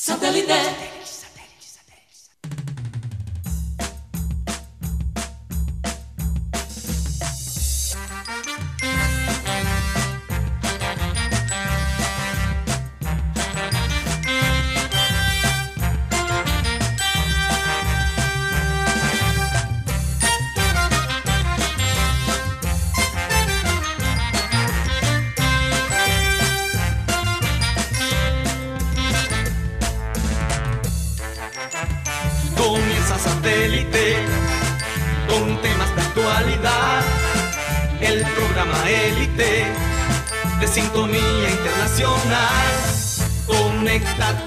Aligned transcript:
Satellite. 0.00 0.97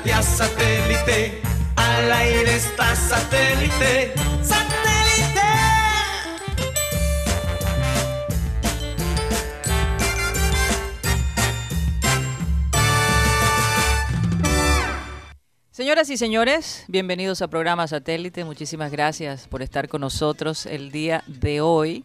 Conéctate 0.02 0.14
a 0.14 0.22
satélite. 0.23 1.41
Al 1.76 2.12
aire 2.12 2.55
está 2.55 2.96
satélite. 2.96 4.14
¡Satélite! 4.42 5.42
Señoras 15.72 16.09
y 16.09 16.18
señores, 16.18 16.86
bienvenidos 16.88 17.42
a 17.42 17.48
programa 17.48 17.88
Satélite. 17.88 18.44
Muchísimas 18.44 18.92
gracias 18.92 19.47
por 19.47 19.62
estar 19.62 19.88
con 19.88 20.02
nosotros 20.02 20.66
el 20.66 20.92
día 20.92 21.23
de 21.28 21.62
hoy. 21.62 22.03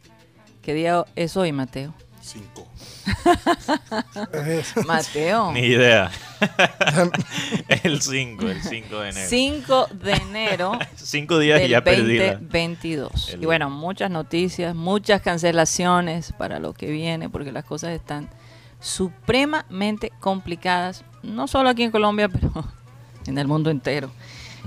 ¿Qué 0.63 0.75
día 0.75 1.05
es 1.15 1.37
hoy, 1.37 1.53
Mateo? 1.53 1.95
Cinco. 2.20 2.67
Mateo. 4.87 5.53
Ni 5.53 5.61
idea. 5.61 6.11
el 7.83 8.01
5, 8.01 8.48
el 8.48 8.63
5 8.63 8.98
de 9.01 9.09
enero. 9.11 9.29
5 9.29 9.89
de 9.93 10.13
enero 10.13 10.79
Cinco 10.97 11.39
días 11.39 11.59
y 11.61 11.63
del 11.63 11.71
ya 11.71 11.83
perdí 11.85 12.19
la- 12.19 12.33
2022. 12.35 13.31
el- 13.35 13.43
Y 13.43 13.47
bueno, 13.47 13.71
muchas 13.71 14.11
noticias, 14.11 14.75
muchas 14.75 15.21
cancelaciones 15.23 16.33
para 16.33 16.59
lo 16.59 16.73
que 16.75 16.91
viene, 16.91 17.29
porque 17.29 17.53
las 17.53 17.65
cosas 17.65 17.91
están 17.91 18.29
supremamente 18.81 20.13
complicadas, 20.20 21.05
no 21.23 21.47
solo 21.48 21.69
aquí 21.70 21.83
en 21.83 21.91
Colombia, 21.91 22.29
pero 22.29 22.53
en 23.27 23.39
el 23.39 23.47
mundo 23.47 23.70
entero. 23.70 24.11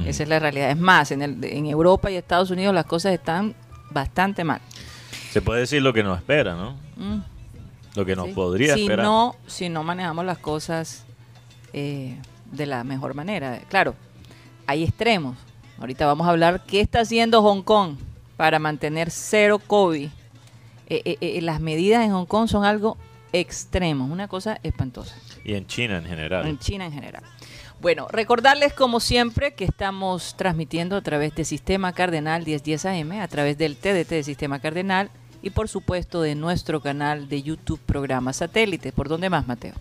Esa 0.06 0.24
es 0.24 0.30
la 0.30 0.40
realidad. 0.40 0.70
Es 0.72 0.78
más, 0.78 1.12
en, 1.12 1.22
el, 1.22 1.44
en 1.44 1.66
Europa 1.66 2.10
y 2.10 2.16
Estados 2.16 2.52
Unidos 2.52 2.74
las 2.74 2.86
cosas 2.86 3.12
están 3.14 3.54
bastante 3.92 4.46
mal. 4.46 4.62
Se 5.32 5.42
puede 5.42 5.60
decir 5.60 5.82
lo 5.82 5.92
que 5.92 6.04
nos 6.04 6.18
espera, 6.18 6.56
¿no? 6.56 6.78
Mm. 6.96 7.20
Lo 7.96 8.06
que 8.06 8.16
nos 8.16 8.28
Sí. 8.28 8.34
podría 8.34 8.76
si 8.76 8.82
esperar. 8.82 9.06
No, 9.06 9.36
si 9.48 9.70
no 9.70 9.84
manejamos 9.84 10.26
las 10.26 10.38
cosas 10.38 11.06
eh, 11.74 12.18
de 12.52 12.66
la 12.66 12.84
mejor 12.84 13.14
manera. 13.14 13.60
Claro, 13.70 13.96
hay 14.68 14.84
extremos. 14.84 15.38
Ahorita 15.80 16.06
vamos 16.06 16.28
a 16.28 16.32
hablar 16.32 16.64
qué 16.66 16.82
está 16.82 17.02
haciendo 17.02 17.42
Hong 17.42 17.62
Kong 17.64 17.96
para 18.38 18.60
mantener 18.60 19.12
cero 19.12 19.60
COVID. 19.66 20.10
Eh, 20.92 21.02
eh, 21.06 21.18
eh, 21.22 21.42
las 21.42 21.60
medidas 21.62 22.04
en 22.04 22.12
Hong 22.12 22.26
Kong 22.26 22.48
son 22.48 22.66
algo 22.66 22.98
extremo, 23.34 24.06
una 24.06 24.28
cosa 24.28 24.60
espantosa. 24.64 25.16
Y 25.46 25.54
en 25.54 25.68
China 25.68 25.98
en 25.98 26.06
general. 26.06 26.48
En 26.48 26.58
China 26.58 26.86
en 26.86 26.92
general. 26.94 27.24
Bueno, 27.82 28.08
recordarles 28.10 28.74
como 28.74 29.00
siempre 29.00 29.54
que 29.54 29.64
estamos 29.64 30.36
transmitiendo 30.36 30.98
a 30.98 31.02
través 31.02 31.34
de 31.36 31.46
Sistema 31.46 31.94
Cardenal 31.94 32.44
1010 32.46 32.86
AM, 32.86 33.12
a 33.22 33.28
través 33.28 33.58
del 33.58 33.78
TDT 33.78 34.10
de 34.10 34.24
Sistema 34.24 34.60
Cardenal 34.60 35.10
y 35.42 35.50
por 35.52 35.68
supuesto 35.70 36.22
de 36.22 36.36
nuestro 36.36 36.82
canal 36.82 37.30
de 37.30 37.42
YouTube 37.42 37.80
Programa 37.86 38.34
Satélite. 38.34 38.92
¿Por 38.92 39.08
dónde 39.10 39.30
más, 39.30 39.48
Mateo? 39.48 39.74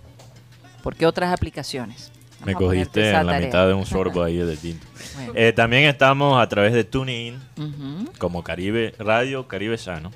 ¿Por 0.83 0.95
qué 0.95 1.07
otras 1.07 1.33
aplicaciones? 1.33 2.13
Me 2.45 2.55
cogiste 2.55 3.09
en 3.09 3.27
la 3.27 3.33
tarea. 3.33 3.47
mitad 3.49 3.67
de 3.67 3.75
un 3.75 3.85
sorbo 3.85 4.23
ahí 4.23 4.37
de 4.37 4.57
tinto. 4.57 4.87
Bueno. 5.19 5.33
Eh, 5.35 5.53
también 5.53 5.83
estamos 5.89 6.41
a 6.41 6.49
través 6.49 6.73
de 6.73 6.85
TuneIn, 6.85 7.41
Ujú. 7.57 8.09
como 8.19 8.45
Caribe 8.45 8.95
Radio 9.01 9.49
Caribe 9.49 9.77
Sano. 9.77 10.13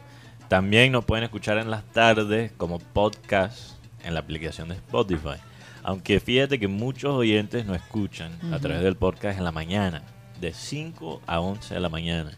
También 0.46 0.92
nos 0.92 1.04
pueden 1.04 1.24
escuchar 1.24 1.58
en 1.58 1.70
las 1.72 1.82
tardes 1.86 2.52
como 2.56 2.78
podcast 2.78 3.72
en 4.04 4.14
la 4.14 4.20
aplicación 4.20 4.68
de 4.68 4.76
Spotify. 4.76 5.40
Aunque 5.82 6.20
fíjate 6.20 6.60
que 6.60 6.68
muchos 6.68 7.12
oyentes 7.16 7.66
no 7.66 7.74
escuchan 7.74 8.30
a 8.52 8.60
través 8.60 8.82
del 8.84 8.94
podcast 8.94 9.38
en 9.38 9.44
la 9.44 9.50
mañana, 9.50 10.02
de 10.40 10.52
5 10.52 11.22
a 11.26 11.40
11 11.40 11.74
de 11.74 11.80
la 11.80 11.88
mañana, 11.88 12.30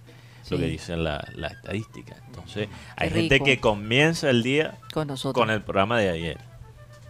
lo 0.51 0.59
que 0.59 0.67
dice 0.67 0.97
la, 0.97 1.27
la 1.35 1.49
estadística. 1.49 2.17
Entonces, 2.27 2.69
hay 2.97 3.09
Qué 3.09 3.15
gente 3.15 3.35
rico. 3.37 3.45
que 3.47 3.61
comienza 3.61 4.29
el 4.31 4.43
día 4.43 4.79
Con 4.93 5.09
nosotros. 5.09 5.41
con 5.41 5.51
el 5.51 5.63
programa 5.63 5.99
de 5.99 6.11
ayer. 6.11 6.39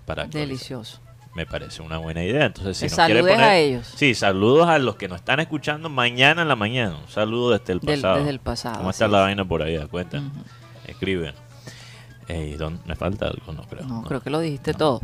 Para. 0.07 0.25
Delicioso. 0.27 1.01
Me 1.35 1.47
parece 1.47 1.83
una 1.83 1.99
buena 1.99 2.23
idea. 2.23 2.45
Entonces, 2.47 2.77
si 2.77 2.85
Que 2.87 2.91
nos 2.91 2.97
quiere 3.07 3.15
saludes 3.21 3.35
poner- 3.35 3.49
a 3.51 3.57
ellos. 3.57 3.93
Sí, 3.97 4.15
saludos 4.15 4.69
a 4.69 4.79
los 4.79 4.95
que 4.97 5.09
nos 5.09 5.19
están 5.19 5.41
escuchando 5.41 5.89
mañana 5.89 6.43
en 6.43 6.49
la 6.49 6.55
mañana. 6.57 6.97
Un 6.97 7.09
saludo 7.09 7.51
desde 7.59 7.73
el 7.73 7.81
Del- 7.81 7.97
pasado. 8.01 8.17
desde 8.19 8.31
el 8.31 8.39
pasado, 8.39 8.77
¿Cómo 8.79 8.91
está 8.91 9.09
la 9.09 9.19
es. 9.19 9.25
vaina 9.25 9.45
por 9.45 9.63
ahí? 9.63 9.77
Cuenta. 9.89 10.19
Ujú. 10.19 10.29
Escriben. 10.87 11.35
Ey, 12.29 12.55
¿dónde- 12.57 12.81
¿Me 12.87 12.95
falta 12.95 13.27
algo? 13.27 13.53
No 13.53 13.63
creo. 13.65 13.85
No, 13.85 14.03
No. 14.03 14.09
creo 14.09 14.21
que 14.21 14.31
lo 14.31 14.39
dijiste 14.41 14.75
todo. 14.75 15.01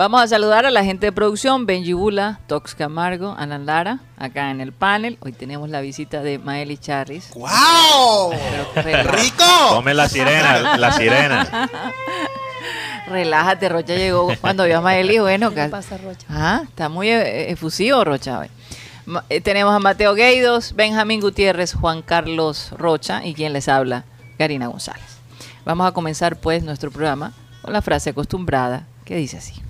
Vamos 0.00 0.22
a 0.22 0.28
saludar 0.28 0.64
a 0.64 0.70
la 0.70 0.82
gente 0.82 1.04
de 1.04 1.12
producción, 1.12 1.66
Benji 1.66 1.92
Bula, 1.92 2.40
Tox 2.46 2.74
Camargo, 2.74 3.34
Alan 3.36 3.66
Lara, 3.66 3.98
acá 4.16 4.50
en 4.50 4.62
el 4.62 4.72
panel. 4.72 5.18
Hoy 5.20 5.32
tenemos 5.32 5.68
la 5.68 5.82
visita 5.82 6.22
de 6.22 6.38
Maeli 6.38 6.78
Charris. 6.78 7.28
¡Wow! 7.34 8.32
¡Rico! 8.76 9.44
Come 9.68 9.92
la 9.92 10.08
sirena, 10.08 10.78
la 10.78 10.92
sirena. 10.92 11.68
relájate, 13.08 13.68
Rocha 13.68 13.94
llegó 13.94 14.32
cuando 14.40 14.64
vio 14.64 14.78
a 14.78 14.80
Maeli. 14.80 15.18
Bueno, 15.18 15.52
¿Qué 15.52 15.66
pasa, 15.66 15.98
Rocha? 15.98 16.26
Ah, 16.30 16.62
está 16.64 16.88
muy 16.88 17.10
eh, 17.10 17.50
efusivo, 17.50 18.02
Rocha. 18.02 18.48
Ma- 19.04 19.26
eh, 19.28 19.42
tenemos 19.42 19.74
a 19.74 19.80
Mateo 19.80 20.14
Gueidos, 20.14 20.72
Benjamín 20.74 21.20
Gutiérrez, 21.20 21.74
Juan 21.74 22.00
Carlos 22.00 22.70
Rocha 22.70 23.22
y 23.22 23.34
quien 23.34 23.52
les 23.52 23.68
habla, 23.68 24.04
Karina 24.38 24.66
González. 24.68 25.18
Vamos 25.66 25.86
a 25.86 25.92
comenzar 25.92 26.36
pues 26.36 26.62
nuestro 26.62 26.90
programa 26.90 27.34
con 27.60 27.74
la 27.74 27.82
frase 27.82 28.08
acostumbrada 28.08 28.86
que 29.04 29.14
dice 29.16 29.36
así. 29.36 29.60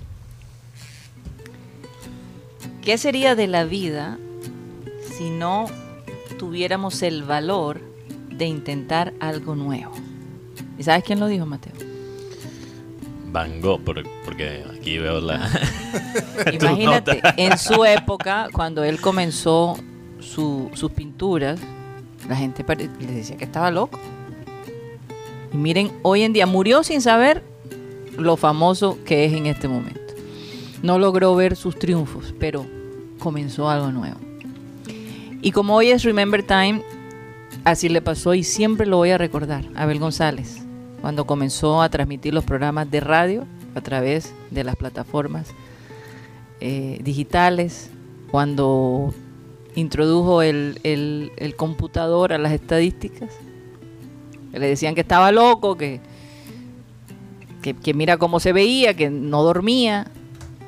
¿Qué 2.81 2.97
sería 2.97 3.35
de 3.35 3.47
la 3.47 3.63
vida 3.65 4.17
si 5.17 5.29
no 5.29 5.65
tuviéramos 6.39 7.01
el 7.03 7.23
valor 7.23 7.79
de 8.29 8.45
intentar 8.45 9.13
algo 9.19 9.55
nuevo? 9.55 9.91
¿Y 10.77 10.83
sabes 10.83 11.03
quién 11.03 11.19
lo 11.19 11.27
dijo, 11.27 11.45
Mateo? 11.45 11.73
Van 13.31 13.61
Gogh, 13.61 13.81
por- 13.81 14.03
porque 14.25 14.63
aquí 14.77 14.97
veo 14.97 15.21
la. 15.21 15.47
Imagínate, 16.51 17.21
en 17.37 17.57
su 17.57 17.85
época, 17.85 18.47
cuando 18.51 18.83
él 18.83 18.99
comenzó 18.99 19.77
su- 20.19 20.69
sus 20.73 20.91
pinturas, 20.91 21.59
la 22.27 22.35
gente 22.35 22.65
le 22.99 23.11
decía 23.13 23.37
que 23.37 23.45
estaba 23.45 23.69
loco. 23.71 23.99
Y 25.53 25.57
miren, 25.57 25.91
hoy 26.01 26.23
en 26.23 26.33
día 26.33 26.45
murió 26.45 26.83
sin 26.83 27.01
saber 27.01 27.43
lo 28.17 28.37
famoso 28.37 28.97
que 29.05 29.25
es 29.25 29.33
en 29.33 29.45
este 29.45 29.67
momento. 29.67 30.00
No 30.81 30.97
logró 30.99 31.35
ver 31.35 31.55
sus 31.55 31.77
triunfos, 31.77 32.33
pero 32.39 32.65
comenzó 33.19 33.69
algo 33.69 33.91
nuevo. 33.91 34.17
Y 35.41 35.51
como 35.51 35.75
hoy 35.75 35.89
es 35.91 36.03
Remember 36.03 36.43
Time, 36.43 36.83
así 37.63 37.89
le 37.89 38.01
pasó 38.01 38.33
y 38.33 38.43
siempre 38.43 38.85
lo 38.87 38.97
voy 38.97 39.11
a 39.11 39.17
recordar, 39.17 39.65
Abel 39.75 39.99
González, 39.99 40.63
cuando 41.01 41.25
comenzó 41.25 41.81
a 41.81 41.89
transmitir 41.89 42.33
los 42.33 42.43
programas 42.43 42.89
de 42.91 42.99
radio 42.99 43.45
a 43.75 43.81
través 43.81 44.33
de 44.51 44.63
las 44.63 44.75
plataformas 44.75 45.47
eh, 46.59 46.99
digitales, 47.03 47.89
cuando 48.29 49.13
introdujo 49.75 50.41
el, 50.41 50.79
el- 50.83 51.55
computador 51.55 52.33
a 52.33 52.37
las 52.37 52.51
estadísticas, 52.53 53.29
le 54.53 54.67
decían 54.67 54.95
que 54.95 55.01
estaba 55.01 55.31
loco, 55.31 55.75
que, 55.77 56.01
que, 57.61 57.73
que 57.73 57.93
mira 57.93 58.17
cómo 58.17 58.39
se 58.39 58.53
veía, 58.53 58.93
que 58.95 59.09
no 59.09 59.43
dormía, 59.43 60.11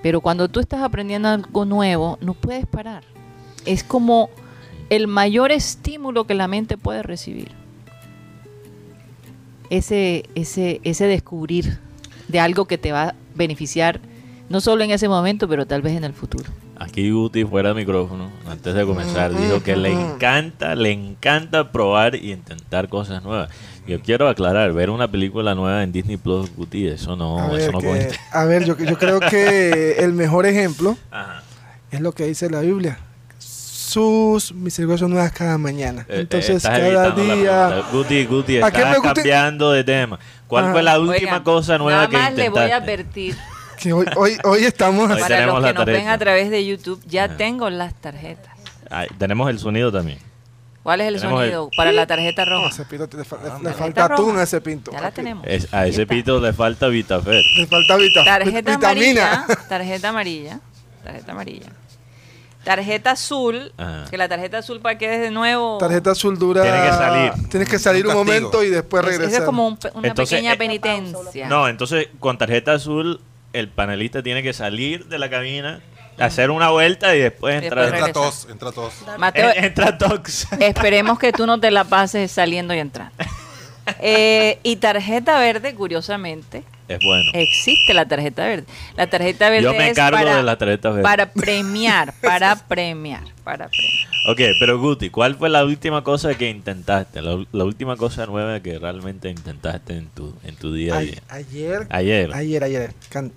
pero 0.03 0.19
cuando 0.19 0.49
tú 0.49 0.59
estás 0.59 0.81
aprendiendo 0.81 1.29
algo 1.29 1.63
nuevo, 1.63 2.19
no 2.21 2.33
puedes 2.33 2.67
parar. 2.67 3.03
Es 3.65 3.85
como 3.85 4.29
el 4.89 5.07
mayor 5.07 5.51
estímulo 5.53 6.25
que 6.25 6.33
la 6.33 6.49
mente 6.49 6.77
puede 6.77 7.01
recibir. 7.01 7.49
Ese, 9.69 10.25
ese, 10.35 10.81
ese 10.83 11.07
descubrir 11.07 11.79
de 12.27 12.41
algo 12.41 12.65
que 12.65 12.77
te 12.77 12.91
va 12.91 13.03
a 13.03 13.15
beneficiar, 13.33 14.01
no 14.49 14.59
solo 14.59 14.83
en 14.83 14.91
ese 14.91 15.07
momento, 15.07 15.47
pero 15.47 15.65
tal 15.65 15.81
vez 15.81 15.95
en 15.95 16.03
el 16.03 16.13
futuro. 16.13 16.51
Aquí 16.75 17.09
Guti 17.09 17.45
fuera 17.45 17.69
de 17.69 17.75
micrófono, 17.75 18.29
antes 18.45 18.73
de 18.73 18.85
comenzar, 18.85 19.33
dijo 19.33 19.63
que 19.63 19.77
le 19.77 19.93
encanta, 19.93 20.75
le 20.75 20.91
encanta 20.91 21.71
probar 21.71 22.15
y 22.15 22.33
intentar 22.33 22.89
cosas 22.89 23.23
nuevas. 23.23 23.49
Yo 23.87 24.01
quiero 24.01 24.27
aclarar, 24.29 24.71
ver 24.73 24.89
una 24.89 25.09
película 25.09 25.55
nueva 25.55 25.83
en 25.83 25.91
Disney 25.91 26.17
Plus, 26.17 26.55
Guti, 26.55 26.87
eso 26.87 27.15
no, 27.15 27.37
a 27.39 27.45
eso 27.47 27.53
ver, 27.55 27.71
no 27.73 27.79
que- 27.79 27.87
cuenta. 27.87 28.15
a 28.31 28.45
ver, 28.45 28.63
yo, 28.65 28.77
yo 28.77 28.97
creo 28.97 29.19
que 29.19 29.97
el 29.99 30.13
mejor 30.13 30.45
ejemplo 30.45 30.97
Ajá. 31.11 31.43
es 31.91 31.99
lo 32.01 32.13
que 32.13 32.25
dice 32.25 32.49
la 32.49 32.61
Biblia. 32.61 32.97
Jesús, 33.39 34.53
misericordias 34.53 35.07
nuevas 35.09 35.31
cada 35.33 35.57
mañana. 35.57 36.01
Eh, 36.09 36.15
eh, 36.15 36.19
Entonces, 36.21 36.63
cada 36.63 37.11
día. 37.11 37.83
Guti, 37.91 38.25
Guti, 38.25 38.57
¿A 38.61 38.71
qué 38.71 38.77
estás 38.77 38.91
me 38.91 38.97
gusta- 38.97 39.13
cambiando 39.15 39.71
de 39.71 39.83
tema. 39.83 40.17
¿Cuál 40.47 40.65
Ah. 40.65 40.71
fue 40.71 40.81
la 40.83 40.99
última 40.99 41.13
Oigan, 41.31 41.43
cosa 41.43 41.77
nueva 41.77 42.07
nada 42.07 42.09
que 42.09 42.17
más 42.17 42.33
le 42.33 42.49
voy 42.49 42.59
a 42.59 42.63
intentaste? 42.77 42.91
advertir 42.91 43.35
Que 43.79 43.91
hoy, 43.93 44.05
hoy, 44.15 44.37
hoy 44.45 44.63
estamos 44.63 45.11
Hoy 45.11 45.19
para 45.19 45.45
los 45.45 45.63
que 45.63 45.73
nos 45.73 45.85
ven 45.85 46.07
a 46.07 46.17
través 46.17 46.49
de 46.49 46.65
YouTube, 46.65 47.01
ya 47.07 47.25
Ajá. 47.25 47.37
tengo 47.37 47.69
las 47.69 47.93
tarjetas. 47.95 48.53
Ay, 48.89 49.07
tenemos 49.17 49.49
el 49.49 49.59
sonido 49.59 49.91
también. 49.91 50.19
¿Cuál 50.83 50.99
es 51.01 51.07
el 51.07 51.15
Tenemos 51.15 51.41
el- 51.41 51.45
sonido 51.51 51.69
para 51.77 51.91
la 51.93 52.05
tarjeta 52.05 52.45
No, 52.45 52.51
roja? 52.57 52.67
ese 52.69 52.85
pinto 52.85 53.17
le, 53.17 53.23
fa- 53.23 53.37
le- 53.37 53.43
le 53.43 53.49
Tarjeta 53.49 53.73
falta 53.73 54.05
atún 54.05 54.37
a 54.37 54.43
ese 54.43 54.59
pinto. 54.61 54.91
Ya 54.91 54.99
la 55.01 55.11
tenemos. 55.11 55.45
Es- 55.47 55.73
a 55.73 55.87
ese 55.87 56.05
pito 56.05 56.39
le 56.41 56.51
falta 56.53 56.87
Vitafer. 56.89 57.41
Le 57.57 57.67
falta 57.67 57.95
vita- 57.95 58.23
Tarjeta 58.25 58.75
vitamina. 58.75 59.33
amarilla, 59.33 59.45
tarjeta 59.69 60.09
amarilla, 60.09 60.59
tarjeta 61.03 61.31
amarilla. 61.31 61.69
Tarjeta 62.63 63.11
azul, 63.11 63.73
Ajá. 63.77 64.05
que 64.09 64.17
la 64.17 64.29
tarjeta 64.29 64.59
azul 64.59 64.79
para 64.79 64.97
que 64.97 65.09
de 65.09 65.31
nuevo. 65.31 65.77
Tarjeta 65.79 66.11
azul 66.11 66.39
dura. 66.39 66.61
Tiene 66.63 66.81
que 66.81 66.89
salir. 66.91 67.49
Tienes 67.49 67.69
que 67.69 67.77
salir 67.79 68.07
un, 68.07 68.13
momento 68.13 68.63
y 68.63 68.69
después 68.69 69.03
regresar. 69.03 69.41
es 69.41 69.45
como 69.45 69.67
un 69.67 69.77
una 69.95 70.07
Entonces, 70.07 70.35
pequeña 70.37 70.53
eh, 70.53 70.57
penitencia. 70.57 71.49
No, 71.49 71.67
entonces 71.67 72.07
con 72.19 72.37
tarjeta 72.37 72.71
azul 72.73 73.19
el 73.51 73.67
panelista 73.67 74.23
tiene 74.23 74.41
que 74.43 74.53
salir 74.53 75.07
de 75.07 75.19
la 75.19 75.29
cabina, 75.29 75.81
hacer 76.19 76.51
una 76.51 76.69
vuelta 76.69 77.15
y 77.15 77.19
después 77.19 77.61
entrar. 77.63 77.85
Entra 77.93 78.13
tos, 78.13 78.47
entra 78.49 78.71
tos. 78.71 78.93
Mateo, 79.17 79.49
En- 79.55 79.63
entra 79.65 79.97
Tox. 79.97 80.47
esperemos 80.59 81.19
que 81.19 81.31
tú 81.31 81.45
no 81.45 81.59
te 81.59 81.71
la 81.71 81.83
pases 81.83 82.31
saliendo 82.31 82.73
y 82.73 82.79
entrando. 82.79 83.13
Eh, 83.99 84.59
y 84.63 84.77
tarjeta 84.77 85.37
verde, 85.39 85.75
curiosamente, 85.75 86.63
Es 86.87 86.99
bueno. 87.03 87.29
existe 87.33 87.93
la 87.93 88.05
tarjeta 88.07 88.45
verde. 88.47 88.65
La 88.95 89.07
tarjeta 89.07 89.49
verde 89.49 89.63
Yo 89.65 89.73
me 89.73 89.85
es 89.85 89.89
encargo 89.91 90.19
para, 90.19 90.37
de 90.37 90.43
la 90.43 90.57
tarjeta 90.57 90.89
verde. 90.89 91.03
para 91.03 91.31
premiar, 91.31 92.13
para 92.21 92.55
premiar, 92.55 93.23
para 93.43 93.67
premiar. 93.67 94.07
Ok, 94.29 94.39
pero 94.61 94.79
Guti, 94.79 95.09
¿cuál 95.09 95.35
fue 95.35 95.49
la 95.49 95.65
última 95.65 96.01
cosa 96.01 96.33
que 96.35 96.49
intentaste? 96.49 97.21
La, 97.21 97.43
la 97.51 97.63
última 97.65 97.97
cosa 97.97 98.25
nueva 98.25 98.61
que 98.61 98.79
realmente 98.79 99.29
intentaste 99.29 99.97
en 99.97 100.07
tu, 100.07 100.33
en 100.45 100.55
tu 100.55 100.73
día 100.73 100.95
a 100.95 100.99
día. 101.01 101.21
ayer, 101.27 101.85
Ayer. 101.89 102.33
ayer, 102.33 102.63
ayer, 102.63 102.93
can- 103.09 103.33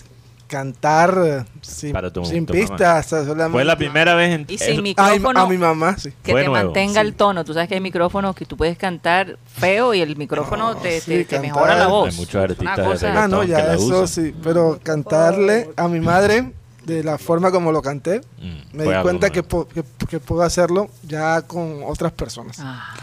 cantar 0.46 1.18
eh, 1.24 1.44
sin, 1.62 1.92
Para 1.92 2.10
tu- 2.12 2.24
sin 2.24 2.46
tu 2.46 2.54
mamá. 2.54 2.66
pistas. 2.68 3.06
o 3.06 3.08
sea, 3.08 3.24
solamente- 3.24 3.52
Fue 3.52 3.64
la 3.64 3.76
primera 3.76 4.14
vez 4.14 4.32
en... 4.34 4.46
Y 4.48 4.58
sin 4.58 4.82
micrófono 4.82 5.40
a 5.40 5.48
mi 5.48 5.58
mamá, 5.58 5.96
sí. 5.98 6.12
que 6.22 6.32
Fue 6.32 6.42
te 6.42 6.48
nuevo. 6.48 6.64
mantenga 6.66 7.00
Sí. 7.00 7.06
el 7.06 7.14
tono. 7.14 7.44
Tú 7.44 7.52
sabes 7.54 7.68
que 7.68 7.74
hay 7.74 7.80
micrófonos 7.80 8.34
que 8.36 8.44
tú 8.46 8.56
puedes 8.56 8.76
cantar 8.78 9.38
feo 9.46 9.94
y 9.94 10.00
el 10.00 10.16
micrófono 10.16 10.74
No, 10.74 10.76
te, 10.76 11.00
sí, 11.00 11.10
te- 11.10 11.18
te 11.18 11.24
cantar. 11.26 11.40
mejora 11.42 11.74
la 11.76 11.86
voz. 11.88 12.10
Hay 12.12 12.16
muchos 12.20 12.42
artistas 12.42 13.00
de. 13.00 13.08
Ah, 13.08 13.28
no, 13.28 13.40
que 13.40 13.48
ya 13.48 13.58
la 13.64 13.74
eso 13.74 14.02
usan. 14.02 14.08
sí. 14.08 14.34
Pero 14.42 14.78
cantarle 14.82 15.70
a 15.76 15.88
mi 15.88 16.00
madre 16.00 16.52
de 16.84 17.02
la 17.02 17.18
forma 17.18 17.50
como 17.50 17.72
lo 17.72 17.82
canté, 17.82 18.20
Mm, 18.38 18.76
me 18.76 18.84
di 18.84 19.02
cuenta 19.02 19.30
que, 19.30 19.40
nuevo. 19.42 19.66
po- 19.66 19.68
que, 19.68 19.82
que 20.08 20.20
puedo 20.20 20.42
hacerlo 20.42 20.88
ya 21.02 21.42
con 21.42 21.80
otras 21.84 22.12
personas. 22.12 22.58
Ah, 22.60 22.94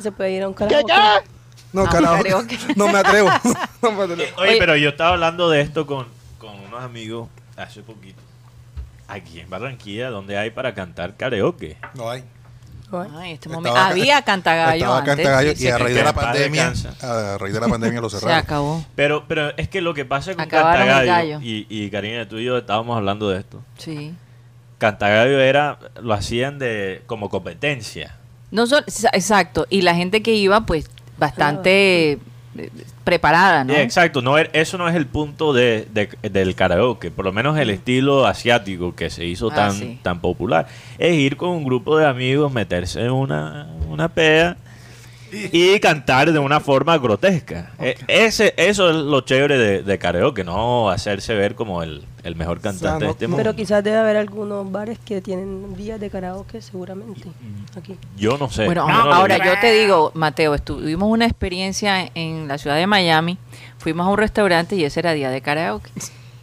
Se 0.00 0.10
puede 0.10 0.32
ir 0.32 0.42
a 0.42 0.48
un 0.48 0.54
karaoke. 0.54 0.92
No, 1.72 1.84
No, 1.84 1.88
karaoke. 1.88 2.58
No 2.76 2.88
me 2.88 2.98
atrevo. 2.98 3.28
No 3.82 3.92
me 3.92 4.02
atrevo. 4.02 4.22
Oye, 4.38 4.56
pero 4.58 4.76
yo 4.76 4.88
estaba 4.90 5.10
hablando 5.10 5.48
de 5.48 5.60
esto 5.60 5.86
con, 5.86 5.98
con 6.04 6.08
unos 6.70 6.84
amigos 6.84 7.28
hace 7.56 7.82
poquito. 7.82 8.20
Aquí 9.08 9.40
en 9.40 9.50
Barranquilla, 9.50 10.08
donde 10.10 10.38
hay 10.38 10.50
para 10.50 10.72
cantar 10.74 11.16
karaoke. 11.16 11.76
No 11.94 12.08
hay. 12.10 12.22
ay, 13.16 13.32
este 13.32 13.48
momento. 13.48 13.76
Había 13.76 14.22
cantagallo 14.22 14.74
Estaba 14.84 14.98
antes. 14.98 15.16
Cantagallo 15.16 15.56
sí, 15.56 15.64
y 15.64 15.68
a 15.68 15.72
se- 15.72 15.78
raíz 15.78 15.94
de 15.96 16.04
la 16.04 16.12
pandemia, 16.12 16.72
a 17.02 17.38
raíz 17.38 17.54
de 17.54 17.60
la 17.60 17.68
pandemia 17.68 18.00
lo 18.00 18.08
se 18.10 18.18
cerraron. 18.20 18.38
acabó. 18.44 18.84
Pero, 18.94 19.24
pero 19.26 19.56
es 19.56 19.68
que 19.68 19.80
lo 19.80 19.94
que 19.94 20.04
pasa 20.04 20.32
con 20.34 20.42
Acabaron 20.42 20.86
Cantagallo, 20.86 21.34
gallo. 21.34 21.40
y, 21.42 21.66
y 21.68 21.90
Karina, 21.90 22.28
tú 22.28 22.38
y 22.38 22.44
yo 22.44 22.56
estábamos 22.58 22.96
hablando 22.96 23.28
de 23.30 23.40
esto. 23.40 23.60
Sí. 23.78 24.14
Cantagallo 24.78 25.40
era, 25.40 25.78
lo 26.00 26.14
hacían 26.14 26.58
de 26.58 27.02
como 27.06 27.28
competencia. 27.30 28.16
No 28.52 28.66
son- 28.66 28.84
exacto. 29.12 29.66
Y 29.70 29.82
la 29.82 29.94
gente 29.94 30.22
que 30.22 30.34
iba, 30.34 30.60
pues, 30.66 30.88
bastante 31.18 32.12
eh, 32.56 32.70
preparada, 33.10 33.64
¿no? 33.64 33.74
Exacto, 33.74 34.22
no, 34.22 34.38
eso 34.38 34.78
no 34.78 34.88
es 34.88 34.94
el 34.94 35.06
punto 35.06 35.52
de, 35.52 35.86
de- 35.92 36.08
del 36.30 36.54
karaoke, 36.54 37.10
por 37.10 37.24
lo 37.24 37.32
menos 37.32 37.58
el 37.58 37.68
estilo 37.70 38.26
asiático 38.26 38.94
que 38.94 39.10
se 39.10 39.24
hizo 39.24 39.50
Ah, 39.50 39.54
tan, 39.56 39.72
sí. 39.72 39.98
tan 40.02 40.20
popular, 40.20 40.66
es 40.98 41.14
ir 41.14 41.36
con 41.36 41.50
un 41.50 41.64
grupo 41.64 41.98
de 41.98 42.06
amigos, 42.06 42.52
meterse 42.52 43.00
en 43.04 43.10
una, 43.10 43.66
una 43.88 44.08
pea 44.08 44.56
y 45.52 45.78
cantar 45.80 46.32
de 46.32 46.38
una 46.38 46.60
forma 46.60 46.96
grotesca. 46.98 47.70
E- 47.78 47.96
ese, 48.08 48.54
eso 48.56 48.90
es 48.90 48.96
lo 48.96 49.20
chévere 49.22 49.58
de, 49.58 49.82
de 49.82 49.98
karaoke, 49.98 50.44
no 50.44 50.90
hacerse 50.90 51.34
ver 51.34 51.54
como 51.54 51.82
el, 51.82 52.04
el 52.24 52.36
mejor 52.36 52.60
cantante 52.60 53.00
no- 53.04 53.06
de 53.06 53.12
este 53.12 53.26
mundo. 53.28 53.42
Pero 53.42 53.56
quizás 53.56 53.82
debe 53.84 53.98
haber 53.98 54.16
algunos 54.16 54.70
bares 54.70 54.98
que 54.98 55.20
tienen 55.20 55.74
días 55.76 56.00
de 56.00 56.10
karaoke, 56.10 56.60
seguramente. 56.62 57.28
Aquí. 57.76 57.96
Yo 58.16 58.36
no 58.38 58.50
sé. 58.50 58.66
Bueno, 58.66 58.86
no 58.86 59.12
ahora 59.12 59.38
yo 59.44 59.58
te 59.60 59.72
digo, 59.72 60.10
Mateo, 60.14 60.58
tuvimos 60.58 61.08
una 61.10 61.26
experiencia 61.26 62.10
en 62.14 62.48
la 62.48 62.58
ciudad 62.58 62.76
de 62.76 62.86
Miami, 62.86 63.38
fuimos 63.78 64.06
a 64.06 64.10
un 64.10 64.18
restaurante 64.18 64.76
y 64.76 64.84
ese 64.84 65.00
era 65.00 65.12
día 65.12 65.30
de 65.30 65.40
karaoke. 65.40 65.90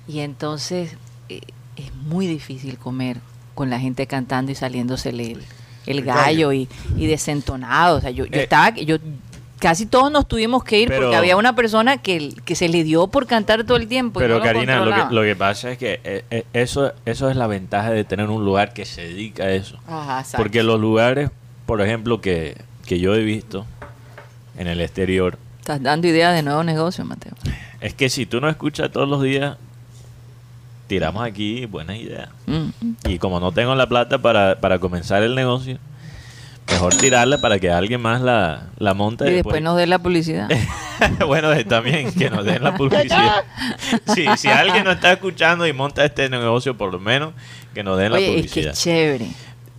Y 0.08 0.20
entonces 0.20 0.96
eh, 1.30 1.42
es 1.76 1.94
muy 1.94 2.28
difícil 2.28 2.78
comer 2.78 3.18
con 3.56 3.70
la 3.70 3.80
gente 3.80 4.08
cantando 4.08 4.52
y 4.52 4.56
saliéndosele 4.56 5.32
el, 5.34 5.44
el 5.88 6.00
El 6.00 6.04
gallo 6.06 6.50
gallo. 6.50 6.54
y, 6.54 6.68
y 6.98 7.06
desentonado. 7.08 7.98
O 7.98 8.02
sea, 8.02 8.12
yo, 8.12 8.26
yo 8.26 8.40
Eh, 8.40 8.44
estaba, 8.44 8.70
yo 8.76 8.98
casi 9.60 9.86
todos 9.88 10.12
nos 10.12 10.28
tuvimos 10.28 10.64
que 10.64 10.80
ir 10.82 10.88
pero- 10.88 11.02
porque 11.04 11.16
había 11.16 11.36
una 11.36 11.56
persona 11.56 11.98
que, 11.98 12.32
que 12.46 12.54
se 12.56 12.70
le 12.70 12.84
dio 12.84 13.08
por 13.08 13.26
cantar 13.26 13.64
todo 13.64 13.78
el 13.78 13.88
tiempo. 13.88 14.20
Pero 14.20 14.36
no 14.36 14.40
lo 14.40 14.46
Karina, 14.46 14.76
lo 14.76 14.84
que, 14.84 14.90
controlaba. 14.90 15.12
lo 15.12 15.22
que 15.24 15.36
pasa 15.36 15.72
es 15.72 15.78
que 15.80 16.00
eh, 16.04 16.24
eh, 16.30 16.46
eso, 16.54 16.94
eso 17.06 17.30
es 17.30 17.36
la 17.36 17.48
ventaja 17.48 17.90
de 17.92 18.04
tener 18.04 18.30
un 18.30 18.46
lugar 18.46 18.74
que 18.74 18.86
se 18.86 19.02
dedica 19.02 19.44
a 19.46 19.52
eso. 19.52 19.80
Ajá. 19.88 20.24
Porque 20.38 20.62
los 20.64 20.80
lugares, 20.80 21.32
por 21.66 21.82
ejemplo, 21.82 22.22
que, 22.22 22.56
que 22.86 23.00
yo 23.00 23.16
he 23.16 23.24
visto 23.24 23.66
en 24.58 24.68
el 24.68 24.80
exterior, 24.82 25.38
Estás 25.60 25.82
dando 25.84 26.08
ideas 26.08 26.34
de 26.34 26.44
nuevos 26.44 26.64
negocios, 26.64 27.06
Mateo. 27.06 27.34
es 27.82 27.94
que 27.94 28.10
si 28.10 28.26
tú 28.26 28.40
no 28.40 28.48
escuchas 28.50 28.90
todos 28.92 29.10
los 29.10 29.22
días, 29.22 29.58
tiramos 30.88 31.24
aquí 31.24 31.66
buenas 31.66 31.98
ideas. 31.98 32.30
Mm. 32.46 32.70
Y 33.06 33.20
como 33.20 33.40
no 33.40 33.52
tengo 33.52 33.76
la 33.76 33.88
plata 33.88 34.18
para, 34.18 34.60
para 34.60 34.80
comenzar 34.80 35.24
el 35.24 35.36
negocio, 35.36 35.78
mejor 36.68 36.96
tirarla 36.96 37.38
para 37.40 37.60
que 37.60 37.70
alguien 37.70 38.02
más 38.02 38.22
la, 38.22 38.68
la 38.78 38.94
monte. 38.94 39.30
Y 39.30 39.34
después 39.34 39.62
nos 39.62 39.78
dé 39.78 39.88
la 39.88 40.00
publicidad. 40.00 40.50
bueno, 41.28 41.50
también 41.66 42.12
que 42.14 42.30
nos 42.30 42.46
den 42.46 42.64
la 42.64 42.76
publicidad. 42.78 43.44
Sí, 44.14 44.26
si 44.38 44.48
alguien 44.48 44.84
nos 44.84 44.96
está 44.96 45.14
escuchando 45.14 45.68
y 45.68 45.74
monta 45.74 46.04
este 46.04 46.30
negocio, 46.30 46.76
por 46.76 46.92
lo 46.92 47.00
menos 47.00 47.34
que 47.74 47.84
nos 47.84 47.98
den 47.98 48.12
la 48.12 48.18
Oye, 48.18 48.28
es 48.28 48.34
que 48.34 48.62
publicidad. 48.62 48.74
chévere. 48.74 49.28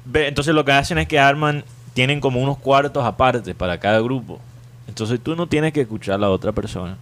Ve, 0.05 0.29
Entonces 0.29 0.55
lo 0.55 0.65
que 0.65 0.73
hacen 0.73 0.99
es 0.99 1.09
que 1.09 1.19
arman, 1.19 1.65
tienen 1.95 2.21
como 2.21 2.41
unos 2.41 2.59
cuartos 2.59 3.05
aparte 3.05 3.55
para 3.55 3.79
cada 3.79 4.01
grupo. 4.01 4.41
Entonces 4.87 5.21
tú 5.23 5.37
no 5.37 5.47
tienes 5.47 5.73
que 5.73 5.83
escuchar 5.83 6.15
a 6.15 6.19
la 6.19 6.31
otra 6.31 6.53
persona 6.53 6.97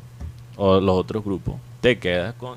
o 0.57 0.81
los 0.81 0.97
otros 0.97 1.25
grupos. 1.25 1.55
Te 1.81 1.99
quedas 1.99 2.35
con, 2.35 2.57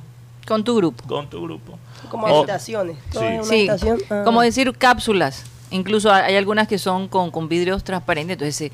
Con 0.50 0.64
tu 0.66 0.76
grupo. 0.76 1.02
con 1.08 1.30
tu 1.30 1.42
grupo. 1.42 1.80
Como 2.10 2.26
Oh. 2.28 2.40
habitaciones. 2.40 2.98
Sí. 3.12 3.18
una 3.20 3.44
Sí, 3.44 3.56
habitación. 3.70 4.00
Ah. 4.10 4.24
como 4.26 4.42
decir 4.42 4.74
cápsulas. 4.78 5.46
Incluso 5.72 6.12
hay 6.12 6.36
algunas 6.36 6.68
que 6.68 6.78
son 6.80 7.08
con, 7.08 7.30
con 7.32 7.48
vidrios 7.48 7.84
transparentes, 7.86 8.34
entonces 8.34 8.56
se, 8.56 8.72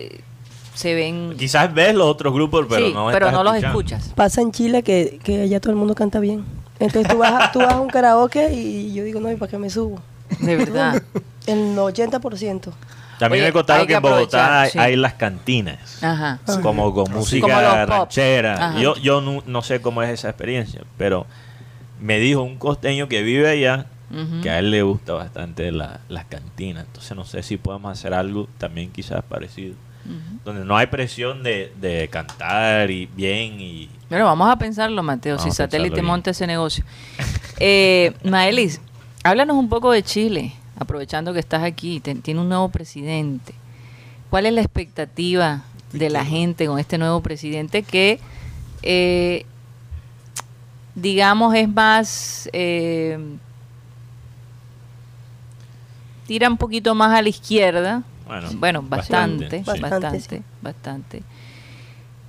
eh, 0.00 0.20
se 0.74 0.94
ven... 0.94 1.34
Quizás 1.36 1.74
ves 1.74 1.92
los 1.94 2.06
otros 2.06 2.32
grupos, 2.32 2.66
pero 2.68 2.86
sí, 2.86 2.92
no 2.94 3.06
pero 3.08 3.26
estás 3.26 3.32
no 3.32 3.42
los 3.42 3.56
escuchas. 3.62 4.12
Pasa 4.14 4.40
en 4.40 4.52
Chile 4.52 4.82
que, 4.84 5.18
que 5.24 5.42
allá 5.42 5.60
todo 5.60 5.72
el 5.72 5.76
mundo 5.76 5.94
canta 5.96 6.20
bien. 6.20 6.44
Entonces 6.78 7.10
tú 7.10 7.18
vas, 7.18 7.32
a, 7.32 7.52
tú 7.52 7.58
vas 7.58 7.72
a 7.72 7.80
un 7.80 7.88
karaoke 7.88 8.52
y 8.54 8.92
yo 8.94 9.02
digo, 9.02 9.18
no, 9.18 9.30
¿y 9.32 9.34
para 9.36 9.50
qué 9.50 9.58
me 9.58 9.68
subo? 9.70 10.00
De 10.38 10.54
verdad. 10.56 11.02
El 11.46 11.76
80%. 11.76 12.72
También 13.18 13.42
Oye, 13.44 13.48
me 13.48 13.52
contaron 13.52 13.86
que, 13.86 13.92
que 13.92 13.96
en 13.96 14.02
Bogotá 14.02 14.62
hay, 14.62 14.70
sí. 14.70 14.78
hay 14.78 14.96
las 14.96 15.14
cantinas. 15.14 16.02
Ajá. 16.02 16.38
Como 16.62 16.92
con 16.94 17.10
música 17.12 17.84
ranchera. 17.86 18.68
Ajá. 18.70 18.78
Yo, 18.80 18.96
yo 18.96 19.20
no, 19.20 19.42
no 19.46 19.62
sé 19.62 19.80
cómo 19.80 20.02
es 20.02 20.10
esa 20.10 20.28
experiencia, 20.28 20.82
pero 20.98 21.26
me 22.00 22.18
dijo 22.18 22.42
un 22.42 22.58
costeño 22.58 23.08
que 23.08 23.22
vive 23.22 23.48
allá 23.48 23.86
que 24.42 24.50
a 24.50 24.58
él 24.60 24.70
le 24.70 24.82
gusta 24.82 25.14
bastante 25.14 25.72
la- 25.72 26.00
las 26.08 26.26
cantinas. 26.26 26.84
Entonces 26.86 27.16
no 27.16 27.24
sé 27.24 27.42
si 27.42 27.56
podemos 27.56 27.90
hacer 27.90 28.14
algo 28.14 28.48
también 28.58 28.90
quizás 28.92 29.22
parecido. 29.24 29.74
Donde 30.44 30.64
no 30.64 30.76
hay 30.76 30.86
presión 30.86 31.42
de, 31.42 31.72
de 31.80 32.06
cantar 32.08 32.90
y 32.92 33.06
bien 33.06 33.60
y... 33.60 33.88
Bueno, 34.08 34.26
vamos 34.26 34.48
a 34.48 34.56
pensarlo, 34.56 35.02
Mateo, 35.02 35.36
Vamos 35.36 35.52
si 35.52 35.56
Satélite 35.56 36.00
monta 36.02 36.30
ese 36.30 36.46
negocio. 36.46 36.84
Eh, 37.58 38.12
Maelis, 38.22 38.80
háblanos 39.24 39.56
un 39.56 39.68
poco 39.68 39.90
de 39.90 40.04
Chile, 40.04 40.52
aprovechando 40.78 41.32
que 41.32 41.40
estás 41.40 41.62
aquí, 41.62 42.00
te- 42.00 42.14
tiene 42.16 42.40
un 42.40 42.48
nuevo 42.48 42.68
presidente. 42.68 43.54
¿Cuál 44.30 44.46
es 44.46 44.52
la 44.52 44.60
expectativa 44.60 45.62
de 45.92 46.10
la 46.10 46.24
gente 46.24 46.66
con 46.66 46.78
este 46.78 46.98
nuevo 46.98 47.20
presidente 47.20 47.82
que, 47.82 48.18
eh, 48.82 49.46
digamos, 50.94 51.54
es 51.54 51.68
más... 51.68 52.48
eh, 52.52 53.18
tira 56.26 56.48
un 56.48 56.56
poquito 56.56 56.94
más 56.94 57.16
a 57.16 57.22
la 57.22 57.28
izquierda, 57.28 58.02
Bueno, 58.26 58.48
bueno, 58.56 58.82
bastante, 58.82 59.58
sí. 59.58 59.64
bastante, 59.64 59.88
Bastante, 59.90 60.42
bastante. 60.60 61.22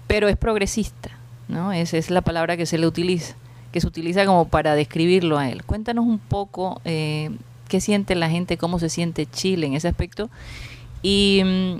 Pero 0.05 0.27
es 0.29 0.37
progresista, 0.37 1.09
¿no? 1.47 1.73
Esa 1.73 1.97
es 1.97 2.09
la 2.11 2.21
palabra 2.21 2.55
que 2.57 2.65
se 2.67 2.77
le 2.77 2.85
utiliza, 2.87 3.35
que 3.71 3.81
se 3.81 3.87
utiliza 3.87 4.25
como 4.25 4.47
para 4.47 4.75
describirlo 4.75 5.37
a 5.39 5.49
él. 5.49 5.63
Cuéntanos 5.65 6.05
un 6.05 6.19
poco, 6.19 6.79
eh, 6.85 7.31
qué 7.67 7.81
siente 7.81 8.15
la 8.15 8.29
gente, 8.29 8.57
cómo 8.57 8.79
se 8.79 8.89
siente 8.89 9.25
Chile 9.25 9.67
en 9.67 9.73
ese 9.73 9.87
aspecto. 9.87 10.29
Y 11.01 11.41
mm, 11.45 11.79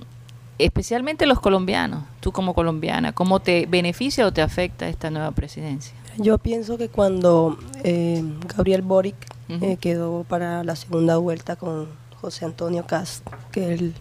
especialmente 0.60 1.26
los 1.26 1.40
colombianos, 1.40 2.04
tú 2.20 2.32
como 2.32 2.54
colombiana, 2.54 3.14
¿cómo 3.14 3.40
te 3.40 3.66
beneficia 3.68 4.26
o 4.26 4.32
te 4.34 4.42
afecta 4.42 4.88
esta 4.88 5.10
nueva 5.10 5.32
presidencia? 5.32 5.94
Yo 6.18 6.38
pienso 6.40 6.78
que 6.78 6.90
cuando 6.90 7.58
eh, 7.84 8.24
Gabriel 8.56 8.82
Boric 8.82 9.16
eh, 9.50 9.78
quedó 9.80 10.24
para 10.28 10.64
la 10.64 10.76
segunda 10.76 11.18
vuelta 11.18 11.56
con 11.56 11.88
José 12.20 12.46
Antonio 12.46 12.86
Cast, 12.88 13.26
que 13.52 13.74
es 13.74 13.80
el, 13.82 13.94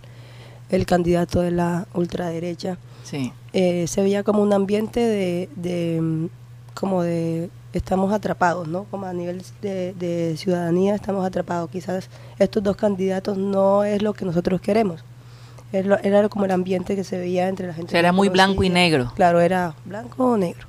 el 0.71 0.87
candidato 0.87 1.41
de 1.43 1.51
la 1.51 1.87
ultraderecha, 1.95 2.79
Sí. 3.05 3.33
eh, 3.53 3.87
se 3.87 4.01
veía 4.03 4.23
como 4.25 4.43
un 4.43 4.53
ambiente 4.53 4.99
de, 5.01 5.49
de, 5.57 6.01
mm, 6.01 6.27
como 6.75 7.03
de 7.03 7.51
estamos 7.77 8.13
atrapados, 8.13 8.67
¿no? 8.69 8.85
Como 8.85 9.07
a 9.07 9.13
nivel 9.13 9.43
de, 9.61 9.93
de 9.95 10.37
ciudadanía 10.37 10.95
estamos 10.95 11.27
atrapados. 11.27 11.71
Quizás 11.71 12.09
estos 12.39 12.63
dos 12.63 12.77
candidatos 12.77 13.37
no 13.37 13.85
es 13.85 14.03
lo 14.03 14.15
que 14.15 14.25
nosotros 14.25 14.61
queremos. 14.61 15.05
Era 15.73 16.29
como 16.29 16.45
el 16.45 16.53
ambiente 16.53 16.97
que 16.97 17.05
se 17.05 17.19
veía 17.19 17.49
entre 17.49 17.67
la 17.67 17.75
gente. 17.75 17.89
O 17.89 17.91
sea, 17.91 18.01
era 18.01 18.13
muy 18.13 18.29
blanco 18.29 18.63
y 18.63 18.71
negro. 18.71 19.13
Claro, 19.15 19.41
era 19.41 19.75
blanco 19.85 20.25
o 20.25 20.37
negro. 20.37 20.67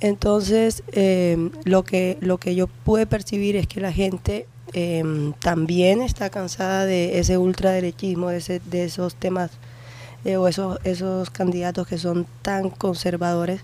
Entonces, 0.00 0.82
eh, 0.92 1.50
lo, 1.64 1.84
que, 1.84 2.18
lo 2.20 2.38
que 2.38 2.54
yo 2.54 2.66
pude 2.66 3.06
percibir 3.06 3.56
es 3.56 3.66
que 3.66 3.80
la 3.80 3.92
gente 3.92 4.46
eh, 4.72 5.32
también 5.40 6.02
está 6.02 6.30
cansada 6.30 6.86
de 6.86 7.18
ese 7.18 7.36
ultraderechismo, 7.36 8.30
de, 8.30 8.38
ese, 8.38 8.60
de 8.60 8.84
esos 8.84 9.14
temas 9.14 9.50
eh, 10.24 10.36
o 10.36 10.48
esos, 10.48 10.78
esos 10.84 11.30
candidatos 11.30 11.86
que 11.86 11.98
son 11.98 12.26
tan 12.42 12.70
conservadores 12.70 13.60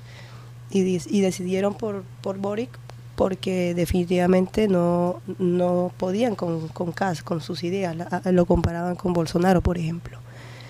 y, 0.70 1.20
decidieron 1.20 1.74
por, 1.74 2.04
por 2.22 2.38
Boric 2.38 2.70
porque 3.16 3.74
definitivamente 3.74 4.68
no, 4.68 5.20
no 5.38 5.90
podían 5.96 6.34
con, 6.36 6.68
con 6.68 6.92
Kass, 6.92 7.22
con 7.22 7.40
sus 7.40 7.64
ideas, 7.64 7.96
La- 7.96 8.22
lo 8.32 8.46
comparaban 8.46 8.94
con 8.96 9.12
Bolsonaro, 9.12 9.60
por 9.60 9.76
ejemplo. 9.78 10.18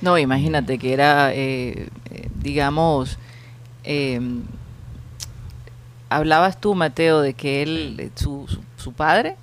No, 0.01 0.17
imagínate 0.17 0.79
que 0.79 0.93
era, 0.95 1.35
eh, 1.35 1.89
eh, 2.11 2.29
digamos, 2.41 3.19
eh, 3.85 4.21
hablabas 6.09 6.61
tú, 6.61 6.75
Mateo, 6.75 7.21
de 7.21 7.35
que 7.35 7.63
él, 7.63 8.11
su, 8.15 8.47
su, 8.49 8.61
su 8.77 8.93
padre 8.93 9.37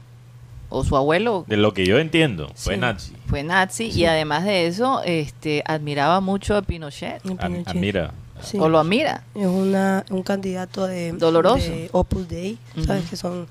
o 0.69 0.83
su 0.83 0.97
abuelo 0.97 1.45
De 1.47 1.57
lo 1.57 1.73
que 1.73 1.85
yo 1.85 1.99
entiendo, 1.99 2.51
fue 2.55 2.73
Sí. 2.75 2.79
nazi. 2.81 3.13
fue 3.27 3.43
nazi 3.43 3.85
y 3.91 4.05
además 4.05 4.45
de 4.45 4.65
eso, 4.67 5.01
este, 5.05 5.61
admiraba 5.67 6.21
mucho 6.21 6.55
a 6.55 6.61
Pinochet 6.61 7.21
Pinochet. 7.21 7.67
Admira. 7.67 8.11
Sí. 8.45 8.57
o 8.59 8.69
lo 8.69 8.79
admira. 8.79 9.23
Es 9.35 9.47
una, 9.47 10.05
un 10.09 10.23
candidato 10.23 10.85
de, 10.87 11.11
Doloroso. 11.13 11.69
de 11.69 11.89
Opus 11.91 12.27
Dei, 12.27 12.57
¿sabes? 12.85 13.09
Que 13.09 13.15
son 13.17 13.47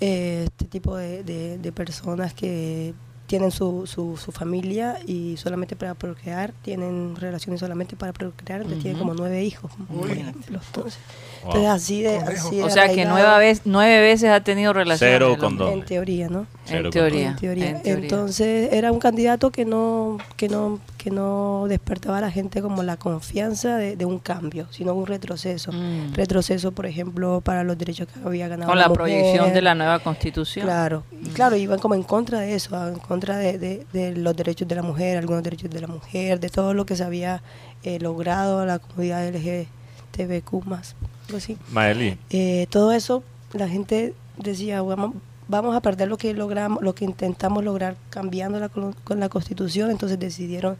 eh, 0.00 0.44
este 0.46 0.64
tipo 0.66 0.96
de, 0.96 1.22
de- 1.24 1.58
de 1.58 1.72
personas 1.72 2.32
que 2.34 2.94
tienen 3.26 3.52
su, 3.52 3.86
su, 3.86 4.16
su 4.16 4.32
familia 4.32 4.98
y 5.06 5.36
solamente 5.36 5.76
para 5.76 5.94
procrear, 5.94 6.52
tienen 6.62 7.14
relaciones 7.14 7.60
solamente 7.60 7.94
para 7.94 8.12
procrear, 8.12 8.62
entonces 8.62 8.82
tienen 8.82 8.98
como 8.98 9.14
nueve 9.14 9.44
hijos, 9.44 9.70
por 9.88 10.06
Uy. 10.06 10.12
ejemplo. 10.18 10.58
Entonces, 10.66 10.98
Wow. 11.44 11.52
entonces 11.54 11.70
así 11.70 12.02
de, 12.02 12.16
así 12.18 12.56
de 12.56 12.64
O 12.64 12.70
sea 12.70 12.92
que 12.92 13.04
nueve, 13.06 13.38
vez, 13.38 13.62
nueve 13.64 14.00
veces 14.00 14.30
ha 14.30 14.40
tenido 14.42 14.72
relaciones. 14.72 15.16
Cero. 15.38 15.70
En 15.72 15.84
teoría, 15.84 16.28
¿no? 16.28 16.46
En 16.68 16.90
teoría. 16.90 17.30
En 17.30 17.36
teoría. 17.36 17.70
en 17.70 17.82
teoría. 17.82 18.02
Entonces 18.04 18.72
era 18.72 18.92
un 18.92 18.98
candidato 19.00 19.50
que 19.50 19.64
no, 19.64 20.18
que 20.36 20.48
no, 20.48 20.78
que 20.98 21.10
no 21.10 21.64
despertaba 21.68 22.18
a 22.18 22.20
la 22.20 22.30
gente 22.30 22.62
como 22.62 22.82
la 22.82 22.96
confianza 22.96 23.76
de, 23.76 23.96
de 23.96 24.04
un 24.04 24.18
cambio, 24.18 24.66
sino 24.70 24.94
un 24.94 25.06
retroceso. 25.06 25.72
Mm. 25.72 26.12
Retroceso, 26.14 26.72
por 26.72 26.86
ejemplo, 26.86 27.40
para 27.40 27.64
los 27.64 27.76
derechos 27.76 28.06
que 28.06 28.20
había 28.24 28.46
ganado. 28.46 28.70
Con 28.70 28.78
la 28.78 28.88
mujer. 28.88 28.96
proyección 29.02 29.52
de 29.52 29.62
la 29.62 29.74
nueva 29.74 29.98
constitución. 30.00 30.64
Claro, 30.66 31.02
y 31.10 31.28
claro, 31.30 31.56
iban 31.56 31.78
como 31.80 31.94
en 31.96 32.02
contra 32.04 32.40
de 32.40 32.54
eso, 32.54 32.88
en 32.88 32.98
contra 32.98 33.36
de, 33.36 33.58
de- 33.58 33.86
de 33.92 34.14
los 34.16 34.36
derechos 34.36 34.68
de 34.68 34.74
la 34.76 34.82
mujer, 34.82 35.18
algunos 35.18 35.42
derechos 35.42 35.70
de 35.70 35.80
la 35.80 35.86
mujer, 35.88 36.38
de 36.38 36.50
todo 36.50 36.74
lo 36.74 36.86
que 36.86 36.94
se 36.94 37.02
había 37.02 37.42
eh, 37.82 37.98
logrado 37.98 38.64
la 38.66 38.78
comunidad 38.78 39.26
LGTBQ 39.34 40.64
más, 40.66 40.94
algo 41.26 41.38
así. 41.38 41.56
Maeli, 41.72 42.18
Eh, 42.30 42.66
todo 42.70 42.92
eso, 42.92 43.22
la 43.54 43.68
gente 43.68 44.14
decía, 44.36 44.82
vamos, 44.82 45.14
vamos 45.50 45.74
a 45.76 45.80
perder 45.80 46.08
lo 46.08 46.16
que 46.16 46.32
logramos, 46.32 46.82
lo 46.82 46.94
que 46.94 47.04
intentamos 47.04 47.64
lograr 47.64 47.96
cambiando 48.08 48.58
la, 48.60 48.68
con 48.68 49.20
la 49.20 49.28
constitución, 49.28 49.90
entonces 49.90 50.18
decidieron 50.18 50.76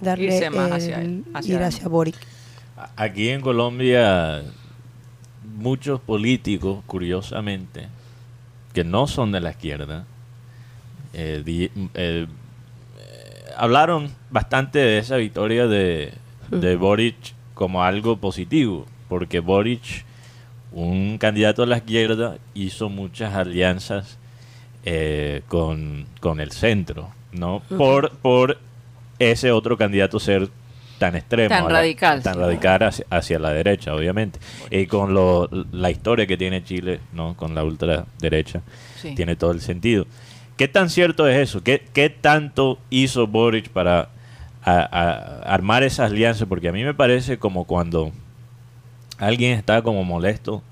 darle 0.00 0.26
Irse 0.36 0.50
más 0.50 0.66
el- 0.68 0.72
hacia 0.74 1.02
él, 1.02 1.24
hacia 1.34 1.54
ir 1.56 1.62
hacia 1.62 1.88
Boric. 1.88 2.16
aquí 2.96 3.28
en 3.30 3.40
Colombia, 3.40 4.42
muchos 5.58 6.00
políticos, 6.00 6.82
curiosamente, 6.86 7.88
que 8.72 8.84
no 8.84 9.06
son 9.06 9.32
de 9.32 9.40
la 9.40 9.50
izquierda, 9.50 10.04
eh, 11.14 11.42
di- 11.44 11.64
eh, 11.64 11.70
eh, 11.94 12.26
hablaron 13.56 14.10
bastante 14.30 14.78
de 14.78 14.98
esa 14.98 15.16
victoria 15.16 15.66
de, 15.66 16.12
de 16.50 16.76
Boric 16.76 17.16
como 17.54 17.82
algo 17.82 18.18
positivo, 18.18 18.86
porque 19.08 19.40
Boric, 19.40 20.04
un 20.76 21.16
candidato 21.18 21.62
a 21.62 21.66
la 21.66 21.78
izquierda, 21.78 22.36
hizo 22.54 22.88
muchas 22.90 23.34
alianzas 23.34 24.18
eh, 24.84 25.40
con, 25.48 26.04
con 26.20 26.38
el 26.38 26.52
centro, 26.52 27.08
¿no? 27.32 27.62
Por, 27.78 28.10
por 28.18 28.58
ese 29.18 29.50
otro 29.52 29.78
candidato 29.78 30.20
ser 30.20 30.50
tan 30.98 31.16
extremo. 31.16 31.48
Tan 31.48 31.64
la- 31.64 31.70
radical, 31.80 32.22
Tan 32.22 32.34
sí. 32.34 32.40
radical 32.40 32.82
hacia, 32.82 33.06
hacia 33.08 33.38
la 33.38 33.52
derecha, 33.52 33.94
obviamente. 33.94 34.38
Y 34.70 34.86
con 34.86 35.14
lo, 35.14 35.48
la 35.72 35.90
historia 35.90 36.26
que 36.26 36.36
tiene 36.36 36.62
Chile, 36.62 37.00
¿no? 37.14 37.34
Con 37.36 37.54
la 37.54 37.64
ultraderecha, 37.64 38.60
Sí. 39.00 39.14
tiene 39.14 39.34
todo 39.34 39.52
el 39.52 39.62
sentido. 39.62 40.06
¿Qué 40.58 40.68
tan 40.68 40.90
cierto 40.90 41.26
es 41.26 41.38
eso? 41.38 41.62
¿Qué, 41.62 41.82
qué 41.94 42.10
tanto 42.10 42.78
hizo 42.90 43.26
Boric 43.26 43.70
para 43.70 44.10
a- 44.62 44.80
a- 44.82 45.42
armar 45.54 45.82
esas 45.84 46.10
alianzas? 46.10 46.46
Porque 46.48 46.68
a 46.68 46.72
mí 46.72 46.84
me 46.84 46.92
parece 46.94 47.38
como 47.38 47.64
cuando 47.64 48.12
alguien 49.18 49.58
está 49.58 49.82
como 49.82 50.04
molesto 50.04 50.62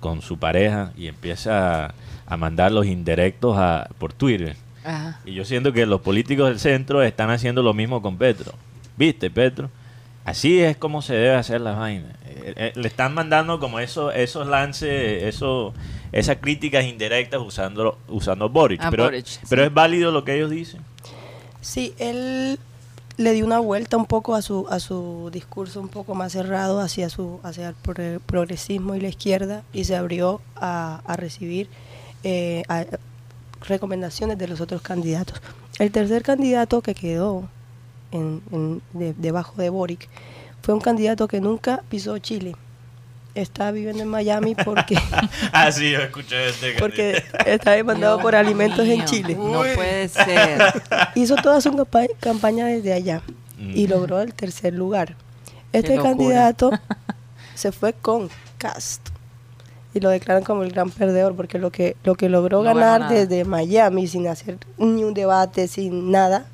con 0.00 0.22
su 0.22 0.38
pareja 0.38 0.92
y 0.96 1.06
empieza 1.06 1.86
a, 1.86 1.94
a 2.26 2.36
mandar 2.36 2.72
los 2.72 2.86
indirectos 2.86 3.56
a, 3.56 3.88
por 3.98 4.12
Twitter. 4.12 4.56
Ajá. 4.84 5.20
Y 5.24 5.32
yo 5.32 5.44
siento 5.44 5.72
que 5.72 5.86
los 5.86 6.00
políticos 6.02 6.48
del 6.48 6.58
centro 6.58 7.02
están 7.02 7.30
haciendo 7.30 7.62
lo 7.62 7.72
mismo 7.72 8.02
con 8.02 8.18
Petro. 8.18 8.52
¿Viste, 8.96 9.30
Petro? 9.30 9.70
Así 10.24 10.60
es 10.60 10.76
como 10.76 11.02
se 11.02 11.14
debe 11.14 11.34
hacer 11.34 11.60
las 11.60 11.76
vainas. 11.78 12.10
Eh, 12.26 12.54
eh, 12.56 12.72
le 12.74 12.88
están 12.88 13.12
mandando 13.12 13.60
como 13.60 13.78
eso, 13.78 14.10
esos 14.10 14.46
lances, 14.46 15.22
eso, 15.22 15.74
esas 16.12 16.38
críticas 16.38 16.84
indirectas 16.84 17.40
usando, 17.42 17.98
usando 18.08 18.48
Boric. 18.48 18.82
A 18.82 18.90
pero 18.90 19.04
Boric, 19.04 19.26
pero 19.48 19.62
sí. 19.62 19.66
es 19.66 19.74
válido 19.74 20.12
lo 20.12 20.24
que 20.24 20.36
ellos 20.36 20.50
dicen. 20.50 20.80
Sí, 21.60 21.94
él 21.98 22.58
le 23.16 23.32
dio 23.32 23.44
una 23.46 23.60
vuelta 23.60 23.96
un 23.96 24.06
poco 24.06 24.34
a 24.34 24.42
su 24.42 24.66
a 24.70 24.80
su 24.80 25.30
discurso 25.32 25.80
un 25.80 25.88
poco 25.88 26.14
más 26.14 26.32
cerrado 26.32 26.80
hacia 26.80 27.08
su 27.08 27.38
hacia 27.44 27.68
el 27.68 27.74
pro- 27.74 28.20
progresismo 28.26 28.94
y 28.96 29.00
la 29.00 29.08
izquierda 29.08 29.62
y 29.72 29.84
se 29.84 29.94
abrió 29.96 30.40
a, 30.56 31.00
a 31.06 31.16
recibir 31.16 31.68
eh, 32.24 32.62
recomendaciones 33.66 34.36
de 34.38 34.48
los 34.48 34.60
otros 34.60 34.82
candidatos. 34.82 35.40
El 35.78 35.90
tercer 35.90 36.22
candidato 36.22 36.82
que 36.82 36.94
quedó 36.94 37.48
en, 38.10 38.42
en- 38.52 38.82
de- 38.92 39.14
debajo 39.14 39.54
de 39.60 39.70
Boric 39.70 40.08
fue 40.62 40.74
un 40.74 40.80
candidato 40.80 41.28
que 41.28 41.40
nunca 41.40 41.82
pisó 41.88 42.18
Chile. 42.18 42.56
Está 43.34 43.72
viviendo 43.72 44.02
en 44.02 44.08
Miami 44.08 44.54
porque 44.54 44.96
ah, 45.52 45.72
sí, 45.72 45.90
yo 45.90 45.98
escuché 46.00 46.48
este. 46.50 46.74
porque 46.78 47.22
está 47.46 47.72
demandado 47.72 48.14
Dios 48.16 48.22
por 48.22 48.36
alimentos 48.36 48.86
en 48.86 49.04
Chile. 49.06 49.34
No 49.34 49.62
puede 49.74 50.08
ser. 50.08 50.82
Hizo 51.16 51.34
toda 51.36 51.60
su 51.60 51.72
campa- 51.72 52.06
campaña 52.20 52.66
desde 52.66 52.92
allá 52.92 53.22
y 53.58 53.86
Mm. 53.86 53.90
logró 53.90 54.20
el 54.20 54.34
tercer 54.34 54.74
lugar. 54.74 55.16
Este 55.72 55.96
candidato 55.98 56.70
se 57.54 57.72
fue 57.72 57.92
con 57.92 58.28
Cast 58.58 59.08
y 59.94 60.00
lo 60.00 60.10
declaran 60.10 60.42
como 60.44 60.62
el 60.64 60.70
gran 60.72 60.90
perdedor 60.90 61.34
porque 61.36 61.58
lo 61.58 61.70
que 61.70 61.96
lo 62.04 62.14
que 62.16 62.28
logró 62.28 62.58
No 62.58 62.74
ganar 62.74 63.08
desde 63.08 63.44
Miami 63.44 64.06
sin 64.08 64.26
hacer 64.28 64.58
ni 64.78 65.02
un 65.04 65.14
debate, 65.14 65.66
sin 65.68 66.10
nada. 66.12 66.46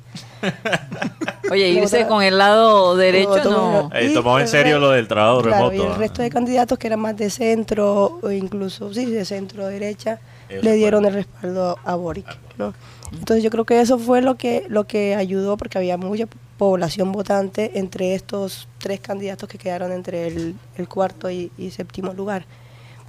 Oye, 1.51 1.69
irse 1.69 2.07
con 2.07 2.23
el 2.23 2.37
lado 2.37 2.95
derecho 2.95 3.43
no. 3.43 3.89
Eh, 3.93 4.07
y 4.07 4.13
tomó 4.13 4.39
en 4.39 4.47
serio 4.47 4.79
lo 4.79 4.91
del 4.91 5.07
trabajo 5.07 5.41
Claro, 5.41 5.69
remoto. 5.69 5.89
y 5.89 5.91
el 5.93 5.95
resto 5.97 6.21
de 6.21 6.29
candidatos 6.29 6.77
que 6.77 6.87
eran 6.87 6.99
más 6.99 7.15
de 7.17 7.29
centro 7.29 8.19
o 8.21 8.31
incluso 8.31 8.93
sí 8.93 9.05
de 9.05 9.25
centro 9.25 9.67
derecha 9.67 10.19
le 10.49 10.73
dieron 10.73 11.05
el 11.05 11.13
respaldo 11.13 11.77
a 11.83 11.95
Boric, 11.95 12.25
¿no? 12.57 12.73
Entonces 13.13 13.43
yo 13.43 13.49
creo 13.49 13.65
que 13.65 13.79
eso 13.81 13.97
fue 13.99 14.21
lo 14.21 14.35
que 14.35 14.65
lo 14.69 14.85
que 14.85 15.15
ayudó 15.15 15.57
porque 15.57 15.77
había 15.77 15.97
mucha 15.97 16.27
población 16.57 17.11
votante 17.11 17.71
entre 17.79 18.15
estos 18.15 18.67
tres 18.77 18.99
candidatos 18.99 19.49
que 19.49 19.57
quedaron 19.57 19.91
entre 19.91 20.27
el, 20.27 20.55
el 20.77 20.87
cuarto 20.87 21.29
y, 21.29 21.51
y 21.57 21.71
séptimo 21.71 22.13
lugar. 22.13 22.45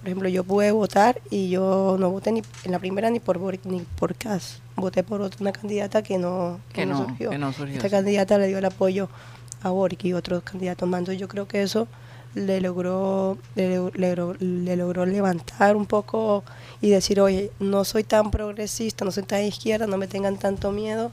Por 0.03 0.09
ejemplo, 0.09 0.29
yo 0.29 0.43
pude 0.43 0.73
votar 0.73 1.21
y 1.31 1.49
yo 1.51 1.97
no 1.99 2.11
voté 2.11 2.33
ni 2.33 2.43
en 2.65 2.73
la 2.73 2.81
primera 2.81 3.09
ni 3.09 3.21
por 3.21 3.39
Boric 3.39 3.65
ni 3.67 3.81
por 3.99 4.15
Cas. 4.17 4.61
Voté 4.75 5.05
por 5.05 5.21
otra 5.23 5.39
una 5.41 5.53
candidata 5.53 6.03
que 6.03 6.19
no, 6.19 6.59
Que 6.73 6.85
no, 6.87 6.99
surgió. 7.07 7.31
que 7.31 7.39
no 7.39 7.53
surgió, 7.53 7.77
Esta 7.77 7.89
sí. 7.89 7.93
candidata 7.95 8.37
le 8.39 8.49
dio 8.49 8.59
el 8.59 8.65
apoyo 8.65 9.09
a 9.63 9.71
Boric 9.71 10.05
y 10.05 10.13
otros 10.13 10.43
candidatos 10.43 10.89
más. 10.89 10.99
Entonces 11.01 11.21
yo 11.21 11.29
creo 11.29 11.47
que 11.47 11.63
eso 11.63 11.87
le 12.35 12.61
logró, 12.61 13.39
le, 13.55 13.69
le 13.95 14.17
logró- 14.17 14.37
le 14.41 14.77
logró 14.77 15.07
levantar 15.07 15.77
un 15.77 15.87
poco 15.87 16.43
y 16.81 16.91
decir, 16.91 17.21
oye, 17.21 17.53
no 17.61 17.85
soy 17.85 18.03
tan 18.03 18.31
progresista, 18.33 19.05
no 19.05 19.13
soy 19.13 19.23
tan 19.23 19.45
izquierda, 19.45 19.87
no 19.87 19.99
me 19.99 20.09
tengan 20.09 20.37
tanto 20.37 20.73
miedo 20.73 21.13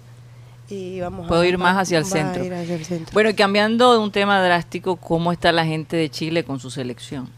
y 0.68 1.00
vamos 1.02 1.28
Puedo 1.28 1.42
a, 1.42 1.48
ir 1.48 1.58
más 1.60 1.78
hacia 1.78 1.98
el 2.00 2.06
centro. 2.06 2.42
hacia 2.42 2.76
el 2.76 2.86
centro. 2.86 3.14
Bueno, 3.14 3.30
y 3.30 3.34
cambiando 3.36 3.92
de 3.94 4.00
un 4.00 4.12
tema 4.12 4.42
drástico, 4.42 4.96
¿cómo 4.96 5.32
está 5.32 5.52
la 5.52 5.66
gente 5.66 5.96
de 5.98 6.10
Chile 6.10 6.44
con 6.44 6.60
su 6.60 6.72
selección? 6.72 7.30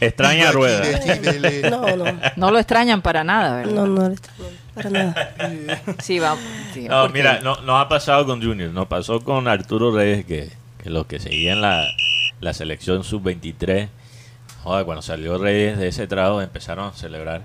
Extraña 0.00 0.52
Rueda. 0.52 0.82
No, 1.70 1.96
no, 1.96 2.04
No 2.36 2.50
lo 2.50 2.58
extrañan 2.58 3.02
para 3.02 3.24
nada, 3.24 3.56
¿verdad? 3.56 3.72
no, 3.72 3.86
no, 3.86 4.06
extraño, 4.06 4.44
para 4.74 4.90
nada. 4.90 5.32
Sí, 6.00 6.18
va. 6.18 6.36
No, 6.88 7.08
mira, 7.08 7.40
no, 7.40 7.60
nos 7.62 7.80
ha 7.80 7.88
pasado 7.88 8.26
con 8.26 8.42
Junior, 8.42 8.70
nos 8.70 8.86
pasó 8.86 9.20
con 9.20 9.48
Arturo 9.48 9.94
Reyes, 9.94 10.24
que, 10.24 10.50
los 10.84 11.06
que 11.06 11.18
seguían 11.18 11.60
la, 11.60 11.86
la 12.40 12.52
selección 12.52 13.04
sub-23, 13.04 13.88
joder, 14.62 14.84
cuando 14.84 15.02
salió 15.02 15.38
Reyes 15.38 15.78
de 15.78 15.88
ese 15.88 16.06
trabajo 16.06 16.40
empezaron 16.42 16.88
a 16.88 16.92
celebrar. 16.92 17.42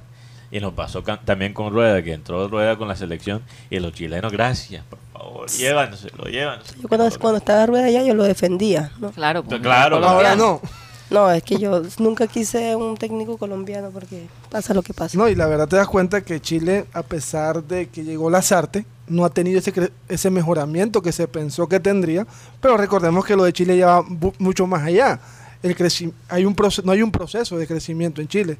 Y 0.51 0.59
nos 0.59 0.73
pasó 0.73 1.03
también 1.03 1.53
con 1.53 1.71
Rueda, 1.71 2.01
que 2.01 2.13
entró 2.13 2.47
Rueda 2.47 2.75
con 2.75 2.87
la 2.87 2.95
selección, 2.95 3.43
y 3.69 3.79
los 3.79 3.93
chilenos, 3.93 4.31
gracias, 4.31 4.83
por 4.89 4.97
favor, 5.19 5.49
llévanselo, 5.49 6.23
llévanselo. 6.25 6.81
Yo 6.81 6.87
cuando, 6.87 7.19
cuando 7.19 7.37
estaba 7.37 7.65
Rueda 7.65 7.89
ya 7.89 8.03
yo 8.03 8.13
lo 8.13 8.23
defendía, 8.23 8.91
¿no? 8.99 9.11
Claro, 9.11 9.43
pues, 9.43 9.61
Claro, 9.61 9.97
Ahora 10.05 10.35
no. 10.35 10.61
No, 11.11 11.31
es 11.31 11.41
que 11.41 11.57
yo 11.57 11.81
nunca 11.97 12.27
quise 12.27 12.75
un 12.75 12.95
técnico 12.95 13.37
colombiano 13.39 13.89
porque 13.89 14.27
pasa 14.51 14.75
lo 14.75 14.83
que 14.83 14.93
pasa. 14.93 15.17
No, 15.17 15.27
y 15.27 15.33
la 15.33 15.47
verdad 15.47 15.67
te 15.67 15.75
das 15.75 15.87
cuenta 15.87 16.21
que 16.21 16.39
Chile, 16.39 16.85
a 16.93 17.01
pesar 17.01 17.63
de 17.63 17.87
que 17.89 18.03
llegó 18.03 18.29
Lazarte, 18.29 18.85
no 19.07 19.25
ha 19.25 19.31
tenido 19.31 19.57
ese, 19.57 19.73
cre- 19.73 19.91
ese 20.07 20.29
mejoramiento 20.29 21.01
que 21.01 21.11
se 21.11 21.27
pensó 21.27 21.67
que 21.67 21.79
tendría, 21.79 22.27
pero 22.61 22.77
recordemos 22.77 23.25
que 23.25 23.35
lo 23.35 23.43
de 23.43 23.53
Chile 23.53 23.75
ya 23.75 23.87
va 23.87 24.05
mucho 24.37 24.67
más 24.67 24.83
allá. 24.83 25.19
El 25.61 25.75
creci- 25.75 26.13
hay 26.29 26.45
un 26.45 26.55
no 26.85 26.91
hay 26.93 27.01
un 27.01 27.11
proceso 27.11 27.57
de 27.57 27.67
crecimiento 27.67 28.21
en 28.21 28.29
Chile. 28.29 28.57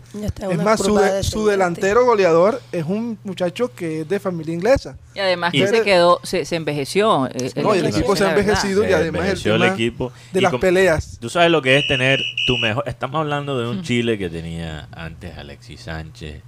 Es 0.50 0.58
más, 0.62 0.82
su, 0.82 0.94
de- 0.96 1.24
su 1.24 1.48
delantero 1.48 2.04
goleador 2.06 2.62
es 2.74 2.84
un 2.84 3.18
muchacho 3.24 3.74
que 3.74 4.02
es 4.02 4.10
de 4.10 4.20
familia 4.20 4.54
inglesa. 4.54 4.98
Y 5.16 5.20
además 5.20 5.54
Y- 5.54 5.60
que 5.62 5.68
se 5.68 5.82
quedó, 5.84 6.20
se, 6.24 6.44
se 6.44 6.58
envejeció. 6.58 7.28
eh, 7.28 7.54
No, 7.56 7.74
y 7.74 7.80
el 7.80 7.86
equipo, 7.86 8.00
equipo 8.00 8.16
se 8.18 8.26
ha 8.26 8.30
envejecido 8.32 8.88
y 8.88 8.92
además 8.92 9.46
el 9.46 9.52
el 9.54 9.64
equipo. 9.64 10.12
de 10.34 10.40
Y 10.40 10.42
las 10.44 10.54
peleas. 10.56 11.18
Tú 11.22 11.30
sabes 11.30 11.50
lo 11.52 11.62
que 11.62 11.78
es 11.78 11.88
tener 11.88 12.20
tu 12.46 12.58
mejor. 12.58 12.84
Estamos 12.86 13.22
hablando 13.22 13.58
de 13.58 13.70
un 13.70 13.82
Chile 13.82 14.18
que 14.18 14.30
tenía 14.30 14.90
antes 14.92 15.38
Alexis 15.38 15.80
Sánchez, 15.80 16.42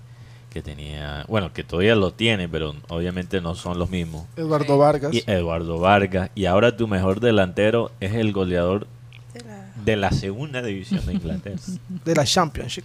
que 0.49 0.61
tenía. 0.61 1.23
Bueno, 1.29 1.53
que 1.53 1.63
todavía 1.63 1.95
lo 1.95 2.11
tiene, 2.11 2.49
pero 2.49 2.75
obviamente 2.89 3.39
no 3.39 3.55
son 3.55 3.79
los 3.79 3.89
mismos. 3.89 4.25
Eduardo 4.35 4.77
Vargas. 4.77 5.13
Y 5.13 5.23
Eduardo 5.27 5.79
Vargas. 5.79 6.29
Y 6.35 6.43
ahora 6.43 6.75
tu 6.75 6.89
mejor 6.89 7.21
delantero 7.21 7.91
es 8.01 8.15
el 8.15 8.33
goleador 8.33 8.85
de 9.83 9.95
la 9.95 10.11
segunda 10.11 10.61
división 10.61 11.05
de 11.05 11.13
Inglaterra. 11.13 11.57
de 12.05 12.15
la 12.15 12.23
Championship. 12.25 12.83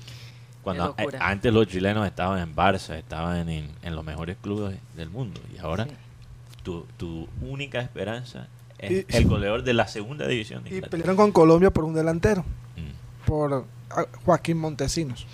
Cuando 0.63 0.95
eh, 0.99 1.07
antes 1.21 1.53
los 1.53 1.69
chilenos 1.69 2.07
estaban 2.07 2.41
en 2.41 2.55
Barça, 2.57 2.97
estaban 2.97 3.49
en, 3.49 3.71
en 3.83 3.95
los 3.95 4.05
mejores 4.05 4.37
clubes 4.43 4.77
del 4.97 5.11
mundo. 5.11 5.41
Y 5.55 5.59
ahora 5.59 5.85
Sí. 5.85 5.91
tu, 6.65 6.85
tu 6.97 7.29
única 7.41 7.81
esperanza 7.81 8.49
es 8.79 8.91
Y- 9.09 9.17
el 9.17 9.27
goleador 9.27 9.63
de 9.63 9.75
la 9.75 9.87
segunda 9.87 10.27
división 10.27 10.65
de 10.65 10.71
Y 10.71 10.73
Inglaterra. 10.75 10.91
pelearon 10.91 11.17
con 11.17 11.31
Colombia 11.33 11.71
por 11.71 11.85
un 11.85 11.95
delantero, 11.95 12.43
Mm. 12.77 13.27
por 13.27 13.65
ah, 13.91 14.05
Joaquín 14.25 14.59
Montesinos. 14.59 15.25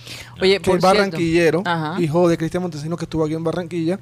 Oye, 0.40 0.59
que 0.61 0.66
por 0.71 0.76
es 0.76 0.83
barranquillero, 0.83 1.62
Ajá. 1.64 2.00
hijo 2.00 2.28
de 2.28 2.37
Cristian 2.37 2.62
Montesinos 2.62 2.99
que 2.99 3.07
estuvo 3.07 3.25
aquí 3.25 3.33
en 3.35 3.42
Barranquilla. 3.45 3.99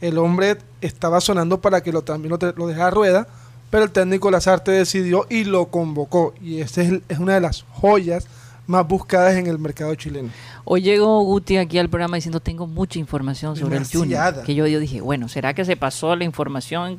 El 0.00 0.16
hombre 0.16 0.56
estaba 0.80 1.20
sonando 1.20 1.60
para 1.60 1.82
que 1.82 1.92
lo, 1.92 2.00
también 2.00 2.30
lo, 2.30 2.52
lo 2.56 2.66
dejara 2.66 2.86
a 2.86 2.90
rueda, 2.90 3.28
pero 3.70 3.84
el 3.84 3.90
técnico 3.90 4.30
Lazarte 4.30 4.72
decidió 4.72 5.26
y 5.30 5.44
lo 5.44 5.66
convocó. 5.66 6.34
Y 6.42 6.60
esta 6.60 6.82
es, 6.82 7.00
una 7.18 7.34
de 7.34 7.40
las 7.40 7.62
joyas 7.70 8.26
más 8.66 8.86
buscadas 8.86 9.36
en 9.36 9.46
el 9.46 9.58
mercado 9.58 9.94
chileno. 9.94 10.30
Hoy 10.64 10.82
llegó 10.82 11.22
Guti 11.22 11.56
aquí 11.56 11.78
al 11.78 11.88
programa 11.88 12.16
diciendo 12.16 12.40
tengo 12.40 12.66
mucha 12.66 12.98
información 12.98 13.56
sobre 13.56 13.78
el. 13.78 13.86
Junior. 13.86 14.42
Que 14.44 14.54
yo, 14.54 14.66
yo 14.66 14.78
dije, 14.78 15.00
bueno, 15.00 15.28
¿será 15.28 15.54
que 15.54 15.64
se 15.64 15.76
pasó 15.76 16.14
la 16.16 16.24
información? 16.24 16.98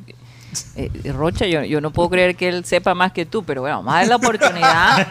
Eh, 0.76 0.90
Rocha, 1.14 1.46
yo, 1.46 1.64
yo 1.64 1.80
no 1.82 1.92
puedo 1.92 2.10
creer 2.10 2.36
que 2.36 2.50
él 2.50 2.66
sepa 2.66 2.94
más 2.94 3.12
que 3.12 3.26
tú, 3.26 3.44
pero 3.44 3.62
bueno, 3.62 3.78
vamos 3.78 3.94
a 3.94 3.98
dar 4.00 4.08
la 4.08 4.16
oportunidad 4.18 5.08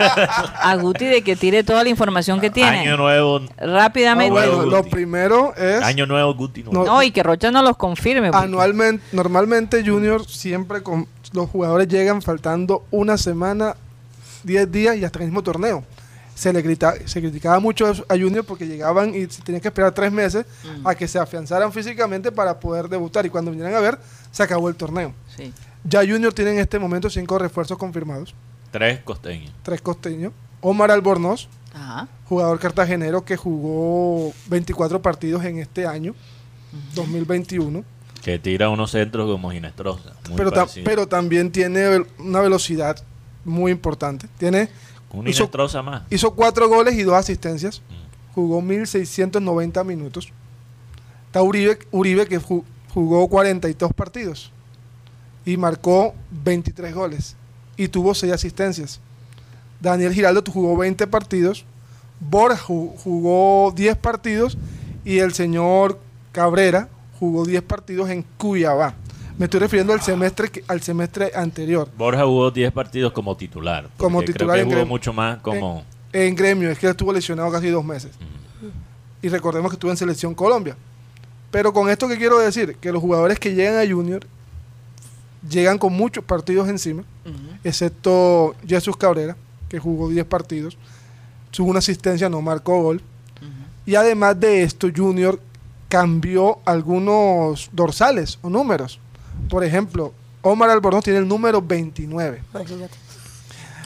a 0.62 0.76
Guti 0.76 1.07
de 1.07 1.22
que 1.22 1.37
tire 1.37 1.64
toda 1.64 1.83
la 1.83 1.88
información 1.88 2.40
que 2.40 2.50
tiene. 2.50 2.81
Año 2.81 2.96
nuevo, 2.96 3.40
Rápidamente. 3.59 4.31
Bueno, 4.33 4.66
lo 4.66 4.83
primero 4.85 5.55
es 5.57 5.83
año 5.83 6.07
nuevo 6.07 6.35
Guti. 6.35 6.62
No, 6.64 6.85
no, 6.85 7.03
y 7.03 7.11
que 7.11 7.22
Rocha 7.22 7.50
no 7.50 7.62
los 7.62 7.76
confirme. 7.76 8.31
porque- 8.31 8.44
anualmente, 8.44 9.05
normalmente 9.12 9.83
Junior 9.85 10.26
siempre 10.26 10.83
con 10.83 11.07
los 11.33 11.48
jugadores 11.48 11.88
llegan 11.88 12.22
faltando 12.22 12.85
una 12.90 13.16
semana, 13.16 13.76
10 14.42 14.70
días 14.70 14.96
y 14.96 15.05
hasta 15.05 15.20
el 15.20 15.26
mismo 15.26 15.42
torneo. 15.42 15.85
Se 16.40 16.55
le 16.55 16.62
grita, 16.62 16.94
se 17.05 17.20
criticaba 17.20 17.61
mucho 17.61 17.87
a 18.09 18.14
Junior 18.16 18.42
porque 18.46 18.66
llegaban 18.66 19.14
y 19.14 19.26
se 19.26 19.42
tenían 19.42 19.61
que 19.61 19.68
esperar 19.68 19.92
tres 19.92 20.11
meses 20.11 20.46
Mm. 20.64 20.87
a 20.87 20.94
que 20.94 21.07
se 21.07 21.18
afianzaran 21.18 21.70
físicamente 21.70 22.33
para 22.33 22.59
poder 22.59 22.88
debutar. 22.88 23.26
Y 23.26 23.29
cuando 23.29 23.50
vinieran 23.50 23.74
a 23.74 23.81
ver, 23.81 23.98
se 24.33 24.42
acabó 24.42 24.70
el 24.70 24.74
torneo. 24.74 25.12
Sí. 25.37 25.53
Ya 25.85 26.00
Junior 26.00 26.33
tiene 26.33 26.53
en 26.53 26.59
este 26.61 26.79
momento 26.79 27.11
cinco 27.11 27.38
refuerzos 27.38 27.76
confirmados, 27.76 28.35
Tres 28.70 29.00
costeños. 29.00 29.53
tres 29.62 29.83
costeños. 29.83 30.33
Omar 30.62 30.90
Albornoz, 30.90 31.46
Ajá. 31.74 32.09
jugador 32.26 32.59
cartagenero 32.59 33.22
que 33.22 33.37
jugó 33.37 34.33
24 34.46 35.03
partidos 35.03 35.44
en 35.44 35.59
este 35.59 35.87
año, 35.87 36.14
2021. 36.94 37.85
Que 38.22 38.38
tira 38.38 38.68
unos 38.70 38.90
centros 38.92 39.31
como 39.31 39.50
Ginestrosa. 39.50 40.12
pero, 40.37 40.50
ta- 40.50 40.66
pero 40.85 41.07
también 41.07 41.50
tiene 41.53 42.03
una 42.18 42.40
velocidad 42.40 42.96
muy 43.44 43.72
importante. 43.72 44.26
Tiene 44.38 44.68
Hizo- 45.31 45.44
más. 45.83 46.03
hizo 46.11 46.35
cuatro 46.35 46.68
goles 46.68 46.94
y 46.94 47.03
dos 47.03 47.14
asistencias. 47.14 47.81
Mm. 47.88 48.35
Jugó 48.35 48.62
1690 48.62 49.83
minutos. 49.85 50.33
Está 51.27 51.42
Uribe, 51.42 51.79
Uribe 51.90 52.27
que 52.27 52.40
ju- 52.40 52.64
jugó 52.94 53.29
42 53.29 53.92
partidos 53.92 54.53
y 55.44 55.57
marcó 55.57 56.14
23 56.31 56.94
goles 56.94 57.37
y 57.77 57.88
tuvo 57.88 58.14
6 58.14 58.33
asistencias. 58.33 59.01
Daniel 59.81 60.12
Giraldo 60.12 60.42
jugó 60.53 60.77
20 60.77 61.07
partidos. 61.07 61.64
Borja 62.20 62.57
ju- 62.62 62.92
jugó 62.99 63.73
10 63.75 63.96
partidos 63.96 64.59
y 65.05 65.18
el 65.18 65.33
señor 65.33 65.99
Cabrera 66.33 66.88
jugó 67.18 67.44
10 67.44 67.62
partidos 67.62 68.11
en 68.11 68.25
Cuyabá. 68.37 68.94
Me 69.40 69.46
estoy 69.46 69.61
refiriendo 69.61 69.94
al 69.94 70.03
semestre 70.03 70.50
al 70.68 70.83
semestre 70.83 71.33
anterior. 71.35 71.88
Borja 71.96 72.26
jugó 72.26 72.50
10 72.50 72.72
partidos 72.72 73.11
como 73.11 73.35
titular. 73.38 73.88
Como 73.96 74.20
titular 74.20 74.57
Creo 74.57 74.64
en 74.64 74.68
que 74.68 74.74
jugó 74.74 74.76
Gremio. 74.81 74.87
mucho 74.87 75.14
más 75.14 75.38
como. 75.38 75.83
En 76.12 76.35
gremio, 76.35 76.70
es 76.70 76.79
que 76.79 76.87
estuvo 76.87 77.11
lesionado 77.11 77.50
casi 77.50 77.68
dos 77.68 77.83
meses. 77.83 78.11
Y 79.22 79.31
recordemos 79.31 79.70
que 79.70 79.76
estuvo 79.76 79.90
en 79.90 79.96
Selección 79.96 80.35
Colombia. 80.35 80.76
Pero 81.50 81.72
con 81.72 81.88
esto 81.88 82.07
que 82.07 82.18
quiero 82.18 82.38
decir, 82.38 82.76
que 82.83 82.92
los 82.92 83.00
jugadores 83.00 83.38
que 83.38 83.55
llegan 83.55 83.79
a 83.79 83.90
Junior 83.90 84.26
llegan 85.48 85.79
con 85.79 85.94
muchos 85.94 86.22
partidos 86.22 86.68
encima, 86.68 87.05
excepto 87.64 88.55
Jesús 88.66 88.98
Cabrera, 88.98 89.38
que 89.70 89.79
jugó 89.79 90.11
10 90.11 90.26
partidos, 90.26 90.76
tuvo 91.50 91.70
una 91.70 91.79
asistencia, 91.79 92.29
no 92.29 92.42
marcó 92.42 92.83
gol. 92.83 93.00
Y 93.87 93.94
además 93.94 94.38
de 94.38 94.64
esto, 94.64 94.88
Junior 94.94 95.40
cambió 95.88 96.59
algunos 96.66 97.70
dorsales 97.72 98.38
o 98.42 98.50
números. 98.50 99.00
Por 99.51 99.65
ejemplo, 99.65 100.13
Omar 100.43 100.71
Albornoz 100.71 101.05
tiene 101.05 101.19
el 101.19 101.29
número 101.29 101.61
29. 101.61 102.43
Imagínate. 102.55 102.95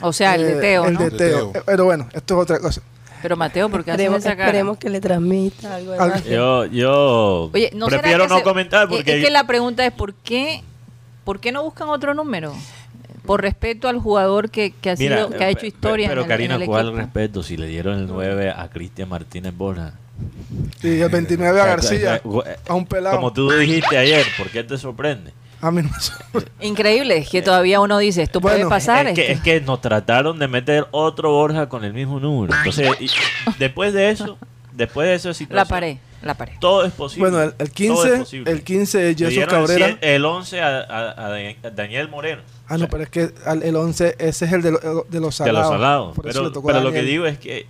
O 0.01 0.13
sea, 0.13 0.35
el 0.35 0.43
de 0.43 0.51
Eh, 0.57 0.61
Teo, 0.61 0.85
el 0.85 0.93
¿no? 0.93 0.99
de 0.99 1.09
De 1.09 1.17
Teo. 1.17 1.51
Teo. 1.51 1.61
Eh, 1.61 1.63
Pero 1.65 1.85
bueno, 1.85 2.07
esto 2.13 2.35
es 2.37 2.41
otra 2.43 2.59
cosa. 2.59 2.81
Pero 3.21 3.35
Mateo, 3.37 3.69
porque 3.69 3.89
Esperemos, 3.91 4.19
esa 4.19 4.35
cara? 4.35 4.45
esperemos 4.47 4.77
que 4.77 4.89
le 4.89 5.01
transmita 5.01 5.75
algo. 5.75 5.95
Yo, 6.29 6.65
yo 6.65 7.49
Oye, 7.53 7.71
¿no 7.73 7.87
prefiero 7.87 8.27
no 8.27 8.37
se- 8.37 8.43
comentar 8.43 8.83
es- 8.83 8.89
porque. 8.97 9.17
Es 9.17 9.25
que 9.25 9.31
la 9.31 9.47
pregunta 9.47 9.83
es 9.85 9.91
¿por 9.93 10.13
qué, 10.13 10.61
¿por 11.23 11.39
qué 11.39 11.51
no 11.51 11.63
buscan 11.63 11.89
otro 11.89 12.13
número? 12.13 12.53
Por 13.25 13.41
respeto 13.41 13.87
al 13.87 13.97
jugador 13.97 14.51
que, 14.51 14.71
que 14.79 14.91
ha, 14.91 14.95
Mira, 14.99 15.15
sido, 15.17 15.29
que 15.29 15.35
ha 15.43 15.47
pe- 15.47 15.51
hecho 15.53 15.65
historia 15.65 16.07
Pero 16.09 16.21
en 16.21 16.25
el, 16.25 16.29
Karina, 16.29 16.55
en 16.55 16.61
el 16.61 16.67
¿cuál 16.67 16.85
equipo. 16.87 16.97
respeto 17.01 17.41
si 17.41 17.57
le 17.57 17.65
dieron 17.65 17.97
el 17.97 18.05
9 18.07 18.51
a 18.55 18.69
Cristian 18.69 19.09
Martínez 19.09 19.55
Borja? 19.57 19.93
Y 20.83 20.99
el 21.01 21.09
29 21.09 21.59
a 21.59 21.63
sea, 21.63 21.71
García, 21.75 22.21
a 22.67 22.73
un 22.75 22.85
pelado. 22.85 23.15
Como 23.15 23.33
tú 23.33 23.49
dijiste 23.49 23.97
ayer, 23.97 24.23
¿por 24.37 24.49
qué 24.51 24.63
te 24.63 24.77
sorprende? 24.77 25.33
A 25.65 25.71
mí 25.71 25.81
no 25.81 25.89
me 25.89 25.99
sorprende. 25.99 26.51
Increíble, 26.61 27.17
es 27.17 27.29
que 27.29 27.41
todavía 27.41 27.79
uno 27.79 27.97
dice, 27.97 28.21
esto 28.21 28.39
puede 28.41 28.57
Bueno, 28.57 28.69
pasar. 28.69 29.07
es, 29.07 29.15
que, 29.15 29.31
es 29.31 29.41
que 29.41 29.61
nos 29.61 29.81
trataron 29.81 30.37
de 30.39 30.47
meter 30.47 30.87
otro 30.91 31.31
Borja 31.31 31.67
con 31.69 31.83
el 31.83 31.93
mismo 31.93 32.19
número. 32.19 32.53
Entonces, 32.55 32.89
y- 32.99 33.09
después 33.57 33.93
de 33.93 34.09
eso, 34.11 34.37
después 34.73 35.07
de 35.07 35.15
esa 35.15 35.33
situación, 35.33 35.55
la 35.55 35.65
pared, 35.65 35.97
la 36.21 36.33
pared. 36.35 36.53
todo 36.59 36.85
es 36.85 36.93
posible. 36.93 37.29
Bueno, 37.29 37.41
el, 37.43 37.49
el 37.49 37.55
Todo 37.57 37.65
es 37.67 37.71
15, 37.71 38.17
posible. 38.17 38.51
el 38.51 38.63
15 38.63 39.09
es 39.11 39.17
Jesús 39.17 39.37
el 39.37 39.47
Cabrera. 39.47 39.87
cien- 39.87 39.97
El 40.01 40.25
11 40.25 40.61
a, 40.61 40.67
a- 40.67 41.25
a 41.25 41.29
Da- 41.29 41.55
a 41.63 41.69
Daniel 41.71 42.09
Moreno. 42.09 42.41
Ah, 42.67 42.77
no, 42.77 42.87
pero 42.87 43.03
es 43.03 43.09
que 43.09 43.31
al- 43.45 43.63
el 43.63 43.75
11, 43.75 44.15
ese 44.19 44.45
es 44.45 44.51
el 44.51 44.61
de, 44.61 44.71
lo- 44.71 44.79
de 44.79 44.89
los 44.93 45.09
De 45.09 45.19
los 45.19 45.35
salados. 45.35 45.69
salados. 45.69 46.17
Eso 46.25 46.51
Pero, 46.63 46.81
lo 46.81 46.91
que 46.91 47.01
digo 47.01 47.25
es 47.25 47.37
que. 47.39 47.65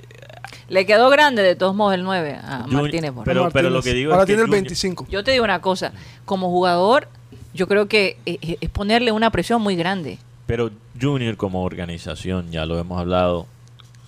Le 0.68 0.86
quedó 0.88 1.10
grande 1.12 1.44
de 1.44 1.56
todos 1.56 1.76
modos 1.76 1.94
el 1.94 2.04
9 2.04 2.40
a 2.42 2.66
Martínez. 2.68 3.12
Pero, 3.24 3.50
pero 3.52 3.70
lo 3.70 3.84
que 3.84 3.94
digo 3.94 4.12
Ahora 4.14 4.24
es 4.24 4.26
que 4.26 4.34
tiene 4.34 4.42
el 4.42 4.48
Junior- 4.48 4.64
25. 4.64 5.06
Yo 5.10 5.24
te 5.24 5.30
digo 5.32 5.44
una 5.44 5.62
cosa, 5.62 5.92
como 6.26 6.50
jugador, 6.50 7.08
yo 7.56 7.68
creo 7.68 7.88
que 7.88 8.18
eh, 8.26 8.38
eh, 8.42 8.58
es 8.62 8.70
ponerle 8.70 9.12
una 9.12 9.32
presión 9.32 9.62
muy 9.62 9.76
grande. 9.76 10.18
Pero 10.46 10.70
Junior 11.02 11.38
como 11.38 11.64
organización, 11.64 12.52
ya 12.52 12.66
lo 12.66 12.78
hemos 12.78 13.00
hablado, 13.00 13.48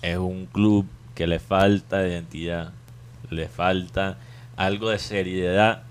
es 0.02 0.16
un 0.18 0.46
club 0.46 0.86
que 1.14 1.26
le 1.26 1.40
falta 1.40 2.06
identidad, 2.06 2.72
le 3.30 3.48
falta 3.48 4.18
algo 4.56 4.90
de 4.90 4.98
seriedad 5.00 5.82